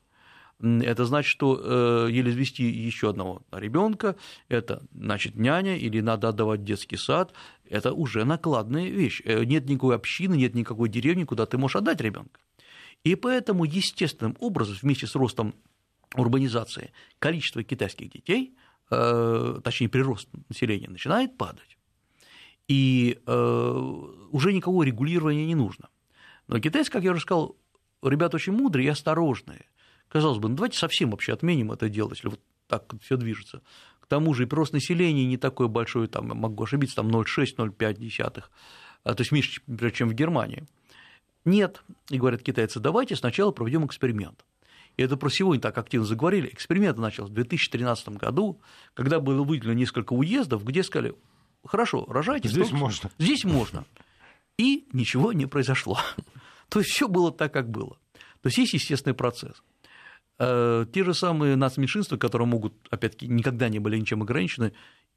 это 0.60 1.04
значит, 1.04 1.30
что 1.30 2.06
э, 2.06 2.10
еле 2.10 2.30
извести 2.30 2.62
еще 2.62 3.10
одного 3.10 3.42
ребенка, 3.52 4.16
это 4.48 4.82
значит 4.94 5.34
няня 5.34 5.76
или 5.76 6.00
надо 6.00 6.28
отдавать 6.28 6.64
детский 6.64 6.96
сад, 6.96 7.32
это 7.68 7.92
уже 7.92 8.24
накладная 8.24 8.88
вещь. 8.88 9.20
Э, 9.24 9.44
нет 9.44 9.68
никакой 9.68 9.96
общины, 9.96 10.36
нет 10.36 10.54
никакой 10.54 10.88
деревни, 10.88 11.24
куда 11.24 11.46
ты 11.46 11.58
можешь 11.58 11.76
отдать 11.76 12.00
ребенка. 12.00 12.40
И 13.02 13.16
поэтому 13.16 13.64
естественным 13.64 14.36
образом 14.40 14.76
вместе 14.80 15.06
с 15.06 15.14
ростом 15.14 15.54
урбанизации 16.14 16.92
количество 17.18 17.62
китайских 17.62 18.10
детей, 18.10 18.56
э, 18.90 19.60
точнее 19.62 19.88
прирост 19.88 20.28
населения, 20.48 20.88
начинает 20.88 21.36
падать. 21.36 21.76
И 22.66 23.20
уже 23.26 24.54
никакого 24.54 24.84
регулирования 24.84 25.44
не 25.44 25.54
нужно. 25.54 25.90
Но 26.48 26.58
китайцы, 26.60 26.90
как 26.90 27.04
я 27.04 27.10
уже 27.10 27.20
сказал, 27.20 27.58
ребята 28.02 28.36
очень 28.36 28.54
мудрые 28.54 28.86
и 28.86 28.90
осторожные. 28.90 29.66
Казалось 30.14 30.38
бы, 30.38 30.48
ну 30.48 30.54
давайте 30.54 30.78
совсем 30.78 31.10
вообще 31.10 31.32
отменим 31.32 31.72
это 31.72 31.88
дело, 31.88 32.10
если 32.10 32.28
вот 32.28 32.40
так 32.68 32.84
все 33.02 33.16
движется. 33.16 33.62
К 33.98 34.06
тому 34.06 34.32
же 34.32 34.44
и 34.44 34.46
прирост 34.46 34.72
населения 34.72 35.26
не 35.26 35.36
такой 35.36 35.66
большой, 35.66 36.06
там, 36.06 36.28
могу 36.28 36.62
ошибиться, 36.62 36.94
там 36.94 37.08
0,6-0,5, 37.08 38.44
а, 39.02 39.14
то 39.14 39.20
есть 39.20 39.32
меньше, 39.32 39.60
чем 39.92 40.08
в 40.08 40.14
Германии. 40.14 40.68
Нет, 41.44 41.82
и 42.10 42.18
говорят 42.18 42.44
китайцы, 42.44 42.78
давайте 42.78 43.16
сначала 43.16 43.50
проведем 43.50 43.86
эксперимент. 43.86 44.44
И 44.96 45.02
это 45.02 45.16
про 45.16 45.30
сегодня 45.30 45.60
так 45.60 45.76
активно 45.76 46.06
заговорили. 46.06 46.46
Эксперимент 46.46 46.96
начался 46.96 47.28
в 47.28 47.34
2013 47.34 48.10
году, 48.10 48.60
когда 48.94 49.18
было 49.18 49.42
выделено 49.42 49.74
несколько 49.74 50.12
уездов, 50.12 50.64
где 50.64 50.84
сказали, 50.84 51.16
хорошо, 51.64 52.04
рожайте. 52.06 52.48
Здесь 52.48 52.68
столько, 52.68 52.80
можно. 52.80 53.10
Здесь 53.18 53.42
можно. 53.42 53.84
И 54.58 54.86
ничего 54.92 55.32
не 55.32 55.46
произошло. 55.46 55.98
То 56.68 56.78
есть 56.78 56.92
все 56.92 57.08
было 57.08 57.32
так, 57.32 57.52
как 57.52 57.68
было. 57.68 57.98
То 58.42 58.46
есть 58.48 58.58
есть 58.58 58.74
естественный 58.74 59.14
процесс. 59.14 59.60
Э, 60.38 60.86
те 60.92 61.04
же 61.04 61.14
самые 61.14 61.56
нацменьшинства, 61.56 62.16
которые 62.16 62.48
могут, 62.48 62.74
опять-таки, 62.90 63.28
никогда 63.28 63.68
не 63.68 63.78
были 63.78 63.98
ничем 63.98 64.22
ограничены, 64.22 64.72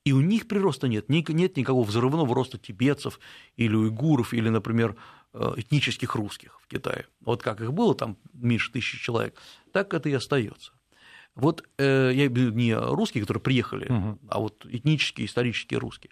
и 0.05 0.13
у 0.13 0.21
них 0.21 0.47
прироста 0.47 0.87
нет, 0.87 1.09
нет 1.09 1.57
никакого 1.57 1.83
взрывного 1.83 2.33
роста 2.33 2.57
тибетцев 2.57 3.19
или 3.55 3.75
уйгуров, 3.75 4.33
или, 4.33 4.49
например, 4.49 4.95
э, 5.33 5.53
этнических 5.57 6.15
русских 6.15 6.59
в 6.61 6.67
Китае. 6.67 7.07
Вот 7.21 7.41
как 7.41 7.61
их 7.61 7.73
было, 7.73 7.95
там 7.95 8.17
меньше 8.33 8.71
тысячи 8.71 8.97
человек, 8.97 9.35
так 9.71 9.93
это 9.93 10.07
и 10.09 10.13
остается. 10.13 10.73
Вот 11.35 11.67
э, 11.77 12.11
я 12.13 12.27
имею 12.27 12.53
не 12.53 12.75
русские, 12.75 13.21
которые 13.21 13.41
приехали, 13.41 13.91
угу. 13.91 14.19
а 14.29 14.39
вот 14.39 14.65
этнические, 14.65 15.27
исторические 15.27 15.79
русские. 15.79 16.11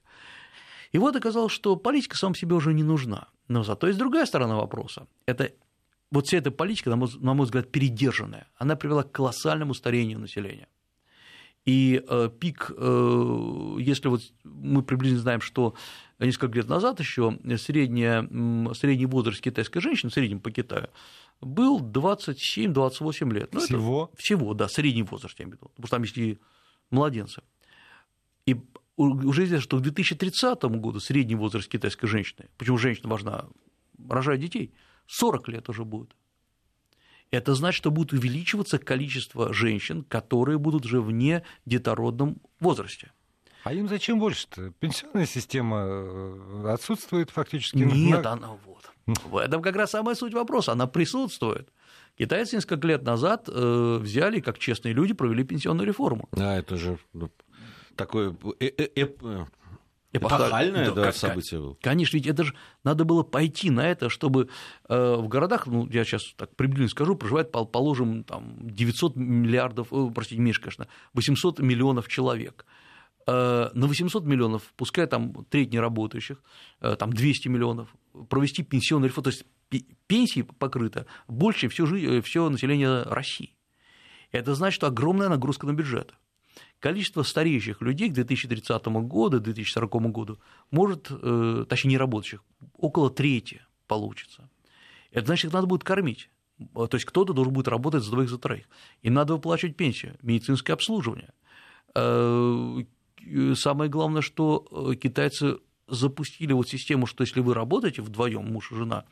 И 0.92 0.98
вот 0.98 1.16
оказалось, 1.16 1.52
что 1.52 1.76
политика 1.76 2.18
сам 2.18 2.36
себе 2.36 2.56
уже 2.56 2.74
не 2.74 2.84
нужна. 2.84 3.28
Но 3.48 3.64
зато 3.64 3.88
есть 3.88 4.00
другая 4.00 4.26
сторона 4.26 4.56
вопроса. 4.56 5.08
Это 5.26 5.52
вот 6.12 6.28
вся 6.28 6.38
эта 6.38 6.52
политика, 6.52 6.90
на 6.90 6.96
мой, 6.96 7.10
на 7.20 7.34
мой 7.34 7.46
взгляд, 7.46 7.72
передержанная, 7.72 8.48
она 8.58 8.76
привела 8.76 9.04
к 9.04 9.12
колоссальному 9.12 9.74
старению 9.74 10.20
населения. 10.20 10.68
И 11.66 12.04
э, 12.08 12.30
пик, 12.40 12.72
э, 12.78 13.76
если 13.80 14.08
вот 14.08 14.22
мы 14.44 14.84
приблизительно 14.84 15.24
знаем, 15.24 15.42
что 15.42 15.74
несколько 16.20 16.58
лет 16.58 16.70
назад 16.70 17.00
еще 17.00 17.40
средний 17.58 19.06
возраст 19.08 19.42
китайской 19.42 19.80
женщины, 19.80 20.12
в 20.12 20.14
среднем 20.14 20.40
по 20.40 20.52
Китаю, 20.52 20.90
был 21.42 21.82
27-28 21.82 23.34
лет. 23.34 23.54
Ну, 23.54 23.60
всего? 23.60 24.10
Это, 24.14 24.22
всего, 24.22 24.54
да, 24.54 24.68
средний 24.70 25.04
возраст, 25.04 25.40
я 25.40 25.46
имею 25.46 25.58
в 25.58 25.62
виду, 25.62 25.72
потому 25.76 25.88
что 25.88 25.96
там 25.96 26.04
есть 26.04 26.18
и 26.18 26.38
младенцы. 26.92 27.42
И 28.46 28.56
уже 28.96 29.46
известно, 29.46 29.62
что 29.62 29.80
к 29.80 29.82
2030 29.82 30.64
году 30.66 31.00
средний 31.00 31.36
возраст 31.36 31.68
китайской 31.68 32.06
женщины, 32.06 32.48
почему 32.58 32.78
женщина 32.78 33.10
важна, 33.10 33.46
рожать 34.08 34.40
детей– 34.40 34.72
40 35.08 35.48
лет 35.50 35.70
уже 35.70 35.84
будет. 35.86 36.16
Это 37.32 37.56
значит, 37.56 37.78
что 37.78 37.92
будет 37.92 38.14
увеличиваться 38.14 38.78
количество 38.78 39.54
женщин, 39.54 40.04
которые 40.04 40.58
будут 40.58 40.86
уже 40.86 41.02
вне 41.02 41.44
детородном 41.66 42.38
возрасте. 42.60 43.12
А 43.64 43.74
им 43.74 43.88
зачем 43.90 44.20
больше-то? 44.20 44.72
Пенсионная 44.80 45.26
система 45.26 45.78
э, 45.88 46.70
отсутствует 46.72 47.32
фактически. 47.32 47.78
Нет, 47.78 48.26
она 48.26 48.52
вот. 48.66 48.92
В 49.26 49.38
этом 49.38 49.62
как 49.62 49.76
раз 49.76 49.92
самая 49.92 50.16
суть 50.16 50.34
вопроса. 50.34 50.72
Она 50.72 50.86
присутствует. 50.88 51.70
Китайцы 52.18 52.56
несколько 52.56 52.88
лет 52.88 53.04
назад 53.04 53.50
э, 53.52 53.98
взяли, 54.00 54.40
как 54.40 54.60
честные 54.60 54.94
люди, 54.94 55.14
провели 55.14 55.44
пенсионную 55.44 55.88
реформу. 55.88 56.30
А, 56.32 56.58
это 56.58 56.78
же 56.78 56.98
ну, 57.14 57.30
такое 57.96 58.36
э, 58.60 59.46
эпохальное 60.18 60.92
да, 60.92 61.06
да, 61.06 61.12
событие 61.12 61.60
было. 61.60 61.78
Конечно, 61.82 62.18
ведь 62.18 62.28
это 62.28 62.44
же 62.44 62.54
надо 62.84 63.06
было 63.06 63.24
пойти 63.24 63.70
на 63.70 63.88
это, 63.88 64.10
чтобы 64.10 64.50
э, 64.88 65.16
в 65.16 65.28
городах, 65.28 65.68
ну, 65.68 65.88
я 65.90 66.04
сейчас 66.04 66.24
так 66.36 66.56
приблизительно 66.56 66.90
скажу, 66.90 67.16
проживает, 67.16 67.52
положим, 67.52 68.24
там, 68.24 68.56
900 68.62 69.16
миллиардов, 69.16 69.88
э, 69.92 70.12
простите, 70.14 70.42
меньше, 70.42 70.62
конечно, 70.62 70.88
800 71.14 71.60
миллионов 71.60 72.08
человек. 72.08 72.66
Э, 73.28 73.70
на 73.74 73.88
800 73.88 74.26
миллионов, 74.26 74.74
пускай 74.76 75.08
там 75.08 75.46
треть 75.50 75.74
неработающих, 75.74 76.44
э, 76.82 76.96
там 76.96 77.12
200 77.12 77.48
миллионов, 77.48 77.90
провести 78.30 78.64
пенсионную 78.64 79.10
реформу, 79.10 79.24
то 79.24 79.30
есть 79.32 79.46
пенсии 80.08 80.44
покрыто 80.44 81.08
больше, 81.28 81.62
чем 81.62 81.70
все, 81.72 82.22
все 82.22 82.50
население 82.50 83.04
России. 83.04 83.56
Это 84.32 84.54
значит, 84.54 84.76
что 84.76 84.88
огромная 84.88 85.30
нагрузка 85.30 85.66
на 85.66 85.74
бюджет. 85.74 86.14
Количество 86.86 87.24
стареющих 87.24 87.82
людей 87.82 88.12
к 88.12 88.14
2030 88.14 88.86
году, 89.08 89.40
2040 89.40 90.12
году 90.12 90.38
может, 90.70 91.08
э, 91.10 91.66
точнее, 91.68 91.90
не 91.90 91.98
работающих, 91.98 92.44
около 92.78 93.10
трети 93.10 93.64
получится. 93.88 94.48
Это 95.10 95.26
значит, 95.26 95.46
их 95.46 95.54
надо 95.54 95.66
будет 95.66 95.84
кормить. 95.84 96.30
То 96.76 96.90
есть 96.94 97.06
кто-то 97.06 97.34
должен 97.34 97.54
будет 97.54 97.70
работать 97.70 98.04
за 98.04 98.12
двоих, 98.12 98.30
за 98.30 98.38
троих. 98.38 98.70
Им 99.02 99.16
надо 99.16 99.34
выплачивать 99.34 99.76
пенсию, 99.76 100.16
медицинское 100.22 100.74
обслуживание. 100.74 101.34
Э, 101.96 102.84
самое 103.56 103.90
главное, 103.90 104.22
что 104.22 104.94
китайцы 105.02 105.58
запустили 105.88 106.54
вот 106.54 106.70
систему, 106.70 107.08
что 107.08 107.24
если 107.24 107.40
вы 107.40 107.56
работаете 107.56 108.04
вдвоем, 108.04 108.46
муж 108.54 108.72
и 108.72 108.76
жена, 108.76 109.06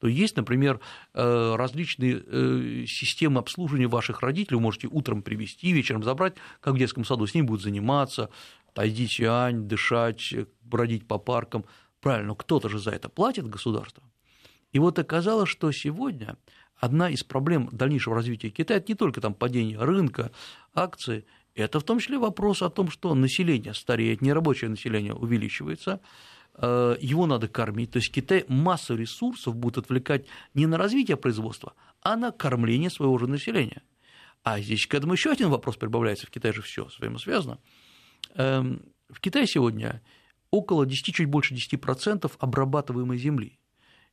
то 0.00 0.06
есть, 0.06 0.36
например, 0.36 0.80
э, 1.14 1.54
различные 1.56 2.22
э, 2.24 2.84
системы 2.86 3.40
обслуживания 3.40 3.88
ваших 3.88 4.22
родителей, 4.22 4.56
вы 4.56 4.62
можете 4.62 4.88
утром 4.88 5.22
привести, 5.22 5.72
вечером 5.72 6.02
забрать, 6.02 6.34
как 6.60 6.74
в 6.74 6.78
детском 6.78 7.04
саду, 7.04 7.26
с 7.26 7.34
ним 7.34 7.46
будут 7.46 7.62
заниматься, 7.62 8.30
тайди 8.74 9.24
ань, 9.24 9.66
дышать, 9.66 10.34
бродить 10.62 11.06
по 11.06 11.18
паркам. 11.18 11.64
Правильно, 12.00 12.28
но 12.28 12.34
кто-то 12.36 12.68
же 12.68 12.78
за 12.78 12.92
это 12.92 13.08
платит 13.08 13.48
государство. 13.48 14.04
И 14.72 14.78
вот 14.78 14.98
оказалось, 14.98 15.48
что 15.48 15.72
сегодня 15.72 16.36
одна 16.76 17.10
из 17.10 17.24
проблем 17.24 17.68
дальнейшего 17.72 18.14
развития 18.14 18.50
Китая– 18.50 18.78
это 18.78 18.92
не 18.92 18.94
только 18.94 19.20
там 19.20 19.34
падение 19.34 19.78
рынка, 19.78 20.30
акции, 20.74 21.24
это 21.54 21.80
в 21.80 21.82
том 21.82 21.98
числе 21.98 22.18
вопрос 22.18 22.62
о 22.62 22.70
том, 22.70 22.88
что 22.88 23.14
население 23.14 23.74
стареет, 23.74 24.22
нерабочее 24.22 24.70
население 24.70 25.12
увеличивается, 25.12 26.00
его 26.60 27.26
надо 27.26 27.48
кормить. 27.48 27.92
То 27.92 27.98
есть 27.98 28.12
Китай 28.12 28.44
массу 28.48 28.96
ресурсов 28.96 29.54
будет 29.54 29.78
отвлекать 29.78 30.26
не 30.54 30.66
на 30.66 30.76
развитие 30.76 31.16
производства, 31.16 31.74
а 32.02 32.16
на 32.16 32.32
кормление 32.32 32.90
своего 32.90 33.16
же 33.18 33.26
населения. 33.26 33.82
А 34.42 34.60
здесь 34.60 34.86
к 34.86 34.94
этому 34.94 35.12
еще 35.12 35.30
один 35.30 35.50
вопрос 35.50 35.76
прибавляется. 35.76 36.26
В 36.26 36.30
Китае 36.30 36.54
же 36.54 36.62
все 36.62 36.86
взаимосвязано. 36.86 37.58
Эм, 38.34 38.82
в 39.10 39.20
Китае 39.20 39.46
сегодня 39.46 40.02
около 40.50 40.86
10, 40.86 41.14
чуть 41.14 41.28
больше 41.28 41.54
10% 41.54 42.30
обрабатываемой 42.38 43.18
земли. 43.18 43.58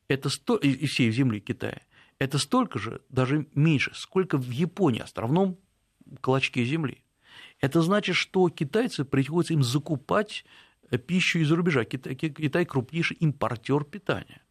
Это 0.08 0.28
сто... 0.28 0.56
и 0.56 0.86
всей 0.86 1.10
земли 1.10 1.40
Китая. 1.40 1.82
Это 2.18 2.38
столько 2.38 2.78
же, 2.78 3.02
даже 3.08 3.46
меньше, 3.54 3.92
сколько 3.94 4.38
в 4.38 4.50
Японии, 4.50 5.00
островном 5.00 5.58
клочке 6.20 6.64
земли. 6.64 7.02
Это 7.60 7.82
значит, 7.82 8.16
что 8.16 8.48
китайцы 8.48 9.04
приходится 9.04 9.54
им 9.54 9.62
закупать 9.62 10.44
пищу 10.90 11.38
из-за 11.40 11.56
рубежа. 11.56 11.84
Китай, 11.84 12.14
Китай 12.14 12.64
крупнейший 12.64 13.16
импортер 13.18 13.84
питания. 13.84 14.42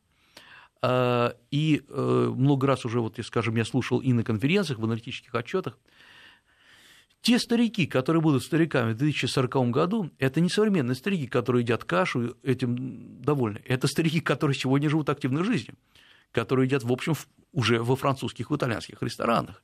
А, 0.82 1.36
и 1.52 1.84
э, 1.88 2.34
много 2.36 2.68
раз 2.68 2.86
уже, 2.86 3.00
вот, 3.00 3.20
скажем, 3.24 3.56
я 3.56 3.66
слушал 3.66 4.00
и 4.00 4.14
на 4.14 4.24
конференциях, 4.24 4.80
в 4.80 4.84
аналитических 4.84 5.34
отчетах, 5.34 5.78
те 7.26 7.40
старики, 7.40 7.88
которые 7.88 8.22
будут 8.22 8.44
стариками 8.44 8.94
в 8.94 8.98
2040 8.98 9.72
году, 9.72 10.12
это 10.20 10.42
не 10.42 10.50
современные 10.50 10.94
старики, 10.94 11.26
которые 11.26 11.64
едят 11.64 11.84
кашу, 11.84 12.38
этим 12.44 13.20
довольны. 13.20 13.64
Это 13.66 13.88
старики, 13.88 14.20
которые 14.20 14.56
сегодня 14.56 14.92
живут 14.92 15.10
активной 15.10 15.44
жизнью, 15.44 15.76
которые 16.32 16.68
едят, 16.68 16.84
в 16.84 16.92
общем, 16.92 17.16
уже 17.52 17.82
во 17.82 17.96
французских, 17.96 18.52
в 18.52 18.56
итальянских 18.56 19.02
ресторанах. 19.02 19.64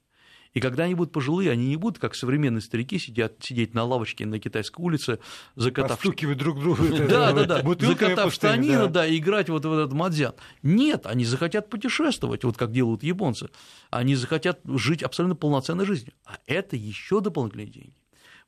И 0.53 0.59
когда 0.59 0.83
они 0.83 0.95
будут 0.95 1.13
пожилые, 1.13 1.51
они 1.51 1.67
не 1.67 1.77
будут, 1.77 1.99
как 1.99 2.13
современные 2.13 2.61
старики, 2.61 2.99
сидят, 2.99 3.35
сидеть 3.39 3.73
на 3.73 3.83
лавочке 3.83 4.25
на 4.25 4.39
китайской 4.39 4.81
улице, 4.81 5.19
закатав... 5.55 5.97
Постукивать 5.97 6.37
друг 6.37 6.59
другу. 6.59 6.83
Да, 7.07 7.31
да, 7.31 7.45
да. 7.45 7.75
Закатав 7.79 8.33
штанину, 8.33 8.89
да, 8.89 9.07
и 9.07 9.17
играть 9.17 9.49
вот 9.49 9.65
в 9.65 9.71
этот 9.71 9.93
мадзян. 9.93 10.33
Нет, 10.61 11.05
они 11.05 11.23
захотят 11.23 11.69
путешествовать, 11.69 12.43
вот 12.43 12.57
как 12.57 12.71
делают 12.71 13.03
японцы. 13.03 13.49
Они 13.89 14.15
захотят 14.15 14.59
жить 14.65 15.03
абсолютно 15.03 15.35
полноценной 15.35 15.85
жизнью. 15.85 16.13
А 16.25 16.37
это 16.47 16.75
еще 16.75 17.21
дополнительные 17.21 17.67
деньги. 17.67 17.95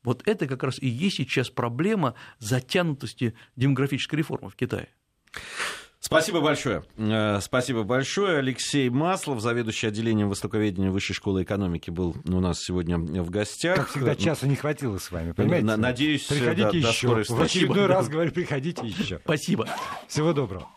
Вот 0.02 0.22
это 0.26 0.46
как 0.46 0.62
раз 0.62 0.78
и 0.78 0.86
есть 0.86 1.16
сейчас 1.16 1.48
проблема 1.48 2.14
затянутости 2.38 3.34
демографической 3.56 4.18
реформы 4.18 4.50
в 4.50 4.56
Китае. 4.56 4.90
Спасибо 6.04 6.42
большое. 6.42 6.84
Э, 6.98 7.40
спасибо 7.40 7.82
большое. 7.82 8.38
Алексей 8.38 8.90
Маслов, 8.90 9.40
заведующий 9.40 9.86
отделением 9.86 10.28
востоковедения 10.28 10.90
Высшей 10.90 11.14
школы 11.14 11.44
экономики, 11.44 11.88
был 11.88 12.14
у 12.26 12.40
нас 12.40 12.60
сегодня 12.60 12.98
в 12.98 13.30
гостях. 13.30 13.76
Как 13.76 13.88
всегда, 13.88 14.14
часа 14.14 14.46
не 14.46 14.54
хватило 14.54 14.98
с 14.98 15.10
вами, 15.10 15.32
понимаете? 15.32 15.76
Надеюсь, 15.76 16.24
приходите 16.24 16.70
до, 16.70 16.76
еще. 16.76 17.08
До 17.08 17.34
в 17.34 17.40
очередной 17.40 17.86
раз 17.86 18.08
говорю, 18.08 18.32
приходите 18.32 18.86
еще. 18.86 19.18
Спасибо. 19.24 19.66
Всего 20.06 20.34
доброго. 20.34 20.68